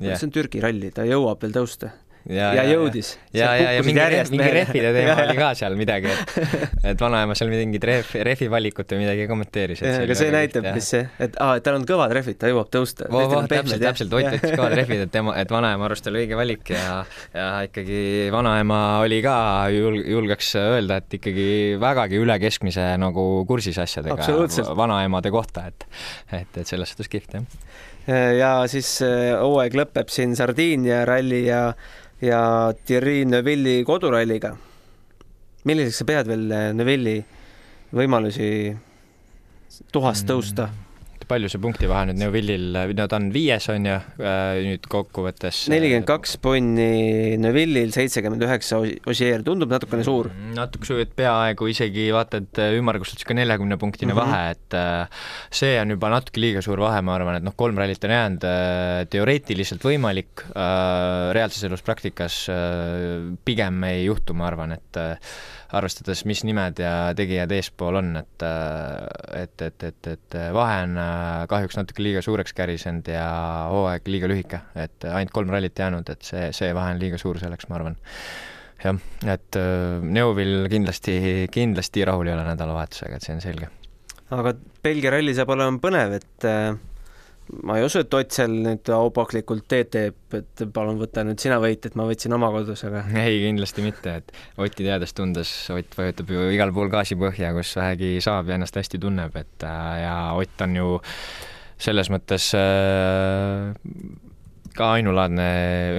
see 0.00 0.26
on 0.26 0.32
Türgi 0.34 0.62
ralli, 0.64 0.90
ta 0.94 1.04
jõuab 1.06 1.44
veel 1.44 1.54
tõusta 1.54 1.92
ja, 2.28 2.52
ja, 2.56 2.62
ja 2.62 2.64
jõudis. 2.72 3.14
ja, 3.36 3.50
ja, 3.58 3.72
ja 3.76 3.82
mingi, 3.84 4.00
ref, 4.00 4.30
mingi 4.32 4.48
rehvide 4.54 4.92
teema 4.96 5.16
oli 5.26 5.36
ka 5.36 5.50
seal 5.58 5.76
midagi, 5.78 6.12
et, 6.12 6.56
et 6.92 7.00
vanaema 7.00 7.36
seal 7.36 7.50
mingit 7.52 7.84
rehv, 7.84 8.12
rehvi 8.28 8.48
valikut 8.52 8.94
või 8.94 9.02
midagi 9.02 9.26
kommenteeris. 9.28 9.82
aga 9.84 10.16
see 10.18 10.32
näitab, 10.32 10.68
mis 10.76 10.88
see, 10.94 11.04
et 11.26 11.36
aa, 11.42 11.58
et 11.60 11.66
tal 11.66 11.78
on 11.78 11.86
kõvad 11.88 12.14
rehvid, 12.16 12.38
ta 12.40 12.50
jõuab 12.50 12.70
tõusta. 12.72 13.08
täpselt, 13.50 13.82
täpselt, 13.82 14.14
Ott 14.14 14.30
võttis 14.30 14.54
kõvad 14.54 14.76
rehvid, 14.80 15.04
et 15.06 15.12
tema, 15.12 15.36
et 15.40 15.52
vanaema 15.52 15.88
arust 15.88 16.08
oli 16.10 16.24
õige 16.24 16.38
valik 16.38 16.72
ja, 16.72 17.02
ja 17.34 17.48
ikkagi 17.68 18.30
vanaema 18.32 18.80
oli 19.04 19.20
ka, 19.24 19.36
julg-, 19.74 20.04
julgeks 20.14 20.54
öelda, 20.60 21.00
et 21.02 21.18
ikkagi 21.20 21.48
vägagi 21.82 22.20
üle 22.20 22.38
keskmise 22.42 22.86
nagu 23.00 23.26
kursis 23.48 23.80
asjadega 23.82 24.72
vanaemade 24.78 25.32
kohta, 25.34 25.68
et, 25.68 25.88
et, 26.32 26.62
et 26.62 26.68
selles 26.68 26.94
suhtes 26.94 27.10
kihvt, 27.12 27.36
jah. 27.36 28.24
ja 28.38 28.54
siis 28.70 28.96
hooaeg 29.02 29.76
lõpeb 29.76 30.12
siin 30.12 30.32
Sardiinia 30.38 31.04
ralli 31.08 31.44
ja 31.48 31.66
ja 32.24 32.72
Thierry 32.86 33.24
Neuvilli 33.28 33.82
koduralliga. 33.84 34.54
milliseks 35.64 35.98
sa 36.02 36.04
pead 36.08 36.28
veel 36.28 36.48
Neuvilli 36.76 37.18
võimalusi 37.94 38.48
tuhast 39.92 40.26
tõusta 40.28 40.68
mm.? 40.68 40.83
Palju 41.28 41.50
see 41.52 41.62
punktivahe 41.62 42.10
nüüd 42.10 42.20
Neuvillil, 42.22 42.78
no 42.96 43.08
ta 43.10 43.18
on 43.20 43.30
viies, 43.34 43.68
on 43.72 43.88
ju, 43.88 43.98
nüüd 44.68 44.88
kokkuvõttes? 44.90 45.64
nelikümmend 45.72 46.08
kaks 46.08 46.36
punni 46.44 47.36
Neuvillil, 47.40 47.92
seitsekümmend 47.94 48.44
üheksa 48.46 48.80
Ossier, 49.10 49.42
tundub 49.46 49.72
natukene 49.72 50.04
suur? 50.06 50.30
Natuke 50.54 50.88
suur, 50.88 51.02
et 51.04 51.14
peaaegu 51.16 51.68
isegi 51.72 52.08
vaata, 52.14 52.42
et 52.44 52.62
ümmarguselt 52.78 53.24
niisugune 53.24 53.44
neljakümne 53.44 53.76
punktine 53.80 54.12
mm 54.12 54.18
-hmm. 54.18 54.22
vahe, 54.22 54.50
et 54.50 54.74
äh, 54.74 55.08
see 55.50 55.80
on 55.80 55.90
juba 55.90 56.10
natuke 56.10 56.40
liiga 56.40 56.62
suur 56.62 56.80
vahe, 56.80 57.00
ma 57.02 57.14
arvan, 57.14 57.36
et 57.36 57.42
noh, 57.42 57.54
kolm 57.56 57.78
rallit 57.78 58.04
on 58.04 58.10
jäänud, 58.10 58.44
äh, 58.44 59.06
teoreetiliselt 59.10 59.84
võimalik, 59.84 60.46
äh, 60.50 61.32
reaalses 61.32 61.64
elus 61.64 61.82
praktikas 61.82 62.48
pigem 63.44 63.84
ei 63.84 64.04
juhtu, 64.04 64.34
ma 64.34 64.46
arvan, 64.46 64.72
et 64.72 64.98
arvestades, 65.74 66.24
mis 66.28 66.42
nimed 66.46 66.80
ja 66.82 66.94
tegijad 67.16 67.52
eespool 67.56 67.98
on, 68.00 68.14
et 68.20 68.44
et, 68.44 69.66
et, 69.66 69.86
et, 69.90 70.08
et 70.14 70.38
vahe 70.54 70.80
on 70.86 70.96
kahjuks 71.50 71.78
natuke 71.80 72.04
liiga 72.04 72.22
suureks 72.24 72.56
kärisenud 72.56 73.08
ja 73.10 73.26
hooaeg 73.72 74.08
liiga 74.10 74.30
lühike, 74.30 74.62
et 74.78 75.06
ainult 75.10 75.34
kolm 75.34 75.52
rallit 75.54 75.78
jäänud, 75.78 76.08
et 76.14 76.26
see, 76.26 76.48
see 76.56 76.72
vahe 76.76 76.94
on 76.94 77.02
liiga 77.02 77.20
suur 77.20 77.40
selleks, 77.42 77.68
ma 77.70 77.80
arvan. 77.80 77.98
jah, 78.84 78.98
et 79.34 79.60
Neuvill 80.04 80.68
kindlasti, 80.72 81.18
kindlasti 81.52 82.04
rahul 82.04 82.30
ei 82.30 82.36
ole 82.36 82.48
nädalavahetusega, 82.50 83.18
et 83.18 83.28
see 83.28 83.36
on 83.36 83.44
selge. 83.44 83.70
aga 84.34 84.56
Belgia 84.84 85.14
ralli 85.14 85.36
saab 85.36 85.54
olema 85.56 85.80
põnev, 85.82 86.18
et 86.20 86.50
ma 87.62 87.78
ei 87.78 87.84
usu, 87.86 88.02
et 88.04 88.14
Ott 88.14 88.34
seal 88.34 88.54
nüüd 88.64 88.88
aupaklikult 88.94 89.66
teed 89.70 89.90
teeb, 89.94 90.16
et 90.36 90.64
palun 90.74 90.98
võta 91.00 91.24
nüüd 91.26 91.40
sina 91.42 91.58
võit, 91.62 91.86
et 91.86 91.96
ma 91.98 92.06
võtsin 92.08 92.34
oma 92.36 92.50
kodus, 92.54 92.84
aga 92.88 93.04
ei, 93.24 93.40
kindlasti 93.44 93.84
mitte, 93.84 94.18
et 94.20 94.34
Otti 94.60 94.86
teades-tundes 94.86 95.52
Ott 95.74 95.98
vajutab 95.98 96.34
ju 96.34 96.46
igal 96.54 96.72
pool 96.76 96.92
gaasi 96.92 97.18
põhja, 97.20 97.52
kus 97.56 97.74
vähegi 97.80 98.16
saab 98.24 98.50
ja 98.50 98.58
ennast 98.58 98.78
hästi 98.80 99.00
tunneb, 99.02 99.36
et 99.40 99.66
äh, 99.68 99.96
ja 100.04 100.16
Ott 100.38 100.64
on 100.66 100.78
ju 100.80 100.92
selles 101.84 102.08
mõttes 102.12 102.52
äh, 102.56 103.74
ka 104.74 104.90
ainulaadne, 104.98 105.46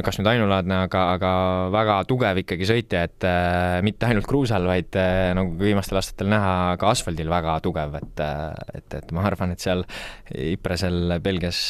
kas 0.06 0.20
nüüd 0.20 0.30
ainulaadne, 0.34 0.82
aga, 0.88 1.04
aga 1.16 1.32
väga 1.74 2.00
tugev 2.10 2.42
ikkagi 2.44 2.68
sõitja, 2.70 3.06
et 3.08 3.28
äh, 3.28 3.78
mitte 3.86 4.10
ainult 4.10 4.28
kruusal, 4.30 4.68
vaid 4.70 4.98
äh, 5.00 5.32
nagu 5.38 5.56
viimastel 5.60 6.02
aastatel 6.02 6.32
näha, 6.34 6.76
ka 6.82 6.92
asfaldil 6.92 7.32
väga 7.32 7.58
tugev, 7.66 7.96
et, 8.02 8.26
et, 8.76 9.00
et 9.00 9.16
ma 9.16 9.26
arvan, 9.30 9.56
et 9.56 9.64
seal 9.64 9.86
Ipresel 10.36 11.18
Belgias 11.24 11.62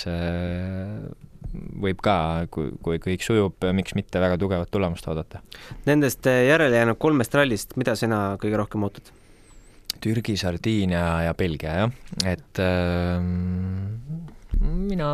võib 1.56 2.01
ka, 2.03 2.16
kui, 2.51 2.72
kui 2.84 2.99
kõik 3.03 3.24
sujub, 3.24 3.68
miks 3.76 3.95
mitte 3.95 4.20
väga 4.20 4.39
tugevat 4.41 4.72
tulemust 4.74 5.06
oodata. 5.08 5.43
Nendest 5.88 6.28
järele 6.28 6.82
jäänud 6.82 6.99
kolmest 6.99 7.38
rallist, 7.38 7.78
mida 7.80 7.95
sina 7.99 8.36
kõige 8.41 8.60
rohkem 8.60 8.84
ootad? 8.88 9.14
Türgi, 10.03 10.36
Sardiinia 10.38 11.06
ja 11.26 11.34
Belgia, 11.38 11.78
jah, 11.80 11.93
et 12.28 12.60
äh, 12.62 13.24
mina, 14.66 15.09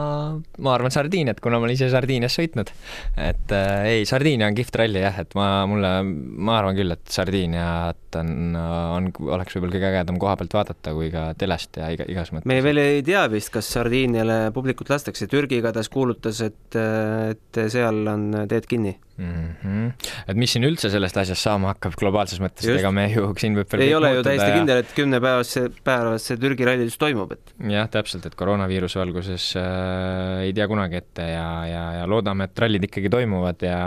ma 0.63 0.73
arvan 0.75 0.93
Sardiiniat, 0.93 1.41
kuna 1.43 1.59
ma 1.59 1.67
olen 1.67 1.75
ise 1.75 1.89
Sardiinias 1.91 2.35
sõitnud. 2.37 2.71
et 3.17 3.53
äh, 3.55 3.87
ei, 3.95 4.05
Sardiinia 4.09 4.49
on 4.49 4.57
kihvt 4.57 4.79
ralli 4.81 5.03
jah, 5.03 5.19
et 5.23 5.35
ma, 5.37 5.49
mulle, 5.69 5.91
ma 6.03 6.57
arvan 6.59 6.77
küll, 6.77 6.95
et 6.95 7.03
Sardiiniat 7.11 8.19
on, 8.21 8.55
on, 8.55 9.11
oleks 9.31 9.55
võib-olla 9.55 9.77
kõige 9.77 9.91
ägedam 9.91 10.19
koha 10.21 10.37
pealt 10.39 10.57
vaadata 10.57 10.95
kui 10.97 11.11
ka 11.13 11.29
telest 11.39 11.79
ja 11.79 11.91
iga, 11.93 12.07
igas 12.11 12.33
mõttes. 12.33 12.49
me 12.51 12.59
veel 12.65 12.81
ei 12.81 13.05
tea 13.05 13.23
vist, 13.31 13.53
kas 13.53 13.69
Sardiiniale 13.75 14.41
publikut 14.55 14.91
lastakse, 14.91 15.29
Türgi 15.31 15.61
igatahes 15.61 15.91
kuulutas, 15.91 16.41
et, 16.45 16.79
et 17.31 17.63
seal 17.71 18.03
on 18.11 18.27
teed 18.51 18.67
kinni 18.69 18.97
mm. 19.21 19.55
-hmm. 19.63 20.09
et 20.27 20.37
mis 20.37 20.53
siin 20.53 20.65
üldse 20.67 20.89
sellest 20.93 21.17
asjast 21.17 21.45
saama 21.45 21.71
hakkab 21.73 21.95
globaalses 21.99 22.41
mõttes, 22.43 22.67
ega 22.73 22.91
me 22.95 23.07
ju 23.11 23.31
siin 23.41 23.55
võib 23.57 23.75
ei 23.79 23.93
ole 23.95 24.13
ju 24.15 24.25
täiesti 24.25 24.49
ja... 24.49 24.57
kindel, 24.57 24.83
et 24.83 24.93
kümnepäevase, 24.97 25.65
päevas 25.85 26.27
see 26.29 26.39
Türgi 26.41 26.67
ralli 26.67 26.87
just 26.89 27.01
toimub, 27.01 27.33
et 27.35 27.53
jah, 27.71 27.89
täpselt, 27.91 28.25
et 28.27 28.37
koroonaviiruse 28.39 29.01
valguses 29.01 29.40
äh, 29.59 30.45
ei 30.47 30.53
tea 30.57 30.67
kunagi 30.71 30.99
ette 31.01 31.25
ja, 31.31 31.47
ja, 31.69 31.83
ja 31.99 32.05
loodame, 32.09 32.49
et 32.49 32.63
rallid 32.63 32.87
ikkagi 32.89 33.11
toimuvad 33.13 33.65
ja 33.65 33.81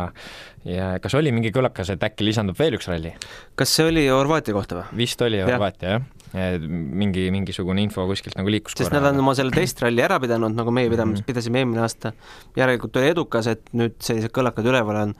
ja 0.64 0.94
kas 1.02 1.14
oli 1.18 1.32
mingi 1.34 1.52
kõlakas, 1.52 1.92
et 1.92 2.04
äkki 2.06 2.24
lisandub 2.24 2.58
veel 2.58 2.78
üks 2.78 2.88
ralli? 2.88 3.14
kas 3.58 3.74
see 3.76 3.88
oli 3.90 4.08
Horvaatia 4.08 4.56
kohta 4.56 4.80
või? 4.80 5.00
vist 5.04 5.24
oli 5.24 5.42
Horvaatia 5.44 5.88
ja., 5.88 5.98
jah 5.98 6.12
mingi, 6.34 7.28
mingisugune 7.30 7.82
info 7.84 8.06
kuskilt 8.08 8.34
nagu 8.38 8.50
liikus 8.50 8.74
sest 8.78 8.92
nad 8.94 9.04
on 9.06 9.20
oma 9.22 9.36
selle 9.38 9.54
testralli 9.54 10.02
ära 10.02 10.18
pidanud, 10.22 10.54
nagu 10.56 10.72
meie 10.74 10.90
pidame 10.90 11.12
mm, 11.12 11.20
-hmm. 11.20 11.26
pidasime 11.28 11.60
eelmine 11.62 11.84
aasta. 11.84 12.12
järelikult 12.56 12.96
oli 12.96 13.12
edukas, 13.12 13.46
et 13.46 13.70
nüüd 13.72 13.94
sellised 14.02 14.34
kõlakad 14.34 14.66
üleval 14.66 14.98
on. 15.02 15.14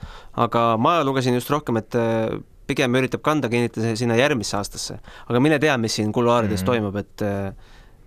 aga 0.47 0.65
ma 0.77 0.97
lugesin 1.05 1.35
just 1.35 1.51
rohkem, 1.51 1.79
et 1.79 1.95
äh, 1.95 2.41
pigem 2.67 2.95
üritab 2.99 3.23
kanda 3.23 3.49
kinnitada 3.49 3.95
sinna 3.97 4.17
järgmisse 4.17 4.57
aastasse. 4.57 4.99
aga 5.29 5.41
mine 5.41 5.59
tea, 5.59 5.77
mis 5.79 5.95
siin 5.95 6.13
kuluaarides 6.13 6.63
mm 6.63 6.67
-hmm. 6.67 6.67
toimub, 6.67 6.97
et 6.97 7.23
äh, 7.23 7.55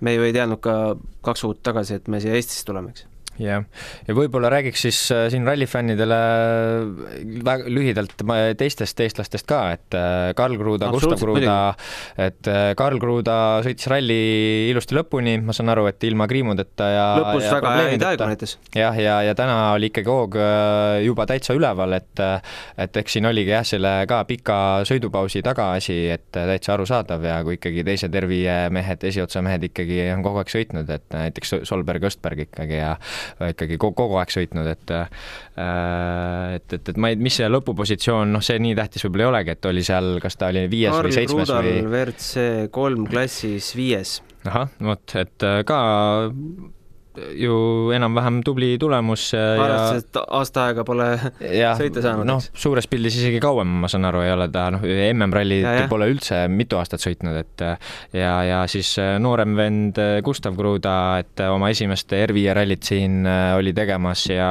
me 0.01 0.15
ju 0.15 0.25
ei 0.27 0.33
teadnud 0.33 0.61
ka 0.63 0.73
kaks 1.25 1.45
kuud 1.45 1.61
tagasi, 1.63 1.99
et 1.99 2.07
me 2.07 2.21
siia 2.23 2.35
Eestisse 2.37 2.65
tuleme, 2.65 2.93
eks 2.93 3.05
jah, 3.41 3.63
ja 4.07 4.15
võib-olla 4.17 4.49
räägiks 4.51 4.83
siis 4.87 4.99
äh, 5.13 5.27
siin 5.31 5.45
rallifännidele 5.47 6.17
väga 7.45 7.71
lühidalt 7.71 8.15
teistest 8.57 8.99
eestlastest 9.05 9.47
ka, 9.49 9.61
et 9.75 9.97
äh, 9.97 10.31
Karl 10.37 10.57
Kruda, 10.59 10.89
Gustav 10.93 11.21
Kruda, 11.21 11.57
et 12.27 12.49
äh, 12.49 12.71
Karl 12.79 12.99
Kruda 13.01 13.37
sõitis 13.65 13.89
ralli 13.91 14.19
ilusti 14.71 14.97
lõpuni, 14.97 15.37
ma 15.45 15.55
saan 15.55 15.73
aru, 15.73 15.87
et 15.91 16.03
ilma 16.09 16.27
kriimudeta 16.29 16.89
ja 16.93 17.05
lõpus 17.21 17.47
ja 17.47 17.53
väga 17.57 17.73
häid 17.77 18.07
aegu 18.11 18.29
näitas. 18.31 18.57
jah, 18.75 18.97
ja, 19.01 19.19
ja 19.27 19.37
täna 19.37 19.57
oli 19.75 19.91
ikkagi 19.91 20.11
hoog 20.11 20.39
juba 21.05 21.27
täitsa 21.29 21.55
üleval, 21.57 21.97
et 21.97 22.23
et 22.77 23.01
eks 23.01 23.17
siin 23.17 23.29
oligi 23.29 23.53
jah, 23.53 23.65
selle 23.67 23.93
ka 24.09 24.23
pika 24.29 24.59
sõidupausi 24.87 25.43
tagaasi, 25.45 25.97
et 26.15 26.29
täitsa 26.33 26.73
arusaadav 26.75 27.23
ja 27.25 27.39
kui 27.45 27.57
ikkagi 27.57 27.85
teised 27.87 28.15
R5 28.17 28.73
mehed, 28.73 29.05
esiotsa 29.11 29.43
mehed 29.45 29.67
ikkagi 29.69 30.01
on 30.15 30.25
kogu 30.25 30.41
aeg 30.41 30.51
sõitnud, 30.51 30.89
et 30.93 31.05
näiteks 31.13 31.57
Solberg, 31.67 32.07
Östberg 32.09 32.47
ikkagi 32.47 32.79
ja 32.79 32.95
ikkagi 33.51 33.79
kogu, 33.81 33.95
kogu 33.97 34.19
aeg 34.21 34.33
sõitnud, 34.33 34.69
et 34.71 34.93
äh, 34.95 35.07
et, 36.57 36.73
et, 36.73 36.93
et 36.93 36.99
ma 37.01 37.11
ei, 37.13 37.19
mis 37.19 37.39
see 37.39 37.49
lõpupositsioon, 37.49 38.31
noh, 38.35 38.43
see 38.45 38.59
nii 38.61 38.77
tähtis 38.77 39.05
võib-olla 39.07 39.27
ei 39.27 39.31
olegi, 39.33 39.55
et 39.57 39.69
oli 39.71 39.83
seal, 39.85 40.15
kas 40.23 40.39
ta 40.39 40.51
oli 40.53 40.67
viies 40.71 40.93
Karl 40.93 41.09
või 41.09 41.17
seitsmes 41.17 41.49
Krudal 41.49 41.69
või? 41.69 41.85
WRC 41.91 42.47
kolm 42.75 43.07
klassis 43.09 43.71
viies. 43.77 44.17
ahah, 44.47 44.71
vot, 44.91 45.17
et 45.19 45.47
äh, 45.47 45.61
ka 45.67 45.79
ju 47.37 47.57
enam-vähem 47.95 48.41
tubli 48.45 48.75
tulemus. 48.81 49.29
arvestades, 49.37 50.05
et 50.07 50.21
aasta 50.27 50.67
aega 50.69 50.85
pole 50.87 51.09
ja, 51.41 51.73
sõita 51.79 52.03
saanud. 52.05 52.27
noh, 52.27 52.43
suures 52.53 52.87
pildis 52.89 53.19
isegi 53.21 53.41
kauem, 53.43 53.77
ma 53.83 53.91
saan 53.91 54.07
aru, 54.09 54.23
ei 54.25 54.33
ole 54.33 54.49
ta 54.53 54.67
noh, 54.73 54.83
MM-ralli 54.83 55.61
pole 55.89 56.09
üldse 56.11 56.45
mitu 56.51 56.79
aastat 56.79 57.03
sõitnud, 57.03 57.37
et 57.41 57.65
ja, 58.15 58.33
ja 58.47 58.59
siis 58.69 58.93
äh, 59.01 59.15
noorem 59.21 59.55
vend 59.57 59.99
äh, 60.01 60.19
Gustav 60.25 60.55
Kruda, 60.57 60.95
et 61.21 61.43
äh, 61.43 61.51
oma 61.53 61.71
esimest 61.73 62.11
R5 62.13 62.55
rallit 62.57 62.87
siin 62.87 63.27
oli 63.27 63.73
tegemas 63.75 64.25
ja 64.29 64.49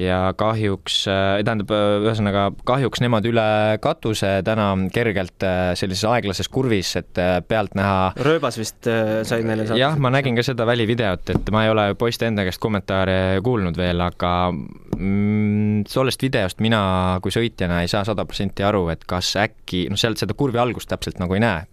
ja 0.00 0.18
kahjuks, 0.38 1.02
tähendab, 1.44 1.70
ühesõnaga 2.04 2.48
kahjuks 2.68 3.02
nemad 3.04 3.26
üle 3.28 3.44
katuse 3.82 4.34
täna 4.46 4.70
kergelt 4.94 5.44
sellises 5.78 6.04
aeglases 6.08 6.48
kurvis, 6.52 6.94
et 7.00 7.20
pealt 7.48 7.76
näha. 7.78 8.12
rööbas 8.22 8.58
vist 8.60 8.88
sai 8.88 9.42
neile 9.46 9.66
saada? 9.66 9.80
jah, 9.80 9.98
ma 10.00 10.12
nägin 10.14 10.38
ka 10.38 10.44
seda 10.46 10.66
välivideot, 10.68 11.34
et 11.34 11.52
ma 11.54 11.64
ei 11.66 11.72
ole 11.72 11.86
poiste 11.98 12.26
enda 12.28 12.44
käest 12.46 12.60
kommentaare 12.62 13.40
kuulnud 13.44 13.76
veel, 13.78 14.00
aga 14.04 14.32
mm, 14.52 15.84
tollest 15.90 16.22
videost 16.22 16.62
mina 16.64 16.82
kui 17.22 17.34
sõitjana 17.34 17.82
ei 17.82 17.90
saa 17.90 18.04
sada 18.06 18.24
protsenti 18.28 18.64
aru, 18.66 18.86
et 18.92 19.04
kas 19.08 19.32
äkki, 19.40 19.84
noh, 19.92 20.00
sealt 20.00 20.20
seda 20.22 20.36
kurvi 20.38 20.60
algust 20.62 20.90
täpselt 20.90 21.20
nagu 21.22 21.36
ei 21.36 21.42
näe. 21.42 21.66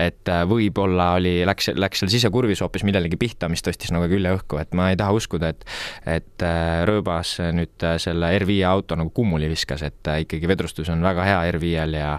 et 0.00 0.30
äh, 0.30 0.42
võib-olla 0.48 1.12
oli, 1.18 1.36
läks, 1.46 1.70
läks 1.78 2.02
seal 2.02 2.12
sisekurvis 2.12 2.62
hoopis 2.64 2.84
millelegi 2.86 3.18
pihta, 3.20 3.48
mis 3.52 3.64
tõstis 3.64 3.92
nagu 3.94 4.08
külje 4.10 4.34
õhku, 4.38 4.58
et 4.60 4.74
ma 4.76 4.90
ei 4.92 4.98
taha 5.00 5.14
uskuda, 5.16 5.52
et 5.54 5.64
et 6.04 6.44
äh, 6.44 6.82
rööbas 6.88 7.36
nüüd 7.54 7.86
äh, 7.86 7.96
selle 8.02 8.32
R5 8.38 8.60
auto 8.68 8.98
nagu 8.98 9.12
kummuli 9.14 9.48
viskas, 9.52 9.84
et 9.86 10.12
ikkagi 10.24 10.48
vedrustus 10.50 10.90
on 10.92 11.02
väga 11.04 11.26
hea 11.28 11.40
R5-l 11.54 11.98
ja 11.98 12.10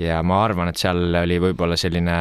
ja 0.00 0.22
ma 0.24 0.40
arvan, 0.44 0.70
et 0.70 0.80
seal 0.80 1.14
oli 1.22 1.36
võib-olla 1.42 1.76
selline 1.78 2.16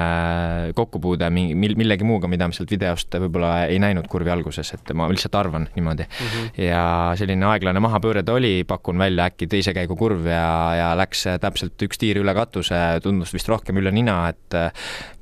kokkupuude 0.76 1.30
mingi, 1.34 1.56
millegi 1.56 2.08
muuga, 2.08 2.28
mida 2.32 2.48
me 2.48 2.56
sealt 2.56 2.72
videost 2.72 3.16
võib-olla 3.22 3.70
ei 3.72 3.80
näinud 3.82 4.08
kurvi 4.12 4.32
alguses 4.34 4.59
alguses, 4.60 4.74
et 4.76 4.94
ma 4.98 5.08
lihtsalt 5.10 5.36
arvan 5.36 5.68
niimoodi 5.76 6.04
mm. 6.04 6.26
-hmm. 6.26 6.64
ja 6.64 7.14
selline 7.16 7.46
aeglane 7.46 7.80
mahapööre 7.80 8.24
ta 8.24 8.34
oli, 8.34 8.64
pakun 8.68 8.98
välja 8.98 9.26
äkki 9.30 9.48
teise 9.48 9.74
käigu 9.74 9.96
kurv 9.96 10.26
ja, 10.26 10.76
ja 10.76 10.90
läks 10.98 11.26
täpselt 11.42 11.82
üks 11.82 11.98
tiir 11.98 12.20
üle 12.22 12.34
katuse, 12.34 13.00
tundus 13.04 13.34
vist 13.34 13.48
rohkem 13.48 13.78
üle 13.78 13.92
nina, 13.92 14.30
et 14.30 14.54
äh, 14.54 14.72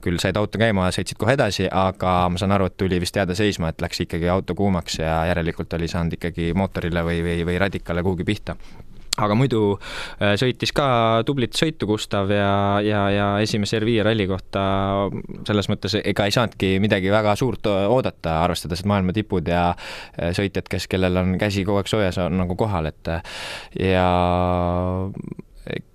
küll 0.02 0.20
said 0.20 0.38
auto 0.38 0.58
käima, 0.58 0.90
sõitsid 0.92 1.18
kohe 1.18 1.34
edasi, 1.34 1.68
aga 1.72 2.30
ma 2.30 2.38
saan 2.38 2.52
aru, 2.52 2.70
et 2.70 2.78
tuli 2.78 3.00
vist 3.00 3.16
jääda 3.16 3.36
seisma, 3.36 3.70
et 3.70 3.82
läks 3.82 4.02
ikkagi 4.06 4.30
auto 4.30 4.56
kuumaks 4.56 5.00
ja 5.00 5.26
järelikult 5.32 5.74
oli 5.74 5.88
saanud 5.88 6.14
ikkagi 6.18 6.54
mootorile 6.54 7.04
või, 7.04 7.24
või, 7.24 7.42
või 7.46 7.58
radikale 7.60 8.04
kuhugi 8.04 8.24
pihta 8.28 8.58
aga 9.18 9.38
muidu 9.38 9.62
äh, 10.22 10.36
sõitis 10.40 10.74
ka 10.76 10.88
tublit 11.28 11.58
sõitu 11.58 11.90
Gustav 11.90 12.32
ja, 12.34 12.52
ja, 12.86 13.02
ja 13.14 13.28
esimese 13.44 13.80
R5 13.82 14.06
ralli 14.06 14.28
kohta 14.30 14.64
selles 15.48 15.70
mõttes 15.72 15.98
ega 16.04 16.28
ei 16.28 16.36
saanudki 16.36 16.76
midagi 16.84 17.12
väga 17.14 17.36
suurt 17.40 17.68
oodata, 17.68 18.40
arvestades, 18.46 18.84
et 18.84 18.90
maailma 18.90 19.16
tipud 19.18 19.50
ja 19.50 19.72
äh, 19.74 20.32
sõitjad, 20.38 20.70
kes, 20.70 20.88
kellel 20.92 21.24
on 21.24 21.36
käsi 21.42 21.66
kogu 21.68 21.82
aeg 21.82 21.92
soojas, 21.92 22.22
on 22.24 22.38
nagu 22.44 22.58
kohal, 22.60 22.92
et 22.92 23.14
ja 23.82 24.08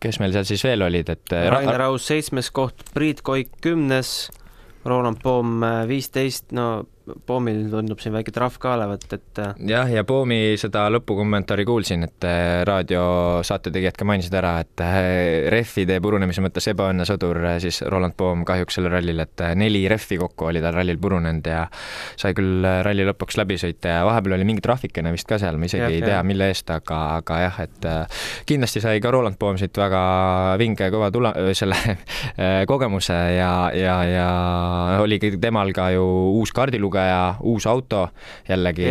kes 0.03 0.19
meil 0.21 0.35
seal 0.35 0.47
siis 0.49 0.63
veel 0.67 0.85
olid, 0.85 1.09
et 1.13 1.35
Rainer 1.53 1.87
Aus 1.89 2.07
seitsmes 2.11 2.51
koht, 2.55 2.85
Priit 2.93 3.23
Koik 3.25 3.55
kümnes, 3.65 4.31
Roland 4.85 5.23
Poom 5.23 5.63
viisteist, 5.89 6.51
no 6.57 6.83
Poomil 7.27 7.65
tundub 7.67 7.99
siin 7.99 8.15
väike 8.15 8.31
trahv 8.31 8.61
ka 8.63 8.77
olevat, 8.77 9.05
et 9.17 9.39
äh, 9.43 9.57
jah, 9.67 9.89
ja 9.91 10.05
Poomi 10.07 10.55
seda 10.61 10.85
lõpukommentaari 10.95 11.65
kuulsin, 11.67 12.07
et 12.07 12.27
äh, 12.29 12.61
raadiosaate 12.69 13.73
tegijad 13.75 13.97
ka 13.99 14.07
mainisid 14.07 14.37
ära, 14.39 14.53
et 14.63 14.83
äh, 14.85 15.49
rehvide 15.51 15.97
purunemise 16.05 16.45
mõttes 16.45 16.69
ebaõnne 16.71 17.07
sõdur, 17.09 17.41
siis 17.63 17.81
Roland 17.91 18.15
Poom 18.19 18.45
kahjuks 18.47 18.79
sellel 18.79 18.95
rallil, 18.95 19.19
et 19.25 19.43
neli 19.59 19.81
rehvi 19.91 20.21
kokku 20.21 20.47
oli 20.53 20.63
tal 20.63 20.77
rallil 20.77 21.01
purunenud 21.03 21.49
ja 21.51 21.65
sai 22.21 22.37
küll 22.39 22.63
ralli 22.87 23.09
lõpuks 23.09 23.41
läbi 23.41 23.59
sõita 23.59 23.97
ja 23.97 24.07
vahepeal 24.07 24.37
oli 24.39 24.47
mingi 24.47 24.63
trahvikene 24.63 25.11
vist 25.17 25.27
ka 25.27 25.41
seal, 25.43 25.59
ma 25.59 25.67
isegi 25.67 25.83
ja, 25.83 25.91
ei 25.91 26.07
tea, 26.07 26.23
mille 26.27 26.53
eest, 26.53 26.71
aga, 26.71 27.01
aga 27.19 27.41
jah, 27.49 27.61
et 27.67 27.91
kindlasti 28.47 28.85
sai 28.85 29.03
ka 29.03 29.11
Roland 29.11 29.41
Poom 29.43 29.59
siit 29.59 29.75
väga 29.75 30.05
vinge 30.63 30.87
kõva 30.95 31.11
tule-, 31.11 31.35
selle 31.59 31.99
kogemuse 32.71 33.19
ja, 33.35 33.53
ja, 33.75 33.99
ja 34.07 34.31
oligi 35.03 35.35
temal 35.43 35.75
ka 35.75 35.91
ju 35.97 36.07
uus 36.39 36.55
kaardilugu 36.55 36.93
kaardilugeja, 37.03 37.35
uus 37.41 37.67
auto 37.67 38.09
jällegi. 38.49 38.85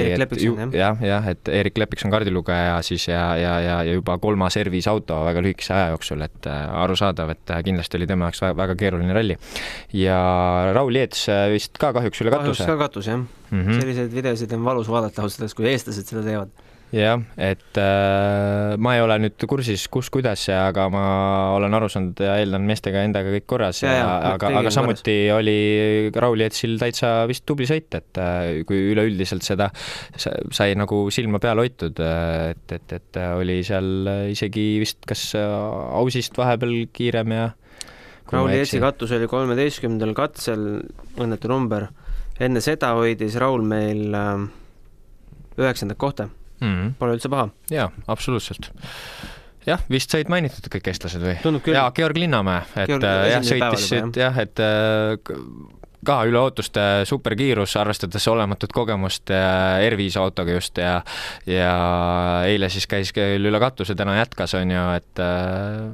jah, 0.78 0.97
jah, 1.01 1.28
et 1.28 1.47
Erik 1.47 1.78
Lepikson 1.78 2.12
kaardilugeja 2.12 2.82
siis 2.82 3.07
ja, 3.07 3.36
ja, 3.38 3.59
ja, 3.59 3.84
ja 3.84 3.93
juba 3.93 4.18
kolmas 4.18 4.53
service 4.53 4.89
auto 4.89 5.24
väga 5.26 5.41
lühikese 5.41 5.74
aja 5.74 5.91
jooksul, 5.93 6.22
et 6.22 6.47
äh, 6.47 6.64
arusaadav, 6.84 7.30
et 7.36 7.51
äh, 7.51 7.64
kindlasti 7.64 7.99
oli 7.99 8.07
tema 8.07 8.30
jaoks 8.30 8.41
väga, 8.41 8.57
väga 8.57 8.76
keeruline 8.80 9.14
ralli. 9.14 9.38
ja 9.93 10.18
Raul 10.74 10.95
Jeets 10.95 11.28
äh, 11.30 11.47
vist 11.53 11.78
ka 11.82 11.93
kahjuks 11.93 12.22
üle 12.24 12.34
katuse. 12.34 12.64
kahjuks 12.64 12.74
ka 12.74 12.78
katus, 12.86 13.07
jah 13.07 13.20
mm. 13.20 13.62
-hmm. 13.62 13.80
selliseid 13.80 14.14
videosid 14.14 14.51
on 14.57 14.66
valus 14.66 14.89
vaadata 14.89 15.22
ausalt 15.22 15.41
öeldes, 15.41 15.55
kui 15.55 15.70
eestlased 15.72 16.07
seda 16.07 16.24
teevad 16.26 16.49
jah, 16.91 17.21
et 17.39 17.77
äh, 17.79 18.75
ma 18.81 18.95
ei 18.97 19.01
ole 19.03 19.15
nüüd 19.23 19.45
kursis, 19.47 19.85
kus, 19.91 20.09
kuidas, 20.11 20.43
aga 20.51 20.87
ma 20.91 21.03
olen 21.55 21.77
aru 21.77 21.87
saanud 21.91 22.19
ja 22.19 22.35
eeldan 22.41 22.65
meestega 22.67 23.05
endaga 23.07 23.31
kõik 23.31 23.45
korras 23.47 23.79
ja, 23.83 23.93
ja, 23.95 24.01
ja 24.01 24.31
aga, 24.35 24.49
aga 24.59 24.73
samuti 24.75 25.15
korras. 25.15 25.37
oli 25.39 26.11
Raul 26.11 26.43
Jetsil 26.43 26.75
täitsa 26.81 27.13
vist 27.31 27.45
tubli 27.47 27.67
sõit, 27.69 27.87
et 27.95 28.19
äh, 28.19 28.61
kui 28.67 28.81
üleüldiselt 28.91 29.47
seda 29.47 29.69
sai 30.17 30.75
nagu 30.79 31.05
silma 31.15 31.39
peal 31.43 31.63
hoitud, 31.63 32.01
äh, 32.03 32.51
et, 32.51 32.75
et, 32.75 32.97
et 32.99 33.21
oli 33.37 33.61
seal 33.67 34.11
isegi 34.33 34.67
vist 34.83 35.07
kas 35.07 35.29
äh, 35.39 35.47
ausist 36.01 36.35
vahepeal 36.39 36.75
kiirem 36.91 37.37
ja 37.37 37.47
Raul 38.31 38.51
Jetsi 38.53 38.79
katus 38.79 39.11
oli 39.15 39.27
kolmeteistkümnendal 39.31 40.13
katsel, 40.15 40.61
õnnetu 41.19 41.49
number. 41.51 41.89
enne 42.39 42.61
seda 42.63 42.93
hoidis 42.99 43.35
Raul 43.39 43.63
meil 43.67 44.11
üheksandat 45.59 45.99
kohta 45.99 46.29
mm. 46.62 46.95
Pole 47.01 47.18
üldse 47.18 47.32
paha. 47.32 47.49
jaa, 47.74 47.89
absoluutselt 48.12 48.72
jah, 49.68 49.84
vist 49.91 50.14
said 50.14 50.32
mainitud 50.32 50.72
kõik 50.74 50.89
eestlased 50.91 51.22
või? 51.24 51.36
jaa, 51.74 51.91
Georg 51.97 52.18
Linnamäe, 52.18 52.66
et 52.76 52.89
Georg, 52.91 53.05
äh, 53.05 53.28
jah, 53.36 53.45
sõitis, 53.45 53.88
et 53.97 54.20
jah, 54.24 54.41
et 54.41 54.62
äh, 54.64 55.38
ka 56.05 56.16
üle 56.26 56.39
ootuste 56.41 56.84
superkiirus, 57.05 57.76
arvestades 57.78 58.26
olematut 58.32 58.72
kogemust 58.74 59.30
R5 59.30 60.18
autoga 60.22 60.55
just 60.55 60.82
ja 60.82 60.95
ja 61.45 61.74
eile 62.49 62.72
siis 62.74 62.88
käis 62.89 63.14
küll 63.14 63.51
üle 63.51 63.62
katuse, 63.62 63.95
täna 63.97 64.18
jätkas, 64.18 64.55
on 64.57 64.74
ju, 64.74 64.88
et 64.97 65.22
äh, 65.22 65.91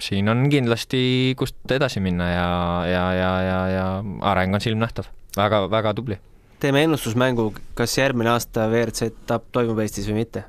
siin 0.00 0.32
on 0.32 0.46
kindlasti, 0.52 1.34
kust 1.36 1.76
edasi 1.76 2.00
minna 2.04 2.30
ja, 2.32 2.48
ja, 2.88 3.04
ja, 3.16 3.34
ja, 3.44 3.60
ja 3.74 3.86
areng 4.32 4.56
on 4.56 4.64
silmnähtav 4.64 5.12
väga,, 5.36 5.66
väga-väga 5.68 5.94
tubli 6.00 6.18
teeme 6.60 6.82
ennustusmängu, 6.86 7.50
kas 7.78 7.98
järgmine 7.98 8.32
aasta 8.32 8.68
WRC 8.70 9.10
etapp 9.10 9.50
toimub 9.52 9.80
Eestis 9.84 10.08
või 10.10 10.22
mitte? 10.24 10.46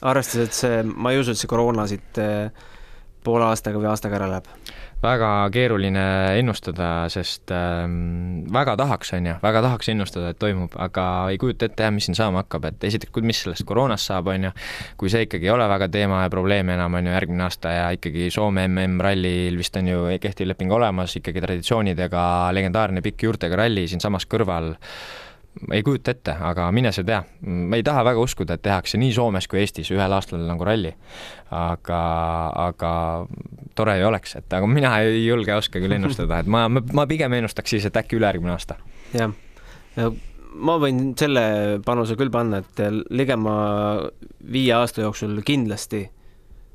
arvestades, 0.00 0.48
et 0.48 0.56
see, 0.56 0.76
ma 0.82 1.12
ei 1.12 1.20
usu, 1.20 1.34
et 1.34 1.40
see 1.40 1.50
koroona 1.50 1.84
siit 1.90 2.20
eh, 2.22 2.68
poole 3.24 3.46
aastaga 3.48 3.80
või 3.80 3.90
aastaga 3.90 4.18
ära 4.20 4.28
läheb? 4.30 4.48
Väga 5.00 5.28
keeruline 5.48 6.02
ennustada, 6.36 7.06
sest 7.08 7.48
ähm, 7.56 8.42
väga 8.52 8.74
tahaks, 8.76 9.14
on 9.16 9.30
ju, 9.30 9.36
väga 9.40 9.62
tahaks 9.64 9.88
ennustada, 9.88 10.34
et 10.34 10.38
toimub, 10.40 10.74
aga 10.76 11.04
ei 11.32 11.38
kujuta 11.40 11.70
ette 11.70 11.86
jah, 11.86 11.94
mis 11.94 12.04
siin 12.08 12.18
saama 12.18 12.42
hakkab, 12.42 12.66
et 12.68 12.84
esiteks, 12.90 13.24
mis 13.24 13.40
sellest 13.40 13.64
koroonast 13.68 14.10
saab, 14.10 14.28
on 14.34 14.50
ju, 14.50 14.52
kui 15.00 15.12
see 15.12 15.24
ikkagi 15.24 15.48
ei 15.48 15.54
ole 15.54 15.68
väga 15.72 15.88
teema 15.88 16.20
ja 16.26 16.32
probleem 16.32 16.74
enam, 16.76 16.98
on 17.00 17.08
ju, 17.08 17.14
järgmine 17.16 17.46
aasta 17.46 17.72
ja 17.72 17.88
ikkagi 17.96 18.28
Soome 18.34 18.66
MM-rallil 18.68 19.56
vist 19.56 19.80
on 19.80 19.88
ju 19.88 20.04
kehtiv 20.20 20.52
leping 20.52 20.76
olemas, 20.76 21.16
ikkagi 21.16 21.40
traditsioonidega 21.46 22.22
legendaarne 22.56 23.00
pikk 23.04 23.24
juurtega 23.30 23.62
ralli 23.64 23.88
siinsamas 23.88 24.28
kõrval 24.28 24.74
ei 25.72 25.82
kujuta 25.82 26.10
ette, 26.14 26.34
aga 26.40 26.68
mine 26.72 26.92
sa 26.92 27.04
tea. 27.04 27.20
ma 27.46 27.76
ei 27.76 27.82
taha 27.86 28.04
väga 28.06 28.22
uskuda, 28.22 28.56
et 28.56 28.62
tehakse 28.62 28.98
nii 29.00 29.12
Soomes 29.14 29.48
kui 29.50 29.60
Eestis 29.60 29.90
ühel 29.94 30.14
aastal 30.14 30.42
nagu 30.46 30.64
ralli. 30.66 30.92
aga, 31.50 32.00
aga 32.68 32.92
tore 33.74 33.98
ju 33.98 34.06
oleks, 34.08 34.36
et 34.38 34.52
aga 34.52 34.66
mina 34.70 34.96
ei 35.02 35.24
julge, 35.26 35.54
oska 35.54 35.82
küll 35.82 35.96
ennustada, 35.96 36.40
et 36.40 36.50
ma, 36.50 36.68
ma 36.68 37.06
pigem 37.10 37.34
ennustaks 37.40 37.76
siis, 37.76 37.86
et 37.86 37.96
äkki 37.96 38.20
ülejärgmine 38.20 38.54
aasta. 38.54 38.78
jah, 39.16 39.34
ja 39.96 40.12
ma 40.54 40.78
võin 40.82 41.12
selle 41.18 41.42
panuse 41.84 42.16
küll 42.18 42.30
panna, 42.30 42.62
et 42.62 42.86
ligema 43.10 43.52
viie 44.52 44.72
aasta 44.78 45.04
jooksul 45.06 45.42
kindlasti 45.46 46.06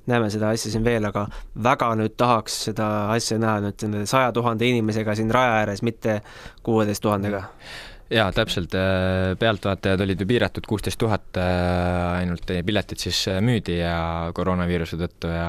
näeme 0.06 0.30
seda 0.30 0.52
asja 0.54 0.70
siin 0.70 0.84
veel, 0.86 1.08
aga 1.08 1.26
väga 1.64 1.88
nüüd 1.98 2.14
tahaks 2.20 2.60
seda 2.68 2.90
asja 3.16 3.40
näha 3.42 3.64
nüüd 3.64 3.80
selle 3.82 4.06
saja 4.06 4.30
tuhande 4.36 4.68
inimesega 4.68 5.16
siin 5.18 5.32
raja 5.34 5.64
ääres, 5.64 5.82
mitte 5.82 6.20
kuueteist 6.64 7.02
tuhandega 7.02 7.42
mm 7.42 7.95
jaa, 8.10 8.30
täpselt, 8.32 8.74
äh, 8.78 9.34
pealtvaatajad 9.40 10.02
olid 10.06 10.22
ju 10.22 10.28
piiratud, 10.30 10.66
kuusteist 10.70 11.00
tuhat 11.02 11.38
äh, 11.42 12.20
ainult 12.20 12.52
piletid 12.66 13.02
siis 13.02 13.24
äh, 13.32 13.40
müüdi 13.42 13.80
ja 13.80 14.30
koroonaviiruse 14.36 15.00
tõttu 15.00 15.32
ja 15.34 15.48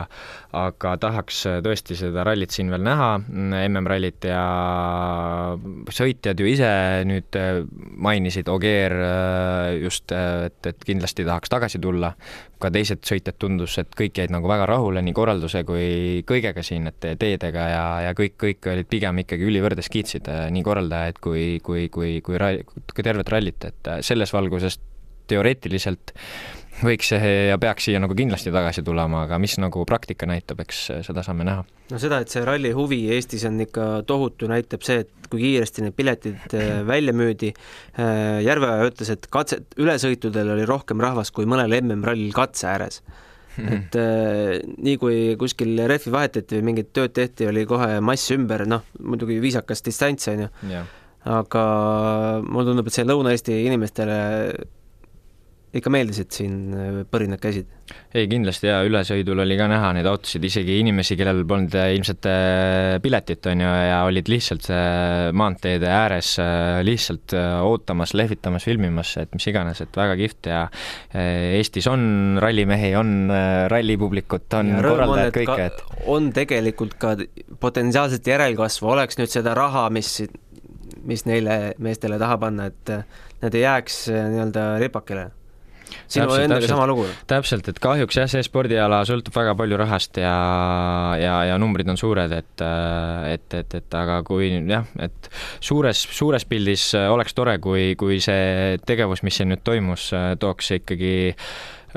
aga 0.56 0.94
tahaks 1.00 1.42
tõesti 1.64 1.98
seda 1.98 2.24
rallit 2.24 2.54
siin 2.54 2.70
veel 2.72 2.84
näha, 2.86 3.10
MM-rallit 3.66 4.24
ja 4.24 4.40
sõitjad 5.92 6.40
ju 6.40 6.48
ise 6.48 6.70
nüüd 7.04 7.36
mainisid, 8.00 8.48
Ogier 8.48 8.94
just, 9.82 10.12
et, 10.16 10.60
et 10.64 10.86
kindlasti 10.88 11.26
tahaks 11.28 11.52
tagasi 11.52 11.80
tulla, 11.82 12.14
ka 12.62 12.70
teised 12.72 13.04
sõitjad 13.04 13.36
tundus, 13.42 13.76
et 13.82 13.92
kõik 13.98 14.16
jäid 14.22 14.32
nagu 14.32 14.48
väga 14.48 14.64
rahule 14.70 15.02
nii 15.04 15.16
korralduse 15.16 15.60
kui 15.68 16.24
kõigega 16.28 16.64
siin, 16.64 16.88
et 16.88 17.04
teedega 17.20 17.68
ja, 17.68 17.84
ja 18.06 18.16
kõik, 18.16 18.38
kõik 18.40 18.70
olid 18.72 18.88
pigem 18.88 19.20
ikkagi 19.26 19.44
ülivõrdes 19.50 19.92
kiitsid 19.92 20.30
nii 20.56 20.64
korraldajaid 20.64 21.20
kui, 21.20 21.44
kui, 21.60 21.90
kui, 21.92 22.16
kui 22.24 22.40
kui 22.94 23.06
tervet 23.06 23.32
rallit, 23.32 23.68
et 23.70 23.90
äh, 23.90 24.02
selles 24.06 24.32
valguses 24.34 24.78
teoreetiliselt 25.26 26.12
võiks 26.84 27.10
ja 27.14 27.56
peaks 27.60 27.88
siia 27.88 28.00
nagu 28.02 28.14
kindlasti 28.16 28.52
tagasi 28.52 28.84
tulema, 28.84 29.24
aga 29.24 29.38
mis 29.40 29.56
nagu 29.62 29.84
praktika 29.88 30.28
näitab, 30.28 30.60
eks 30.66 30.82
äh, 30.92 31.02
seda 31.06 31.24
saame 31.26 31.46
näha. 31.48 31.64
no 31.90 32.00
seda, 32.02 32.20
et 32.22 32.32
see 32.32 32.44
ralli 32.46 32.72
huvi 32.76 33.02
Eestis 33.16 33.46
on 33.48 33.60
ikka 33.64 33.88
tohutu, 34.08 34.48
näitab 34.50 34.84
see, 34.86 35.02
et 35.06 35.30
kui 35.30 35.42
kiiresti 35.42 35.86
need 35.86 35.96
piletid 35.96 36.56
äh, 36.56 36.80
välja 36.86 37.14
müüdi. 37.16 37.52
Järveoja 37.96 38.90
ütles, 38.90 39.10
et 39.14 39.30
katset, 39.32 39.66
ülesõitudel 39.80 40.52
oli 40.54 40.66
rohkem 40.68 41.00
rahvast 41.02 41.34
kui 41.34 41.48
mõnel 41.48 41.80
MM-rallil 41.80 42.34
katse 42.36 42.68
ääres 42.70 43.00
et 43.56 43.96
äh, 43.96 44.58
nii 44.84 44.98
kui 45.00 45.18
kuskil 45.40 45.78
rehvi 45.88 46.12
vahetati 46.12 46.58
või 46.58 46.70
mingit 46.70 46.92
tööd 46.96 47.14
tehti, 47.16 47.48
oli 47.48 47.64
kohe 47.68 48.00
mass 48.04 48.32
ümber, 48.34 48.66
noh, 48.68 48.84
muidugi 49.00 49.38
viisakas 49.42 49.84
distants, 49.86 50.28
on 50.32 50.46
ju 50.46 50.52
aga 51.26 51.62
mulle 52.46 52.70
tundub, 52.70 52.88
et 52.88 52.96
see 52.96 53.06
Lõuna-Eesti 53.06 53.60
inimestele 53.66 54.18
ikka 55.76 55.92
meeldis, 55.92 56.20
et 56.22 56.36
siin 56.36 56.60
põrinad 57.10 57.42
käisid? 57.42 57.68
ei, 58.16 58.24
kindlasti 58.26 58.66
jaa, 58.66 58.80
ülesõidul 58.88 59.42
oli 59.44 59.54
ka 59.58 59.68
näha 59.70 59.92
neid 59.94 60.08
autosid, 60.10 60.42
isegi 60.48 60.78
inimesi, 60.80 61.14
kellel 61.18 61.44
polnud 61.46 61.74
ilmselt 61.76 62.26
äh, 62.30 62.96
piletit, 63.02 63.46
on 63.50 63.62
ju, 63.62 63.68
ja 63.86 64.00
olid 64.08 64.30
lihtsalt 64.30 64.66
äh, 64.74 65.28
maanteede 65.36 65.90
ääres 65.92 66.32
äh, 66.42 66.80
lihtsalt 66.86 67.34
ootamas, 67.36 68.14
lehvitamas, 68.18 68.66
filmimas, 68.66 69.12
et 69.22 69.36
mis 69.36 69.46
iganes, 69.52 69.82
et 69.84 70.00
väga 70.00 70.16
kihvt 70.18 70.50
ja 70.50 70.64
Eestis 71.16 71.86
on 71.90 72.40
rallimehi, 72.42 72.90
on 72.98 73.30
rallipublikut, 73.70 74.48
on 74.58 74.72
korraldajad, 74.80 75.34
kõike, 75.36 75.68
et 75.70 76.08
on 76.10 76.32
tegelikult 76.34 76.96
ka 77.00 77.14
potentsiaalset 77.62 78.26
järelkasvu, 78.34 78.90
oleks 78.96 79.20
nüüd 79.20 79.30
seda 79.30 79.54
raha, 79.56 79.86
mis 79.94 80.16
mis 81.06 81.26
neile 81.28 81.74
meestele 81.82 82.18
taha 82.20 82.38
panna, 82.42 82.68
et 82.70 82.94
nad 83.42 83.56
ei 83.56 83.66
jääks 83.66 84.06
äh, 84.12 84.28
nii-öelda 84.32 84.68
ripakile 84.82 85.30
sinu 86.10 86.34
endaga 86.42 86.66
sama 86.66 86.86
lugu? 86.90 87.06
täpselt, 87.30 87.68
et 87.70 87.78
kahjuks 87.82 88.18
jah, 88.18 88.28
see 88.30 88.42
spordiala 88.46 89.02
sõltub 89.06 89.34
väga 89.36 89.54
palju 89.58 89.78
rahast 89.78 90.18
ja, 90.20 90.34
ja, 91.20 91.36
ja 91.50 91.58
numbrid 91.62 91.88
on 91.92 92.00
suured, 92.00 92.32
et, 92.34 92.64
äh, 92.64 93.36
et, 93.36 93.46
et, 93.60 93.78
et 93.80 93.98
aga 94.00 94.20
kui 94.26 94.50
jah, 94.56 94.88
et 95.02 95.30
suures, 95.60 96.06
suures 96.18 96.48
pildis 96.48 96.90
oleks 97.06 97.38
tore, 97.38 97.58
kui, 97.62 97.94
kui 97.98 98.20
see 98.24 98.76
tegevus, 98.86 99.22
mis 99.26 99.38
siin 99.38 99.52
nüüd 99.52 99.64
toimus, 99.66 100.10
tooks 100.42 100.74
ikkagi 100.80 101.16
äh, 101.30 101.50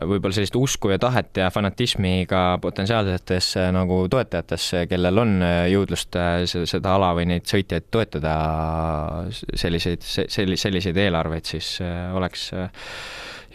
võib-olla 0.08 0.36
sellist 0.36 0.56
usku 0.60 0.91
ja 0.93 1.00
tahet 1.02 1.39
ja 1.41 1.50
fanatismi 1.54 2.26
ka 2.30 2.58
potentsiaalsetesse 2.62 3.70
nagu 3.76 4.02
toetajatesse, 4.12 4.86
kellel 4.91 5.24
on 5.24 5.38
äh, 5.45 5.64
jõudlust 5.74 6.18
äh, 6.20 6.43
seda 6.47 6.95
ala 6.97 7.14
või 7.18 7.30
neid 7.34 7.50
sõitjaid 7.50 7.89
toetada, 7.91 8.36
selliseid, 9.32 10.06
selliseid 10.06 11.02
eelarveid, 11.06 11.47
siis 11.50 11.78
äh, 11.86 12.10
oleks 12.16 12.50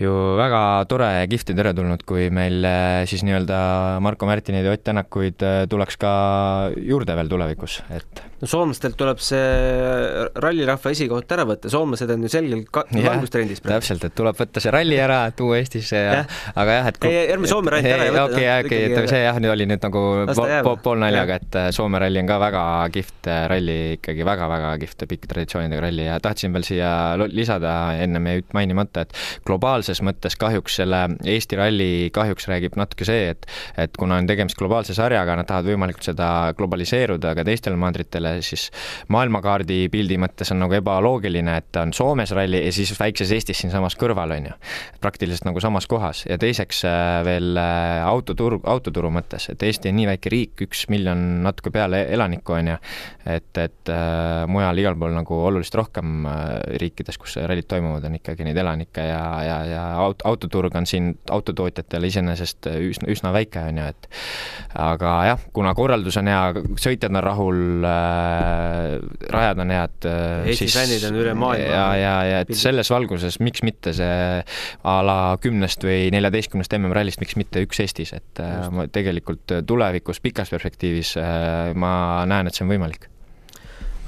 ju 0.01 0.13
väga 0.39 0.61
tore 0.91 1.07
ja 1.21 1.27
kihvt 1.31 1.53
ja 1.53 1.59
teretulnud, 1.61 2.03
kui 2.09 2.27
meil 2.35 2.67
siis 3.07 3.23
nii-öelda 3.23 3.59
Marko 4.03 4.27
Märtineid 4.27 4.67
ja 4.67 4.75
Ott 4.75 4.83
Tänakuid 4.89 5.45
tuleks 5.71 6.01
ka 6.03 6.15
juurde 6.75 7.15
veel 7.15 7.31
tulevikus, 7.31 7.79
et 7.95 8.25
no 8.45 8.51
soomlastelt 8.51 8.97
tuleb 9.01 9.21
see 9.25 9.43
rallirahva 10.43 10.93
esikoht 10.93 11.33
ära 11.35 11.47
võtta, 11.49 11.71
soomlased 11.73 12.11
on 12.13 12.27
ju 12.27 12.31
selgelt 12.33 12.69
ka-, 12.75 12.85
langustrendis 12.93 13.63
praegu. 13.65 13.81
täpselt, 13.81 14.05
et 14.09 14.17
tuleb 14.17 14.37
võtta 14.39 14.63
see 14.63 14.73
ralli 14.75 14.99
ära, 15.01 15.21
tuua 15.37 15.59
Eestisse 15.61 16.01
ja, 16.01 16.19
ja. 16.21 16.25
aga 16.61 16.77
jah, 16.79 16.91
et 16.91 17.07
ei, 17.09 17.21
ärme 17.35 17.51
Soome 17.51 17.73
ralli 17.73 17.93
ära 17.95 18.09
ei 18.09 18.13
võta. 18.13 18.25
okei, 18.29 18.49
okei, 18.67 18.83
et 18.91 19.11
see 19.13 19.23
jah, 19.25 19.41
nüüd 19.41 19.55
oli 19.55 19.69
nüüd 19.71 19.87
nagu 19.87 20.03
po 20.67 20.75
poolnaljaga, 20.85 21.39
et 21.41 21.59
äh, 21.61 21.69
Soome 21.75 22.01
ralli 22.03 22.21
on 22.21 22.29
ka 22.29 22.39
väga 22.43 22.65
kihvt 22.95 23.31
äh, 23.33 23.41
ralli, 23.55 23.79
ikkagi 23.99 24.29
väga-väga 24.29 24.75
kihvt 24.85 25.07
pikk 25.15 25.29
traditsioonidega 25.31 25.87
ralli 25.87 26.09
ja 26.09 26.19
tahtsin 26.25 26.55
veel 26.55 26.69
siia 26.69 26.93
lisada, 27.33 27.75
ennem 28.05 28.29
jäi 28.31 28.45
mainimata, 28.57 29.07
et 29.07 29.17
globaalses 29.49 30.03
mõttes 30.05 30.37
kahjuks 30.41 30.81
selle 30.83 31.05
Eesti 31.35 31.59
ralli 31.61 31.91
kahjuks 32.15 32.49
räägib 32.51 32.77
natuke 32.81 33.09
see, 33.09 33.33
et 33.33 33.49
et 33.81 33.97
kuna 33.99 34.19
on 34.21 34.29
tegemist 34.29 34.59
globaalse 34.59 34.97
sarjaga, 34.97 35.39
nad 35.39 35.49
tahavad 35.49 35.73
võimalikult 35.73 36.07
seda 36.07 36.29
globaliseeruda 36.59 37.35
ka 37.39 37.45
teistele 37.47 37.79
mandritele, 37.81 38.34
siis 38.41 38.71
maailmakaardi 39.13 39.89
pildi 39.93 40.19
mõttes 40.21 40.51
on 40.55 40.63
nagu 40.65 40.75
ebaloogiline, 40.79 41.57
et 41.61 41.81
on 41.81 41.93
Soomes 41.97 42.35
ralli 42.37 42.65
ja 42.65 42.73
siis 42.75 42.95
väikses 42.99 43.33
Eestis 43.35 43.61
siinsamas 43.63 43.99
kõrval, 44.01 44.35
on 44.39 44.51
ju. 44.51 44.57
praktiliselt 45.01 45.47
nagu 45.49 45.61
samas 45.61 45.87
kohas. 45.91 46.25
Ja 46.29 46.39
teiseks 46.41 46.83
veel 47.25 47.59
autoturu, 47.59 48.61
autoturu 48.65 49.11
mõttes, 49.15 49.49
et 49.53 49.63
Eesti 49.63 49.91
on 49.91 49.99
nii 50.01 50.09
väike 50.15 50.33
riik, 50.33 50.65
üks 50.67 50.87
miljon 50.93 51.21
natuke 51.45 51.73
peale 51.75 52.05
elanikku, 52.15 52.57
on 52.57 52.73
ju, 52.73 52.77
et, 53.27 53.51
et 53.61 53.93
äh, 53.93 54.45
mujal 54.51 54.79
igal 54.81 54.97
pool 54.99 55.15
nagu 55.17 55.39
oluliselt 55.49 55.79
rohkem 55.81 56.27
äh, 56.29 56.43
riikides, 56.81 57.19
kus 57.21 57.37
rallid 57.43 57.69
toimuvad, 57.71 58.05
on 58.09 58.19
ikkagi 58.19 58.47
neid 58.47 58.59
elanikke 58.61 59.07
ja, 59.09 59.23
ja, 59.47 59.59
ja 59.69 59.85
aut-, 60.05 60.25
autoturg 60.29 60.75
on 60.79 60.89
siin 60.89 61.13
autotootjatele 61.31 62.11
iseenesest 62.11 62.71
üsna, 62.75 63.11
üsna 63.13 63.35
väike, 63.35 63.67
on 63.71 63.83
ju, 63.83 63.89
et 63.95 64.09
aga 64.87 65.15
jah, 65.31 65.47
kuna 65.57 65.75
korraldus 65.77 66.19
on 66.21 66.31
hea, 66.31 66.43
sõitjad 66.81 67.13
on 67.13 67.23
rahul 67.25 67.89
äh,, 67.89 68.24
rajad 69.35 69.63
on 69.65 69.73
head 69.75 70.09
äh,, 70.09 70.49
Eesti 70.53 70.69
fännid 70.73 71.07
on 71.09 71.19
üle 71.23 71.35
maailma. 71.39 71.71
ja, 71.71 71.87
ja, 72.01 72.15
ja 72.29 72.43
et 72.45 72.53
selles 72.59 72.91
valguses 72.93 73.41
miks 73.45 73.65
mitte 73.67 73.95
see 73.97 74.43
a 74.85 74.99
la 75.07 75.19
kümnest 75.43 75.85
või 75.87 76.11
neljateistkümnest 76.15 76.77
MM-rallist, 76.79 77.23
miks 77.23 77.39
mitte 77.41 77.65
üks 77.65 77.83
Eestis, 77.85 78.15
et 78.17 78.43
äh, 78.43 78.61
Just. 78.65 78.95
tegelikult 78.95 79.59
tulevikus, 79.67 80.23
pikas 80.25 80.53
perspektiivis 80.55 81.17
äh, 81.21 81.75
ma 81.79 81.97
näen, 82.29 82.49
et 82.49 82.57
see 82.57 82.67
on 82.67 82.73
võimalik 82.75 83.11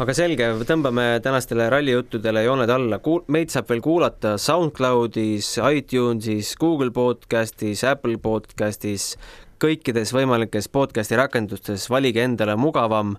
aga 0.02 0.12
selge, 0.12 0.48
tõmbame 0.68 1.06
tänastele 1.24 1.70
rallijuttudele 1.72 2.42
jooned 2.44 2.72
alla, 2.72 2.98
kuul-, 3.04 3.24
meid 3.32 3.52
saab 3.52 3.70
veel 3.70 3.80
kuulata 3.84 4.34
SoundCloudis, 4.40 5.54
iTunesis, 5.78 6.52
Google 6.60 6.92
podcastis, 6.92 7.84
Apple 7.88 8.18
podcastis, 8.20 9.14
kõikides 9.62 10.12
võimalikes 10.12 10.68
podcasti 10.72 11.16
rakendustes, 11.16 11.88
valige 11.92 12.24
endale 12.26 12.58
mugavam. 12.60 13.16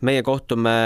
Meie 0.00 0.22
kohtume 0.22 0.76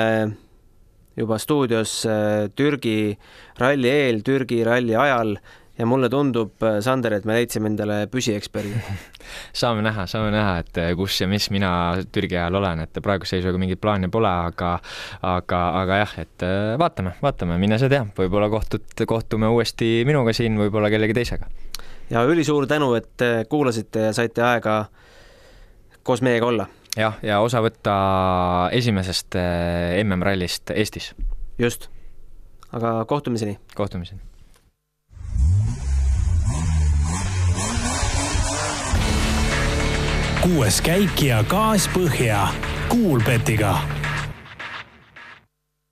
juba 1.16 1.38
stuudios 1.38 2.06
äh, 2.06 2.50
Türgi 2.56 3.18
ralli 3.58 3.88
eel, 3.88 4.22
Türgi 4.24 4.62
ralli 4.64 4.96
ajal 4.96 5.36
ja 5.78 5.86
mulle 5.88 6.08
tundub, 6.12 6.54
äh, 6.62 6.78
Sander, 6.84 7.16
et 7.16 7.26
me 7.28 7.36
leidsime 7.38 7.70
endale 7.70 8.04
püsieksperdi 8.12 8.72
saame 9.62 9.84
näha, 9.84 10.06
saame 10.10 10.30
näha, 10.34 10.58
et 10.62 10.80
äh, 10.80 10.92
kus 10.98 11.20
ja 11.20 11.28
mis 11.30 11.50
mina 11.54 11.72
Türgi 12.12 12.38
ajal 12.38 12.60
olen, 12.60 12.84
et 12.86 13.02
praeguse 13.02 13.36
seisuga 13.36 13.60
mingeid 13.60 13.82
plaane 13.82 14.10
pole, 14.12 14.30
aga 14.30 14.76
aga, 15.26 15.62
aga 15.82 16.00
jah, 16.04 16.16
et 16.24 16.46
vaatame, 16.80 17.16
vaatame, 17.22 17.58
mine 17.60 17.80
sa 17.80 17.90
tea, 17.92 18.04
võib-olla 18.16 18.50
kohtud, 18.52 19.06
kohtume 19.06 19.50
uuesti 19.50 20.00
minuga 20.08 20.34
siin, 20.36 20.58
võib-olla 20.60 20.92
kellegi 20.92 21.16
teisega. 21.20 21.50
ja 22.10 22.24
ülisuur 22.26 22.66
tänu, 22.70 22.94
et 22.98 23.48
kuulasite 23.48 24.10
ja 24.10 24.12
saite 24.16 24.46
aega 24.46 24.84
koos 26.02 26.22
meiega 26.24 26.46
olla. 26.46 26.70
Jah, 26.96 27.18
ja 27.22 27.40
osa 27.40 27.62
võtta 27.64 27.94
esimesest 28.72 29.38
MM-rallist 30.04 30.74
Eestis. 30.74 31.14
just. 31.58 31.88
aga 32.72 33.04
kohtumiseni! 33.04 33.58
kohtumiseni! 33.74 34.20
kuues 40.40 40.80
käik 40.80 41.22
ja 41.22 41.42
gaas 41.44 41.84
põhja 41.92 42.48
Kuulbetiga 42.88 43.99